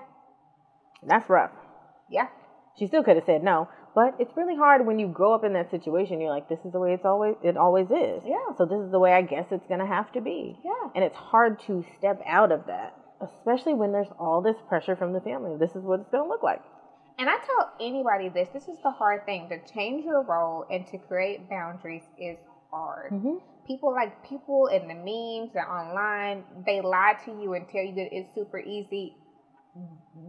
And 1.01 1.11
that's 1.11 1.29
rough. 1.29 1.51
yeah. 2.09 2.27
She 2.77 2.87
still 2.87 3.03
could 3.03 3.15
have 3.15 3.25
said 3.25 3.43
no, 3.43 3.67
but 3.95 4.15
it's 4.19 4.35
really 4.37 4.55
hard 4.55 4.85
when 4.85 4.99
you 4.99 5.07
grow 5.07 5.33
up 5.33 5.43
in 5.43 5.53
that 5.53 5.71
situation. 5.71 6.21
You're 6.21 6.29
like, 6.29 6.47
this 6.47 6.59
is 6.63 6.71
the 6.71 6.79
way 6.79 6.93
it's 6.93 7.05
always 7.05 7.35
it 7.43 7.57
always 7.57 7.87
is. 7.87 8.23
Yeah. 8.25 8.53
So 8.57 8.65
this 8.65 8.79
is 8.79 8.91
the 8.91 8.99
way 8.99 9.13
I 9.13 9.21
guess 9.23 9.47
it's 9.51 9.65
gonna 9.67 9.87
have 9.87 10.11
to 10.13 10.21
be. 10.21 10.59
Yeah. 10.63 10.89
And 10.95 11.03
it's 11.03 11.15
hard 11.15 11.59
to 11.67 11.83
step 11.97 12.21
out 12.25 12.51
of 12.51 12.67
that, 12.67 12.95
especially 13.21 13.73
when 13.73 13.91
there's 13.91 14.11
all 14.19 14.41
this 14.41 14.57
pressure 14.69 14.95
from 14.95 15.13
the 15.13 15.21
family. 15.21 15.57
This 15.57 15.75
is 15.75 15.83
what 15.83 15.99
it's 15.99 16.09
gonna 16.09 16.29
look 16.29 16.43
like. 16.43 16.61
And 17.19 17.27
I 17.27 17.37
tell 17.37 17.73
anybody 17.81 18.29
this: 18.29 18.49
this 18.53 18.67
is 18.67 18.77
the 18.83 18.91
hard 18.91 19.25
thing 19.25 19.49
to 19.49 19.57
change 19.73 20.05
your 20.05 20.21
role 20.23 20.65
and 20.69 20.85
to 20.87 20.99
create 20.99 21.49
boundaries 21.49 22.03
is 22.19 22.37
hard. 22.69 23.11
Mm-hmm. 23.11 23.37
people 23.65 23.91
like 23.91 24.27
people 24.27 24.67
in 24.67 24.87
the 24.87 24.93
memes 24.93 25.55
and 25.55 25.65
online 25.65 26.43
they 26.65 26.81
lie 26.81 27.15
to 27.25 27.31
you 27.31 27.53
and 27.53 27.67
tell 27.67 27.81
you 27.81 27.95
that 27.95 28.09
it's 28.11 28.29
super 28.35 28.59
easy 28.59 29.15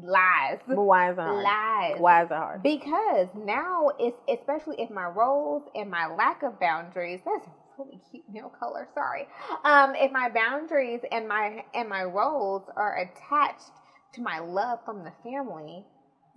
lies. 0.02 0.58
But 0.66 0.76
why 0.82 1.10
is 1.10 1.18
it 1.18 1.22
hard? 1.22 1.44
lies. 1.44 1.96
Why 1.98 2.22
is 2.24 2.30
it 2.30 2.34
hard? 2.34 2.62
because 2.62 3.28
now 3.34 3.90
it's 3.98 4.20
especially 4.28 4.76
if 4.78 4.90
my 4.90 5.06
roles 5.06 5.62
and 5.74 5.90
my 5.90 6.06
lack 6.06 6.42
of 6.42 6.58
boundaries 6.60 7.20
that's 7.24 7.46
a 7.46 7.50
really 7.78 8.00
cute 8.10 8.24
nail 8.28 8.50
color 8.58 8.88
sorry. 8.94 9.26
Um 9.64 9.94
if 9.94 10.10
my 10.12 10.28
boundaries 10.28 11.00
and 11.12 11.28
my 11.28 11.64
and 11.74 11.88
my 11.88 12.04
roles 12.04 12.64
are 12.76 12.98
attached 12.98 13.72
to 14.14 14.22
my 14.22 14.38
love 14.40 14.80
from 14.84 15.04
the 15.04 15.12
family 15.22 15.84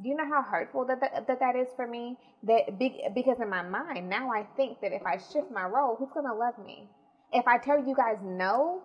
do 0.02 0.10
you 0.10 0.15
know 0.15 0.26
how 0.28 0.41
hurtful 0.41 0.86
that 0.86 1.00
that, 1.02 1.28
that, 1.28 1.39
that 1.39 1.56
is 1.56 1.67
for 1.76 1.86
me? 1.88 2.17
That 2.43 2.78
big 2.80 2.93
because 3.13 3.39
in 3.39 3.50
my 3.50 3.62
mind 3.62 4.10
now 4.10 4.32
i 4.32 4.43
think 4.58 4.82
that 4.82 4.91
if 4.93 5.06
i 5.06 5.17
shift 5.17 5.52
my 5.52 5.65
role 5.65 5.95
who's 5.97 6.10
gonna 6.13 6.34
love 6.34 6.58
me? 6.58 6.89
If 7.34 7.47
i 7.47 7.58
tell 7.58 7.80
you 7.80 7.95
guys 7.95 8.17
no 8.24 8.84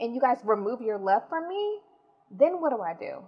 and 0.00 0.14
you 0.14 0.20
guys 0.20 0.38
remove 0.44 0.80
your 0.80 0.98
love 0.98 1.22
from 1.28 1.48
me 1.48 1.78
then 2.30 2.60
what 2.60 2.70
do 2.70 2.80
i 2.80 2.94
do 2.94 3.22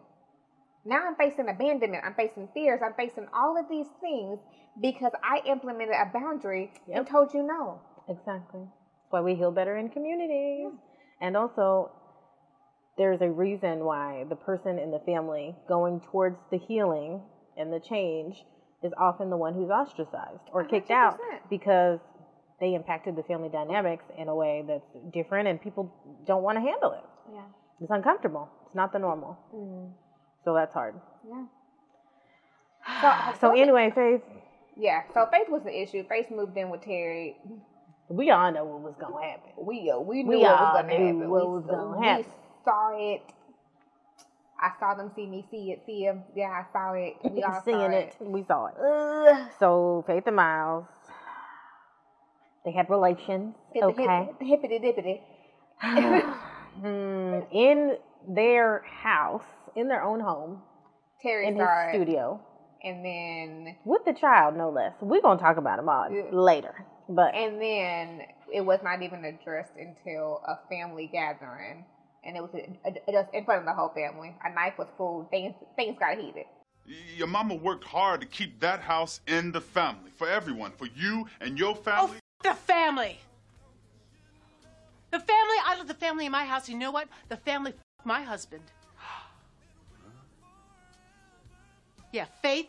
now 0.85 1.07
I'm 1.07 1.14
facing 1.16 1.49
abandonment. 1.49 2.05
I'm 2.05 2.14
facing 2.14 2.49
fears. 2.55 2.81
I'm 2.85 2.94
facing 2.94 3.27
all 3.35 3.59
of 3.59 3.66
these 3.68 3.87
things 4.01 4.38
because 4.81 5.12
I 5.23 5.40
implemented 5.47 5.94
a 5.94 6.11
boundary 6.12 6.73
and 6.87 6.97
Yep. 7.05 7.09
told 7.09 7.35
you 7.35 7.42
no. 7.42 7.81
Exactly. 8.09 8.61
That's 8.61 9.11
why 9.12 9.20
we 9.20 9.35
heal 9.35 9.51
better 9.51 9.77
in 9.77 9.88
communities. 9.88 10.73
And 11.20 11.37
also, 11.37 11.90
there's 12.99 13.20
a 13.23 13.31
reason 13.31 13.85
why 13.85 14.25
the 14.29 14.37
person 14.37 14.79
in 14.79 14.90
the 14.90 15.01
family 15.01 15.57
going 15.68 16.01
towards 16.01 16.38
the 16.51 16.59
healing 16.59 17.23
and 17.57 17.73
the 17.73 17.81
change 17.81 18.44
is 18.83 18.92
often 18.99 19.31
the 19.31 19.37
one 19.37 19.55
who's 19.55 19.70
ostracized 19.70 20.51
or 20.53 20.64
kicked 20.64 20.90
out 20.90 21.18
because 21.49 21.99
they 22.61 22.75
impacted 22.75 23.16
the 23.16 23.23
family 23.23 23.49
dynamics 23.49 24.05
in 24.18 24.29
a 24.29 24.35
way 24.35 24.62
that's 24.66 24.87
different 25.12 25.49
and 25.49 25.61
people 25.61 25.90
don't 26.27 26.42
want 26.42 26.57
to 26.57 26.61
handle 26.61 26.92
it. 26.92 27.05
Yeah. 27.33 27.47
It's 27.81 27.90
uncomfortable. 27.90 28.49
It's 28.66 28.75
not 28.75 28.92
the 28.92 28.99
normal. 28.99 29.38
Mm. 29.55 29.90
So 30.44 30.54
that's 30.54 30.74
hard. 30.74 30.94
Yeah. 31.28 31.44
So 33.40 33.50
anyway, 33.57 33.92
Faith, 33.94 34.22
Yeah. 34.76 35.02
So 35.14 35.26
Faith 35.30 35.48
was 35.48 35.62
the 35.64 35.83
issue. 35.83 36.04
Faith 36.09 36.30
moved 36.30 36.57
in 36.57 36.70
with 36.70 36.83
Terry. 36.83 37.37
we 38.09 38.30
all 38.30 38.52
know 38.52 38.64
what 38.64 38.80
was 38.80 38.94
gonna 39.00 39.22
happen. 39.24 39.50
We 39.59 39.90
uh, 39.90 39.98
we 40.00 40.22
knew 40.22 40.38
We 40.38 40.44
what 40.44 40.61
all 40.61 40.74
was 40.74 40.83
gonna 40.83 40.98
knew 40.98 41.07
happen. 41.07 41.30
what 41.30 41.40
we, 41.42 41.54
was 41.54 41.64
gonna 41.66 41.98
we 42.00 42.07
happen. 42.07 42.33
saw 42.64 42.96
it. 42.98 43.22
I 44.61 44.70
saw 44.80 44.94
them 44.94 45.11
see 45.14 45.26
me 45.26 45.44
see 45.50 45.72
it, 45.72 45.83
see 45.87 46.02
him. 46.02 46.22
Yeah, 46.35 46.50
I 46.50 46.64
saw 46.72 46.92
it. 46.94 47.14
We 47.30 47.42
all 47.42 47.62
Seeing 47.64 47.80
saw 47.80 47.88
it. 47.90 48.16
we 48.20 48.42
saw 48.44 48.66
it. 48.66 48.74
Ugh. 48.80 49.50
So 49.59 50.04
Faith 50.07 50.24
and 50.26 50.37
Miles 50.37 50.87
They 52.64 52.72
had 52.72 52.88
relations. 52.90 53.54
Hit 53.72 53.85
Okay. 53.85 54.30
hippity 54.40 54.78
dippity. 54.78 55.20
Hmm, 56.80 57.40
in 57.52 57.96
their 58.28 58.83
house, 59.02 59.44
in 59.76 59.88
their 59.88 60.02
own 60.02 60.20
home, 60.20 60.62
Terry 61.22 61.46
in 61.48 61.56
his 61.56 61.68
studio, 61.90 62.40
and 62.82 63.04
then 63.04 63.76
with 63.84 64.04
the 64.04 64.12
child, 64.12 64.56
no 64.56 64.70
less. 64.70 64.92
We're 65.00 65.22
gonna 65.22 65.40
talk 65.40 65.56
about 65.56 65.78
him 65.78 65.88
all 65.88 66.10
Yeah. 66.10 66.24
later, 66.32 66.84
but 67.08 67.34
and 67.34 67.60
then 67.60 68.22
it 68.52 68.60
was 68.60 68.80
not 68.82 69.02
even 69.02 69.24
addressed 69.24 69.72
until 69.78 70.40
a 70.46 70.58
family 70.68 71.08
gathering, 71.12 71.84
and 72.24 72.37
it 72.37 72.40
was 72.42 72.50
a, 72.54 72.68
a, 72.88 73.12
just 73.12 73.32
in 73.34 73.44
front 73.44 73.60
of 73.60 73.66
the 73.66 73.72
whole 73.74 73.90
family. 73.94 74.34
A 74.44 74.52
knife 74.54 74.74
was 74.78 74.88
pulled. 74.96 75.30
Things 75.30 75.54
things 75.76 75.98
got 75.98 76.18
heated. 76.18 76.46
Your 77.16 77.28
mama 77.28 77.54
worked 77.54 77.84
hard 77.84 78.20
to 78.20 78.26
keep 78.26 78.60
that 78.60 78.80
house 78.80 79.20
in 79.26 79.52
the 79.52 79.60
family 79.60 80.10
for 80.14 80.28
everyone, 80.28 80.72
for 80.72 80.87
you 80.94 81.26
and 81.40 81.58
your 81.58 81.70
Oh, 81.70 81.74
family. 81.74 82.16
f- 82.16 82.20
the 82.42 82.54
family. 82.54 83.18
The 85.10 85.18
family. 85.20 85.56
I 85.64 85.76
love 85.78 85.88
the 85.88 85.94
family 85.94 86.26
in 86.26 86.32
my 86.32 86.44
house. 86.44 86.68
You 86.68 86.76
know 86.76 86.90
what? 86.90 87.08
The 87.30 87.37
family. 87.38 87.70
F- 87.72 88.04
my 88.04 88.20
husband. 88.22 88.64
Yeah, 92.14 92.27
Faith. 92.42 92.68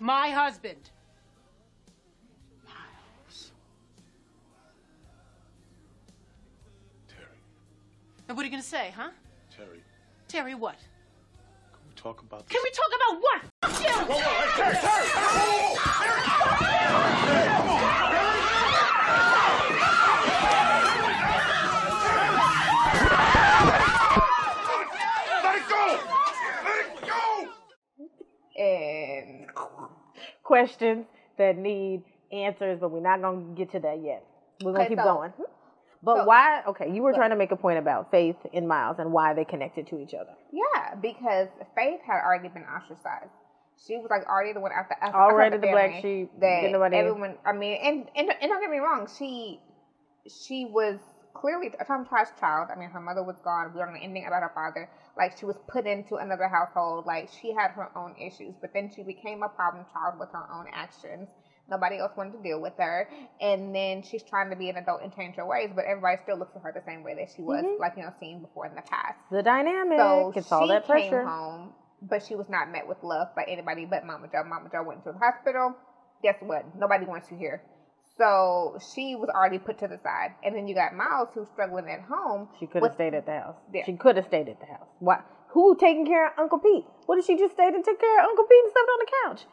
My 0.00 0.30
husband. 0.30 0.88
Miles. 2.64 3.52
Terry, 7.06 7.26
And 8.28 8.34
what 8.34 8.44
are 8.44 8.46
you 8.46 8.50
gonna 8.50 8.62
say, 8.62 8.94
huh? 8.96 9.10
Terry, 9.54 9.82
Terry, 10.26 10.54
what? 10.54 10.78
can 11.70 11.80
we 11.86 11.94
talk 11.96 12.22
about 12.22 12.48
this? 12.48 12.56
Can 12.56 12.62
we 12.64 12.70
talk 12.70 12.88
about 12.96 13.20
what? 13.20 13.42
F- 13.64 13.82
you! 13.82 14.98
Let 25.44 25.56
it 25.56 25.68
go! 25.68 25.98
Let 26.64 26.78
it 26.86 26.90
go! 27.06 27.48
And 28.62 29.46
questions 30.58 31.06
that 31.38 31.56
need 31.56 32.02
answers, 32.32 32.78
but 32.80 32.90
we're 32.90 33.00
not 33.00 33.20
gonna 33.20 33.54
get 33.54 33.70
to 33.72 33.80
that 33.80 34.02
yet. 34.02 34.24
We're 34.62 34.72
gonna 34.72 34.84
Okay, 34.84 34.90
keep 34.90 34.98
so- 34.98 35.04
going. 35.04 35.32
But 36.02 36.16
so- 36.18 36.24
why? 36.26 36.62
Okay, 36.68 36.90
you 36.90 37.02
were 37.02 37.12
so- 37.12 37.18
trying 37.18 37.30
to 37.30 37.36
make 37.36 37.50
a 37.50 37.56
point 37.56 37.78
about 37.78 38.10
Faith 38.10 38.36
and 38.52 38.68
Miles 38.68 38.98
and 38.98 39.12
why 39.12 39.34
they 39.34 39.44
connected 39.44 39.86
to 39.88 39.98
each 39.98 40.14
other. 40.14 40.34
yeah, 40.50 40.94
because 41.00 41.48
Faith 41.74 42.00
had 42.02 42.22
already 42.24 42.48
been 42.48 42.64
ostracized. 42.64 43.30
She 43.76 43.96
was 43.96 44.10
like 44.10 44.26
already 44.26 44.52
the 44.52 44.60
one 44.60 44.72
out 44.72 44.88
the 44.88 44.96
Already 45.14 45.54
outside 45.56 45.60
the 45.68 45.72
black 45.72 46.02
sheep, 46.02 46.30
That 46.40 46.64
everyone. 46.64 47.38
I 47.44 47.52
mean, 47.52 47.78
and, 47.80 48.10
and 48.16 48.28
and 48.40 48.50
don't 48.50 48.60
get 48.60 48.70
me 48.70 48.78
wrong. 48.78 49.06
She 49.06 49.60
she 50.28 50.64
was 50.66 50.98
clearly 51.40 51.70
a 51.80 51.84
traumatized 51.84 52.38
child. 52.40 52.68
I 52.72 52.76
mean, 52.78 52.90
her 52.90 53.00
mother 53.00 53.22
was 53.22 53.36
gone. 53.44 53.72
We 53.72 53.80
don't 53.80 53.92
know 53.94 54.00
anything 54.02 54.26
about 54.26 54.42
her 54.42 54.52
father. 54.54 54.88
Like 55.16 55.36
she 55.38 55.46
was 55.46 55.56
put 55.68 55.86
into 55.86 56.16
another 56.16 56.48
household. 56.48 57.06
Like 57.06 57.28
she 57.30 57.52
had 57.54 57.72
her 57.72 57.88
own 57.96 58.14
issues, 58.16 58.54
but 58.60 58.72
then 58.74 58.90
she 58.94 59.02
became 59.02 59.42
a 59.42 59.48
problem 59.48 59.86
child 59.92 60.18
with 60.18 60.30
her 60.32 60.44
own 60.52 60.66
actions. 60.72 61.28
Nobody 61.70 61.98
else 61.98 62.12
wanted 62.16 62.32
to 62.32 62.42
deal 62.42 62.60
with 62.60 62.74
her, 62.78 63.08
and 63.40 63.74
then 63.74 64.02
she's 64.02 64.22
trying 64.22 64.50
to 64.50 64.56
be 64.56 64.70
an 64.70 64.76
adult 64.78 65.02
and 65.02 65.14
change 65.14 65.36
her 65.36 65.46
ways, 65.46 65.70
but 65.74 65.84
everybody 65.84 66.16
still 66.22 66.38
looks 66.38 66.56
at 66.56 66.62
her 66.62 66.72
the 66.72 66.82
same 66.82 67.02
way 67.02 67.14
that 67.14 67.28
she 67.34 67.42
was, 67.42 67.64
Mhm. 67.64 67.78
like 67.78 67.96
you 67.96 68.02
know, 68.02 68.12
seen 68.20 68.40
before 68.40 68.66
in 68.66 68.74
the 68.74 68.82
past. 68.82 69.18
The 69.30 69.42
dynamic, 69.42 69.98
So 69.98 70.32
it's 70.34 70.50
all 70.52 70.62
she 70.62 70.68
that 70.68 70.84
pressure. 70.86 71.22
came 71.22 71.28
home, 71.28 71.74
but 72.02 72.22
she 72.22 72.34
was 72.36 72.48
not 72.48 72.68
met 72.70 72.86
with 72.86 73.02
love 73.02 73.28
by 73.36 73.44
anybody 73.44 73.84
but 73.84 74.04
Mama 74.04 74.28
Joe. 74.28 74.44
Mama 74.44 74.68
Joe 74.70 74.82
went 74.82 75.04
to 75.04 75.12
the 75.12 75.18
hospital. 75.18 75.74
Guess 76.22 76.36
what? 76.40 76.64
Nobody 76.74 77.04
wants 77.06 77.30
you 77.30 77.36
here. 77.36 77.60
So 78.18 78.78
she 78.92 79.14
was 79.14 79.28
already 79.30 79.58
put 79.58 79.78
to 79.78 79.88
the 79.88 79.98
side. 80.02 80.34
And 80.44 80.54
then 80.54 80.66
you 80.66 80.74
got 80.74 80.94
Miles 80.94 81.28
who's 81.34 81.48
struggling 81.48 81.88
at 81.88 82.02
home. 82.02 82.48
She 82.58 82.66
could 82.66 82.82
have 82.82 82.94
stayed 82.94 83.14
at 83.14 83.26
the 83.26 83.32
house. 83.32 83.54
Yeah. 83.72 83.84
She 83.86 83.94
could 83.94 84.16
have 84.16 84.26
stayed 84.26 84.48
at 84.48 84.58
the 84.58 84.66
house. 84.66 84.88
Why? 84.98 85.20
Who 85.50 85.76
taking 85.76 86.04
care 86.04 86.26
of 86.26 86.32
Uncle 86.36 86.58
Pete? 86.58 86.84
What 87.06 87.18
if 87.18 87.24
she 87.24 87.36
just 87.38 87.54
stayed 87.54 87.72
and 87.72 87.84
took 87.84 87.98
care 87.98 88.20
of 88.20 88.26
Uncle 88.28 88.44
Pete 88.44 88.64
and 88.64 88.72
slept 88.72 88.88
on 88.90 88.98
the 88.98 89.12
couch? 89.24 89.46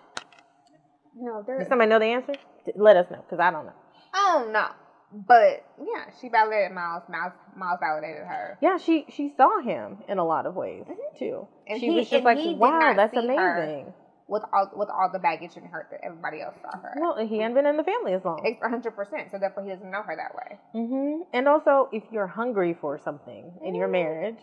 No, 1.17 1.43
there, 1.45 1.59
Does 1.59 1.67
somebody 1.69 1.89
know 1.89 1.99
the 1.99 2.05
answer? 2.05 2.33
Let 2.75 2.97
us 2.97 3.09
know, 3.09 3.21
because 3.21 3.39
I 3.39 3.51
don't 3.51 3.65
know. 3.65 3.73
I 4.13 4.39
don't 4.39 4.51
know. 4.51 4.67
But 5.13 5.63
yeah, 5.79 6.11
she 6.19 6.27
validated 6.27 6.73
Miles. 6.73 7.03
Miles, 7.07 7.31
Miles 7.55 7.79
validated 7.79 8.23
her. 8.27 8.57
Yeah, 8.61 8.77
she 8.77 9.05
she 9.09 9.33
saw 9.37 9.61
him 9.61 9.99
in 10.09 10.17
a 10.17 10.25
lot 10.25 10.45
of 10.45 10.55
ways 10.55 10.83
mm-hmm. 10.83 11.17
too. 11.17 11.47
And 11.67 11.79
she 11.79 11.87
he- 11.87 11.95
was 11.95 12.09
just 12.09 12.25
like, 12.25 12.37
"Wow, 12.57 12.93
that's 12.95 13.15
amazing. 13.15 13.37
her. 13.37 13.93
Amazing." 14.27 14.31
With 14.33 14.43
all 14.53 14.71
with 14.75 14.89
all 14.89 15.09
the 15.11 15.19
baggage 15.19 15.55
and 15.55 15.67
hurt 15.67 15.87
that 15.91 16.01
everybody 16.03 16.41
else 16.41 16.55
saw 16.61 16.77
her. 16.79 16.93
Well, 16.99 17.17
he 17.27 17.37
hadn't 17.39 17.53
been 17.55 17.65
in 17.65 17.77
the 17.77 17.83
family 17.83 18.13
as 18.13 18.23
long. 18.25 18.41
It's 18.43 18.59
100%. 18.61 19.31
So 19.31 19.37
therefore, 19.39 19.63
he 19.63 19.69
doesn't 19.69 19.89
know 19.91 20.01
her 20.01 20.15
that 20.15 20.33
way. 20.35 20.59
Mm-hmm. 20.73 21.21
And 21.33 21.47
also, 21.47 21.89
if 21.91 22.03
you're 22.11 22.27
hungry 22.27 22.73
for 22.79 22.97
something 22.97 23.53
in 23.63 23.73
Mm. 23.73 23.77
your 23.77 23.87
marriage, 23.87 24.41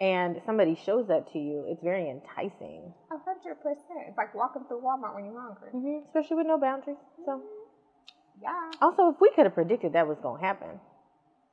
and 0.00 0.42
somebody 0.44 0.74
shows 0.74 1.06
that 1.08 1.32
to 1.32 1.38
you, 1.38 1.64
it's 1.68 1.82
very 1.82 2.10
enticing. 2.10 2.92
A 3.10 3.18
hundred 3.18 3.62
percent. 3.62 4.08
It's 4.08 4.18
like 4.18 4.34
walking 4.34 4.64
through 4.68 4.80
Walmart 4.82 5.14
when 5.14 5.24
you're 5.24 5.40
hungry. 5.40 5.70
hmm 5.70 6.04
Especially 6.06 6.36
with 6.36 6.46
no 6.46 6.58
boundaries. 6.58 6.98
So, 7.24 7.40
Yeah. 8.42 8.70
also, 8.82 9.08
if 9.10 9.20
we 9.20 9.30
could 9.30 9.46
have 9.46 9.54
predicted 9.54 9.92
that 9.94 10.06
was 10.06 10.18
going 10.18 10.40
to 10.40 10.46
happen, 10.46 10.80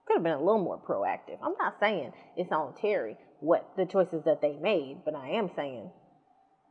could 0.05 0.15
have 0.15 0.23
been 0.23 0.33
a 0.33 0.39
little 0.39 0.61
more 0.61 0.77
proactive. 0.79 1.37
I'm 1.41 1.55
not 1.57 1.79
saying 1.79 2.11
it's 2.35 2.51
on 2.51 2.73
Terry 2.73 3.17
what 3.39 3.69
the 3.77 3.85
choices 3.85 4.23
that 4.25 4.41
they 4.41 4.57
made, 4.57 5.05
but 5.05 5.15
I 5.15 5.29
am 5.29 5.49
saying 5.55 5.89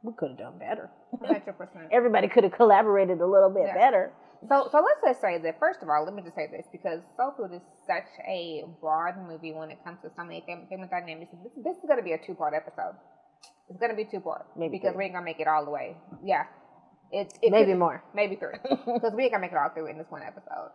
we 0.03 0.13
could 0.19 0.31
have 0.31 0.39
done 0.39 0.59
better. 0.59 0.91
Hundred 1.25 1.57
percent. 1.57 1.89
Everybody 1.93 2.29
could 2.29 2.45
have 2.45 2.53
collaborated 2.53 3.21
a 3.21 3.27
little 3.27 3.51
bit 3.51 3.65
Yeah. 3.67 3.75
better. 3.75 4.13
So, 4.49 4.69
so 4.73 4.79
let's 4.83 5.01
just 5.07 5.21
say 5.21 5.39
that 5.39 5.61
first 5.61 5.83
of 5.83 5.89
all, 5.89 6.05
let 6.05 6.15
me 6.15 6.23
just 6.23 6.35
say 6.35 6.49
this 6.51 6.67
because 6.73 7.01
Soul 7.17 7.33
Food 7.37 7.53
is 7.55 7.63
such 7.87 8.11
a 8.27 8.65
broad 8.81 9.15
movie 9.29 9.53
when 9.53 9.71
it 9.71 9.79
comes 9.85 9.99
to 10.03 10.11
so 10.17 10.25
many 10.25 10.43
family, 10.47 10.67
family 10.69 10.89
dynamics. 10.91 11.31
This, 11.45 11.53
this 11.65 11.77
is 11.77 11.85
going 11.87 11.99
to 11.99 12.03
be 12.03 12.13
a 12.13 12.19
two 12.19 12.35
part 12.35 12.53
episode. 12.53 12.97
It's 13.71 13.79
going 13.79 13.91
to 13.93 13.97
be 13.97 14.05
two 14.05 14.19
part 14.21 14.47
Maybe 14.57 14.79
because 14.79 14.95
three. 14.95 14.99
we 14.99 15.05
ain't 15.05 15.15
gonna 15.15 15.25
make 15.25 15.39
it 15.39 15.47
all 15.47 15.65
the 15.65 15.71
way. 15.71 15.97
Yeah, 16.25 16.45
it's 17.13 17.35
it 17.41 17.51
Maybe 17.53 17.71
could- 17.73 17.79
more. 17.79 18.03
maybe 18.15 18.35
three 18.37 18.59
because 18.95 19.13
we 19.15 19.23
ain't 19.25 19.33
gonna 19.33 19.43
make 19.43 19.53
it 19.53 19.59
all 19.59 19.71
through 19.71 19.87
in 19.87 19.99
this 19.99 20.07
one 20.11 20.23
episode. 20.23 20.71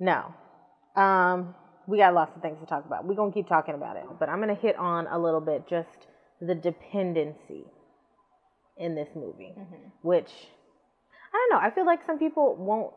No. 0.00 0.34
Um, 1.00 1.54
we 1.86 1.98
got 1.98 2.14
lots 2.14 2.34
of 2.34 2.40
things 2.42 2.58
to 2.60 2.66
talk 2.66 2.86
about. 2.86 3.04
We're 3.04 3.14
going 3.14 3.30
to 3.32 3.34
keep 3.34 3.46
talking 3.48 3.74
about 3.74 3.96
it, 3.96 4.04
but 4.18 4.28
I'm 4.30 4.40
going 4.40 4.54
to 4.54 4.60
hit 4.60 4.76
on 4.76 5.06
a 5.08 5.18
little 5.18 5.40
bit 5.42 5.68
just 5.68 6.06
the 6.40 6.54
dependency 6.54 7.64
in 8.76 8.94
this 8.94 9.08
movie, 9.14 9.54
mm-hmm. 9.58 9.88
which 10.02 10.30
I 11.32 11.36
don't 11.36 11.50
know. 11.50 11.66
I 11.66 11.70
feel 11.74 11.86
like 11.86 12.00
some 12.06 12.18
people 12.18 12.56
won't, 12.56 12.92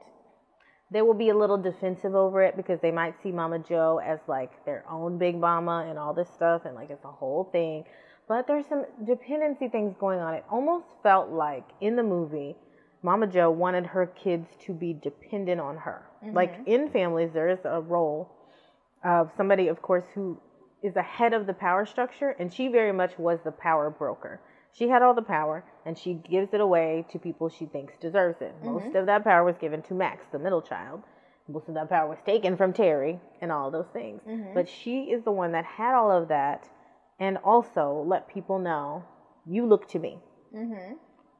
they 0.92 1.02
will 1.02 1.14
be 1.14 1.30
a 1.30 1.38
little 1.38 1.58
defensive 1.58 2.16
over 2.16 2.42
it 2.44 2.56
because 2.56 2.80
they 2.82 2.92
might 2.92 3.16
see 3.22 3.32
Mama 3.32 3.60
Joe 3.60 4.00
as 4.04 4.20
like 4.28 4.66
their 4.66 4.86
own 4.90 5.18
big 5.18 5.38
mama 5.38 5.86
and 5.90 5.98
all 5.98 6.14
this 6.14 6.30
stuff 6.30 6.64
and 6.66 6.76
like 6.76 6.90
it's 6.90 7.04
a 7.04 7.12
whole 7.12 7.50
thing. 7.52 7.84
But 8.28 8.46
there's 8.46 8.66
some 8.68 8.86
dependency 9.06 9.70
things 9.70 9.96
going 10.00 10.20
on. 10.20 10.34
It 10.34 10.44
almost 10.52 10.86
felt 11.02 11.30
like 11.30 11.64
in 11.80 11.96
the 11.96 12.04
movie, 12.04 12.56
Mama 13.02 13.28
Joe 13.28 13.50
wanted 13.52 13.86
her 13.86 14.06
kids 14.06 14.48
to 14.66 14.74
be 14.74 14.94
dependent 14.94 15.62
on 15.62 15.78
her. 15.78 16.04
Mm-hmm. 16.24 16.36
Like 16.36 16.60
in 16.66 16.90
families, 16.92 17.30
there 17.34 17.50
is 17.50 17.60
a 17.64 17.80
role 17.80 18.32
of 19.04 19.32
somebody, 19.38 19.68
of 19.68 19.82
course, 19.82 20.04
who 20.14 20.40
is 20.84 20.94
the 20.94 21.02
head 21.02 21.34
of 21.34 21.48
the 21.48 21.54
power 21.54 21.86
structure, 21.86 22.36
and 22.40 22.54
she 22.54 22.68
very 22.68 22.92
much 22.92 23.18
was 23.18 23.40
the 23.44 23.52
power 23.52 23.90
broker. 23.90 24.42
She 24.74 24.90
had 24.90 25.02
all 25.02 25.14
the 25.14 25.22
power, 25.22 25.64
and 25.86 25.98
she 25.98 26.14
gives 26.14 26.54
it 26.54 26.62
away 26.62 27.06
to 27.12 27.20
people 27.20 27.50
she 27.50 27.66
thinks 27.66 27.94
deserves 28.00 28.42
it. 28.42 28.54
Mm-hmm. 28.62 28.74
Most 28.74 28.96
of 28.96 29.06
that 29.08 29.24
power 29.24 29.44
was 29.44 29.58
given 29.58 29.82
to 29.84 29.94
Max, 29.94 30.26
the 30.32 30.40
middle 30.40 30.62
child. 30.62 31.02
Most 31.50 31.68
of 31.68 31.76
that 31.76 31.90
power 31.90 32.08
was 32.10 32.20
taken 32.26 32.58
from 32.58 32.74
Terry, 32.74 33.20
and 33.42 33.52
all 33.52 33.72
those 33.72 33.88
things. 33.94 34.22
Mm-hmm. 34.28 34.54
But 34.54 34.68
she 34.70 35.04
is 35.04 35.24
the 35.24 35.32
one 35.32 35.54
that 35.54 35.66
had 35.66 35.96
all 35.96 36.12
of 36.12 36.28
that, 36.28 36.70
and 37.20 37.38
also 37.44 38.06
let 38.08 38.28
people 38.28 38.60
know, 38.60 39.04
you 39.46 39.66
look 39.66 39.88
to 39.90 40.00
me. 40.00 40.20
Mm-hmm. 40.56 40.94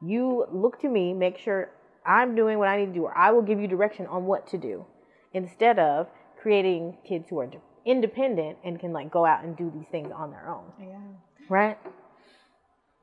You 0.08 0.46
look 0.52 0.80
to 0.82 0.90
me, 0.90 1.14
make 1.14 1.38
sure 1.38 1.72
I'm 2.06 2.36
doing 2.36 2.58
what 2.58 2.70
I 2.70 2.78
need 2.78 2.88
to 2.88 2.94
do, 2.94 3.04
or 3.04 3.18
I 3.18 3.32
will 3.32 3.42
give 3.42 3.60
you 3.60 3.68
direction 3.68 4.08
on 4.08 4.26
what 4.26 4.48
to 4.48 4.58
do, 4.58 4.86
instead 5.34 5.78
of 5.78 6.08
creating 6.42 6.98
kids 7.06 7.28
who 7.30 7.40
are 7.40 7.50
independent 7.86 8.58
and 8.64 8.80
can 8.80 8.94
like 8.94 9.12
go 9.12 9.26
out 9.26 9.44
and 9.44 9.58
do 9.58 9.72
these 9.74 9.88
things 9.92 10.10
on 10.16 10.32
their 10.32 10.48
own. 10.48 10.72
Yeah. 10.80 11.00
Right? 11.50 11.78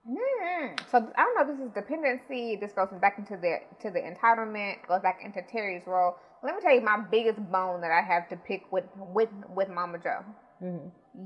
Mm. 0.09 0.79
So 0.91 0.99
I 1.17 1.23
don't 1.23 1.35
know. 1.49 1.55
This 1.55 1.67
is 1.67 1.73
dependency. 1.73 2.57
This 2.57 2.73
goes 2.73 2.89
back 3.01 3.19
into 3.19 3.37
the 3.37 3.59
to 3.81 3.91
the 3.91 4.01
entitlement. 4.01 4.87
Goes 4.87 5.01
back 5.01 5.21
into 5.25 5.41
Terry's 5.43 5.83
role. 5.87 6.17
Let 6.43 6.55
me 6.57 6.61
tell 6.61 6.75
you 6.75 6.83
my 6.83 6.99
biggest 7.11 7.39
bone 7.51 7.81
that 7.81 7.91
I 7.91 8.03
have 8.03 8.29
to 8.29 8.37
pick 8.37 8.71
with 8.71 8.85
with 8.97 9.31
with 9.49 9.69
Mama 9.69 9.99
Joe. 9.99 10.25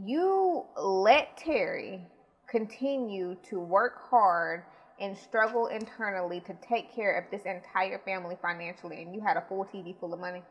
You 0.04 0.64
let 0.76 1.36
Terry 1.36 2.06
continue 2.48 3.36
to 3.50 3.60
work 3.60 4.08
hard 4.10 4.64
and 5.00 5.16
struggle 5.16 5.66
internally 5.68 6.40
to 6.40 6.54
take 6.68 6.94
care 6.94 7.18
of 7.18 7.24
this 7.30 7.42
entire 7.46 7.98
family 8.04 8.36
financially, 8.42 9.02
and 9.02 9.14
you 9.14 9.20
had 9.20 9.36
a 9.36 9.44
full 9.48 9.64
TV 9.64 9.98
full 9.98 10.12
of 10.12 10.20
money. 10.20 10.42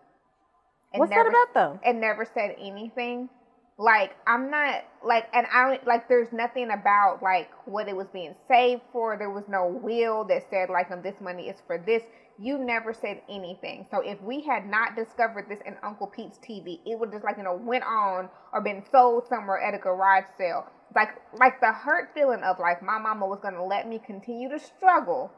And 0.93 0.99
What's 0.99 1.09
never- 1.09 1.29
that 1.29 1.47
about 1.51 1.53
though? 1.53 1.79
And 1.83 1.99
never 1.99 2.25
said 2.25 2.55
anything. 2.59 3.29
Like 3.77 4.15
I'm 4.27 4.49
not 4.51 4.85
like, 5.03 5.27
and 5.33 5.47
I 5.53 5.69
don't 5.69 5.87
like. 5.87 6.07
There's 6.07 6.31
nothing 6.33 6.71
about 6.71 7.21
like 7.21 7.49
what 7.65 7.87
it 7.87 7.95
was 7.95 8.07
being 8.13 8.35
saved 8.47 8.83
for. 8.91 9.17
There 9.17 9.29
was 9.29 9.45
no 9.47 9.67
will 9.67 10.23
that 10.25 10.43
said 10.49 10.69
like, 10.69 10.91
um, 10.91 11.01
this 11.03 11.21
money 11.21 11.49
is 11.49 11.57
for 11.67 11.77
this. 11.77 12.03
You 12.39 12.57
never 12.57 12.93
said 12.93 13.21
anything. 13.29 13.85
So 13.91 14.01
if 14.01 14.21
we 14.21 14.41
had 14.41 14.65
not 14.67 14.95
discovered 14.95 15.47
this 15.49 15.59
in 15.65 15.75
Uncle 15.83 16.07
Pete's 16.07 16.39
TV, 16.39 16.79
it 16.85 16.99
would 16.99 17.11
just 17.11 17.23
like 17.23 17.37
you 17.37 17.43
know 17.43 17.55
went 17.55 17.83
on 17.83 18.29
or 18.53 18.61
been 18.61 18.83
sold 18.91 19.27
somewhere 19.27 19.61
at 19.61 19.75
a 19.75 19.79
garage 19.79 20.25
sale. 20.37 20.65
Like 20.95 21.09
like 21.33 21.59
the 21.61 21.71
hurt 21.73 22.09
feeling 22.15 22.43
of 22.43 22.59
like 22.59 22.81
my 22.81 22.97
mama 22.99 23.27
was 23.27 23.39
gonna 23.41 23.63
let 23.65 23.87
me 23.87 23.99
continue 24.05 24.49
to 24.49 24.59
struggle 24.59 25.31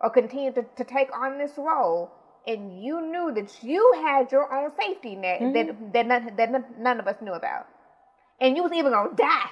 or 0.00 0.10
continue 0.10 0.52
to, 0.52 0.64
to 0.76 0.84
take 0.84 1.14
on 1.16 1.38
this 1.38 1.58
role 1.58 2.10
and 2.46 2.82
you 2.82 3.00
knew 3.00 3.32
that 3.34 3.62
you 3.62 3.92
had 4.04 4.32
your 4.32 4.52
own 4.52 4.70
safety 4.80 5.14
net 5.14 5.52
that 5.54 5.92
that 5.92 6.06
none, 6.06 6.36
that 6.36 6.78
none 6.78 7.00
of 7.00 7.06
us 7.06 7.16
knew 7.22 7.32
about, 7.32 7.66
and 8.42 8.56
you 8.56 8.62
was 8.62 8.72
even 8.72 8.92
gonna 8.92 9.14
die, 9.16 9.50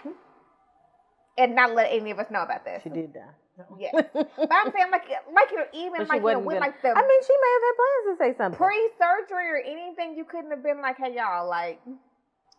and 1.39 1.55
not 1.55 1.75
let 1.75 1.91
any 1.93 2.11
of 2.11 2.19
us 2.19 2.27
know 2.31 2.43
about 2.43 2.65
this. 2.65 2.83
She 2.83 2.91
did 2.91 3.15
die. 3.15 3.21
Yeah, 3.79 3.91
but 4.15 4.49
I'm 4.51 4.73
saying 4.73 4.91
like 4.91 5.05
like 5.35 5.51
you 5.51 5.59
know 5.59 5.65
even 5.75 6.07
like 6.09 6.23
you 6.23 6.33
know, 6.33 6.39
with 6.41 6.55
gonna- 6.55 6.61
like 6.61 6.83
the 6.83 6.89
I 6.91 7.03
mean, 7.03 7.23
she 7.27 7.35
may 7.43 7.53
have 7.55 7.63
had 7.63 7.77
plans 7.77 8.05
to 8.19 8.25
say 8.25 8.37
something. 8.39 8.59
pre-surgery 8.59 9.51
or 9.51 9.59
anything, 9.59 10.17
you 10.17 10.25
couldn't 10.25 10.51
have 10.51 10.63
been 10.63 10.81
like, 10.81 10.97
hey 10.97 11.15
y'all, 11.15 11.49
like 11.49 11.81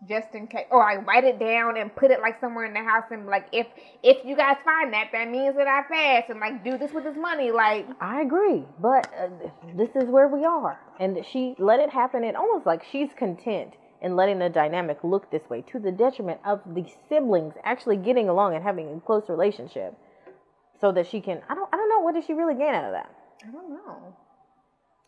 just 0.07 0.33
in 0.33 0.47
case, 0.47 0.65
or 0.71 0.83
I 0.83 0.97
write 0.97 1.23
it 1.23 1.39
down 1.39 1.77
and 1.77 1.95
put 1.95 2.11
it 2.11 2.21
like 2.21 2.39
somewhere 2.39 2.65
in 2.65 2.73
the 2.73 2.81
house 2.83 3.05
and 3.11 3.25
like 3.27 3.47
if 3.51 3.67
if 4.03 4.23
you 4.25 4.35
guys 4.35 4.57
find 4.63 4.93
that, 4.93 5.09
that 5.11 5.29
means 5.29 5.55
that 5.55 5.67
I 5.67 5.81
passed 5.91 6.29
and 6.29 6.39
like 6.39 6.63
do 6.63 6.77
this 6.77 6.91
with 6.91 7.03
this 7.03 7.17
money, 7.17 7.51
like 7.51 7.87
I 7.99 8.21
agree, 8.21 8.63
but 8.79 9.11
uh, 9.17 9.27
this 9.75 9.89
is 9.95 10.05
where 10.09 10.27
we 10.27 10.45
are, 10.45 10.79
and 10.99 11.23
she 11.25 11.55
let 11.57 11.79
it 11.79 11.89
happen. 11.89 12.23
And 12.23 12.37
almost 12.37 12.65
like 12.65 12.83
she's 12.91 13.09
content 13.15 13.73
in 14.01 14.15
letting 14.15 14.39
the 14.39 14.49
dynamic 14.49 15.03
look 15.03 15.29
this 15.31 15.43
way, 15.49 15.61
to 15.71 15.79
the 15.79 15.91
detriment 15.91 16.39
of 16.45 16.61
the 16.65 16.85
siblings 17.07 17.53
actually 17.63 17.97
getting 17.97 18.29
along 18.29 18.55
and 18.55 18.63
having 18.63 18.91
a 18.95 18.99
close 19.01 19.29
relationship, 19.29 19.93
so 20.79 20.91
that 20.91 21.07
she 21.07 21.21
can. 21.21 21.41
I 21.49 21.55
don't. 21.55 21.69
I 21.71 21.77
don't 21.77 21.89
know. 21.89 21.99
What 21.99 22.15
does 22.15 22.25
she 22.25 22.33
really 22.33 22.55
gain 22.55 22.73
out 22.73 22.85
of 22.85 22.91
that? 22.93 23.13
I 23.47 23.51
don't 23.51 23.69
know. 23.69 24.15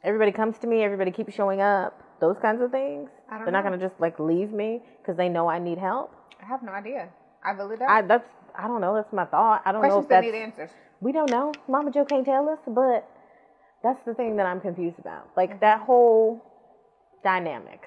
Everybody 0.04 0.32
comes 0.32 0.58
to 0.60 0.68
me. 0.68 0.84
Everybody 0.84 1.12
keeps 1.12 1.34
showing 1.34 1.62
up. 1.62 2.00
Those 2.20 2.38
kinds 2.42 2.62
of 2.62 2.72
things. 2.72 3.10
I 3.30 3.36
don't 3.36 3.46
They're 3.46 3.52
not 3.52 3.64
gonna 3.64 3.78
just 3.78 4.00
like 4.00 4.20
leave 4.20 4.52
me 4.52 4.82
because 5.02 5.18
they 5.18 5.30
know 5.30 5.48
I 5.50 5.60
need 5.60 5.78
help. 5.78 6.14
I 6.42 6.46
have 6.46 6.62
no 6.64 6.72
idea. 6.72 7.10
I 7.44 7.52
really 7.52 7.76
don't. 7.78 7.90
I 7.90 8.02
that's. 8.02 8.28
I 8.56 8.68
don't 8.68 8.82
know. 8.82 8.94
That's 8.96 9.12
my 9.12 9.26
thought. 9.26 9.62
I 9.66 9.72
don't 9.72 9.82
know 9.82 10.00
if 10.00 10.08
that 10.10 10.22
that's. 10.22 10.32
need 10.32 10.36
answers. 10.38 10.70
We 11.02 11.12
don't 11.12 11.30
know. 11.32 11.52
Mama 11.68 11.92
Jo 11.92 12.06
can't 12.06 12.26
tell 12.26 12.48
us, 12.50 12.60
but 12.68 13.10
that's 13.82 14.00
the 14.06 14.14
thing 14.14 14.38
that 14.38 14.46
I'm 14.46 14.62
confused 14.62 15.00
about. 15.00 15.28
Like 15.36 15.50
Mm-hmm. 15.50 15.60
that 15.62 15.82
whole 15.82 16.44
dynamic 17.24 17.82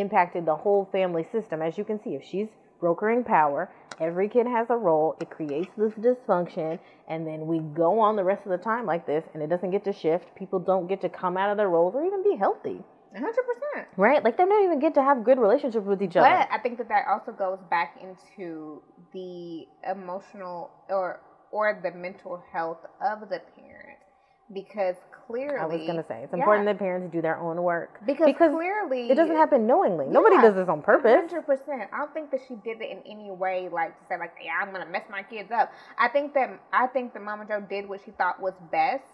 impacted 0.00 0.46
the 0.46 0.54
whole 0.54 0.88
family 0.92 1.26
system. 1.32 1.62
As 1.62 1.76
you 1.78 1.84
can 1.84 2.00
see, 2.02 2.14
if 2.14 2.22
she's 2.24 2.48
brokering 2.80 3.24
power, 3.24 3.70
every 4.00 4.28
kid 4.28 4.46
has 4.46 4.66
a 4.70 4.76
role, 4.76 5.16
it 5.20 5.30
creates 5.30 5.70
this 5.76 5.92
dysfunction, 5.94 6.78
and 7.08 7.26
then 7.26 7.46
we 7.46 7.58
go 7.58 7.98
on 7.98 8.16
the 8.16 8.24
rest 8.24 8.44
of 8.44 8.50
the 8.50 8.58
time 8.58 8.86
like 8.86 9.06
this, 9.06 9.24
and 9.34 9.42
it 9.42 9.48
doesn't 9.48 9.70
get 9.70 9.84
to 9.84 9.92
shift. 9.92 10.34
People 10.36 10.58
don't 10.58 10.86
get 10.86 11.00
to 11.00 11.08
come 11.08 11.36
out 11.36 11.50
of 11.50 11.56
their 11.56 11.68
roles 11.68 11.94
or 11.94 12.04
even 12.04 12.22
be 12.22 12.36
healthy, 12.36 12.82
100%. 13.16 13.86
right? 13.96 14.22
Like 14.22 14.36
they 14.36 14.44
don't 14.44 14.64
even 14.64 14.78
get 14.78 14.94
to 14.94 15.02
have 15.02 15.24
good 15.24 15.38
relationships 15.38 15.86
with 15.86 16.02
each 16.02 16.16
other. 16.16 16.28
But 16.28 16.48
I 16.52 16.58
think 16.58 16.78
that 16.78 16.88
that 16.88 17.06
also 17.10 17.32
goes 17.32 17.58
back 17.70 17.96
into 18.02 18.82
the 19.12 19.66
emotional 19.90 20.70
or 20.90 21.20
or 21.52 21.80
the 21.82 21.96
mental 21.96 22.42
health 22.52 22.80
of 23.00 23.20
the 23.30 23.40
parent 23.56 23.98
because 24.52 24.96
clearly 25.26 25.58
I 25.58 25.66
was 25.66 25.86
gonna 25.86 26.04
say 26.06 26.22
it's 26.22 26.32
Yeah. 26.32 26.38
important 26.38 26.66
that 26.66 26.78
parents 26.78 27.12
do 27.12 27.20
their 27.20 27.38
own 27.38 27.62
work 27.62 27.98
because, 28.06 28.34
clearly 28.36 29.10
it 29.10 29.14
doesn't 29.14 29.36
happen 29.36 29.66
knowingly. 29.66 30.06
Nobody 30.06 30.36
Yeah, 30.36 30.42
does 30.42 30.54
this 30.54 30.68
on 30.68 30.82
purpose. 30.82 31.14
Hundred 31.14 31.42
percent. 31.46 31.88
I 31.92 31.98
don't 31.98 32.12
think 32.14 32.30
that 32.30 32.40
she 32.46 32.54
did 32.56 32.80
it 32.80 32.90
in 32.90 33.02
any 33.06 33.30
way, 33.30 33.68
like 33.68 33.98
to 33.98 34.04
say, 34.08 34.16
like, 34.18 34.34
yeah, 34.42 34.52
I'm 34.60 34.72
gonna 34.72 34.86
mess 34.86 35.04
my 35.10 35.22
kids 35.22 35.50
up. 35.50 35.72
I 35.98 36.08
think 36.08 36.34
that 36.34 36.50
I 36.72 36.86
think 36.86 37.12
that 37.14 37.22
Mama 37.22 37.44
Jo 37.46 37.60
did 37.60 37.88
what 37.88 38.00
she 38.04 38.10
thought 38.12 38.40
was 38.40 38.54
best. 38.70 39.04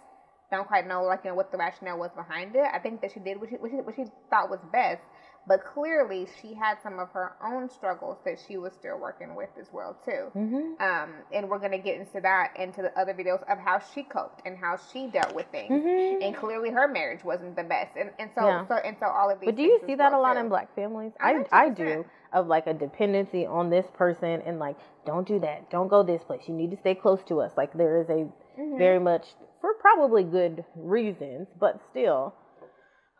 Don't 0.51 0.68
quite 0.68 0.87
know, 0.87 1.03
like, 1.05 1.25
you 1.25 1.31
know, 1.31 1.35
what 1.35 1.51
the 1.51 1.57
rationale 1.57 1.96
was 1.98 2.11
behind 2.14 2.55
it. 2.57 2.66
I 2.72 2.79
think 2.79 3.01
that 3.01 3.12
she 3.12 3.20
did 3.20 3.40
what 3.40 3.48
she 3.48 3.57
what 3.57 3.70
she, 3.70 3.77
what 3.79 3.94
she 3.94 4.05
thought 4.29 4.51
was 4.51 4.61
best. 4.70 5.03
But 5.46 5.64
clearly, 5.64 6.28
she 6.40 6.55
had 6.55 6.81
some 6.83 7.00
of 7.00 7.11
her 7.11 7.33
own 7.44 7.68
struggles 7.68 8.18
that 8.24 8.38
she 8.46 8.59
was 8.59 8.72
still 8.74 8.98
working 8.98 9.35
with 9.35 9.48
as 9.59 9.66
well 9.72 9.96
too. 10.05 10.31
Mm-hmm. 10.37 10.81
Um, 10.81 11.14
and 11.33 11.48
we're 11.48 11.59
gonna 11.59 11.78
get 11.78 11.98
into 11.98 12.20
that 12.20 12.57
into 12.57 12.81
the 12.81 12.96
other 12.98 13.12
videos 13.12 13.42
of 13.50 13.59
how 13.59 13.81
she 13.92 14.05
coped 14.05 14.42
and 14.46 14.57
how 14.57 14.78
she 14.92 15.09
dealt 15.09 15.35
with 15.35 15.46
things. 15.50 15.83
Mhm. 15.83 16.22
And 16.22 16.37
clearly, 16.37 16.70
her 16.70 16.87
marriage 16.87 17.24
wasn't 17.24 17.57
the 17.57 17.64
best. 17.64 17.96
And 17.96 18.11
and 18.20 18.31
so 18.35 18.46
Yeah. 18.46 18.66
so 18.66 18.74
and 18.76 18.96
so 18.98 19.07
all 19.07 19.31
of 19.31 19.40
these. 19.40 19.48
But 19.48 19.57
do 19.57 19.62
you 19.62 19.81
see 19.85 19.96
that 19.96 20.12
a 20.12 20.18
lot 20.18 20.35
too. 20.35 20.40
in 20.40 20.48
black 20.48 20.72
families? 20.76 21.12
I 21.20 21.44
I 21.50 21.70
do 21.70 22.05
of 22.33 22.46
like 22.46 22.68
a 22.68 22.74
dependency 22.74 23.44
on 23.44 23.68
this 23.68 23.87
person 23.94 24.42
and 24.46 24.61
like 24.61 24.76
don't 25.05 25.26
do 25.26 25.40
that, 25.40 25.70
don't 25.70 25.88
go 25.88 26.05
this 26.05 26.22
place. 26.22 26.42
You 26.46 26.55
need 26.55 26.70
to 26.70 26.76
stay 26.76 26.94
close 26.94 27.22
to 27.24 27.40
us. 27.40 27.52
Like 27.57 27.72
there 27.72 28.00
is 28.00 28.09
a 28.11 28.28
Mm-hmm. 28.59 28.76
very 28.76 29.00
much 29.00 29.35
for 29.62 29.72
probably 29.81 30.24
good 30.24 30.62
reasons, 30.76 31.48
but 31.59 31.81
still, 31.90 32.35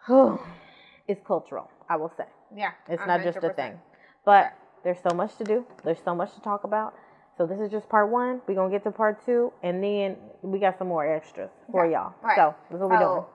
it's 1.09 1.21
cultural. 1.27 1.71
I 1.88 1.97
will 1.97 2.12
say 2.17 2.25
Yeah, 2.55 2.73
it's 2.88 3.07
not 3.07 3.23
just 3.23 3.38
a 3.38 3.51
thing. 3.53 3.79
But 4.25 4.53
there's 4.85 4.99
so 5.03 5.15
much 5.15 5.37
to 5.37 5.45
do. 5.45 5.67
There's 5.85 6.03
so 6.05 6.15
much 6.15 6.35
to 6.35 6.41
talk 6.41 6.65
about. 6.65 6.95
So 7.37 7.47
this 7.47 7.59
is 7.61 7.71
just 7.71 7.88
part 7.88 8.11
one. 8.11 8.41
We're 8.47 8.55
gonna 8.55 8.71
get 8.71 8.85
to 8.85 8.91
part 8.91 9.25
two, 9.25 9.53
and 9.62 9.83
then 9.83 10.17
we 10.43 10.59
got 10.59 10.79
some 10.79 10.88
more 10.88 11.07
extras 11.07 11.51
for 11.71 11.85
Okay. 11.85 11.95
y'all. 11.95 12.15
Right. 12.23 12.37
So 12.37 12.55
this 12.71 12.77
is 12.77 12.81
what 12.83 12.91
we're 12.91 12.99
doing. 12.99 13.25
So, 13.25 13.29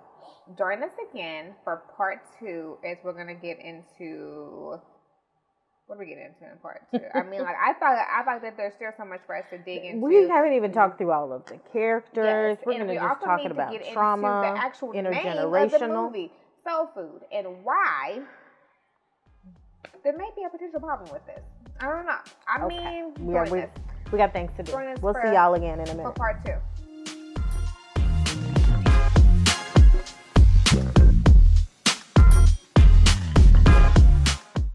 Join 0.58 0.82
us 0.82 0.92
again 1.12 1.56
for 1.66 1.84
part 1.98 2.22
two 2.40 2.78
as 2.86 2.98
we're 3.04 3.14
gonna 3.14 3.34
get 3.36 3.60
into 3.60 4.80
what 5.88 5.96
are 5.96 6.00
we 6.00 6.06
getting 6.06 6.26
into 6.26 6.52
in 6.52 6.58
part 6.60 6.82
two? 6.92 7.00
I 7.16 7.24
mean, 7.24 7.42
like 7.42 7.56
I 7.56 7.72
thought, 7.74 7.98
I 7.98 8.22
thought 8.24 8.42
that 8.42 8.58
there's 8.58 8.74
still 8.74 8.92
so 8.98 9.06
much 9.06 9.22
for 9.26 9.36
us 9.38 9.46
to 9.52 9.58
dig 9.58 9.86
into. 9.86 10.06
We 10.06 10.28
haven't 10.28 10.54
even 10.54 10.72
talked 10.74 10.98
through 10.98 11.12
all 11.12 11.32
of 11.32 11.46
the 11.46 11.58
characters. 11.72 12.58
Yes, 12.58 12.66
We're 12.66 12.74
gonna 12.74 12.92
we 12.92 12.96
just 12.96 13.22
talking 13.22 13.52
about 13.52 13.74
into 13.74 13.92
trauma, 13.94 14.42
the 14.54 14.62
actual 14.62 14.92
name 14.92 15.06
of 15.08 15.14
the 15.14 15.20
intergenerational. 15.20 16.04
movie, 16.04 16.32
Soul 16.68 16.90
Food, 16.94 17.22
and 17.32 17.48
why 17.64 18.20
there 20.04 20.18
may 20.18 20.30
be 20.36 20.44
a 20.44 20.50
potential 20.50 20.80
problem 20.80 21.10
with 21.12 21.26
this. 21.26 21.42
I 21.80 21.86
don't 21.86 22.06
know. 22.06 22.18
I 22.48 22.64
Okay. 22.66 22.76
mean, 22.76 23.32
Yeah, 23.34 23.46
join 23.46 23.70
we, 24.06 24.12
we 24.12 24.18
got 24.18 24.34
things 24.34 24.52
to 24.58 24.64
do. 24.64 24.74
We'll 25.02 25.14
see 25.14 25.32
y'all 25.34 25.54
again 25.54 25.80
in 25.80 25.88
a 25.88 25.96
minute. 25.96 26.04
for 26.04 26.12
part 26.14 26.44
two. 26.46 26.54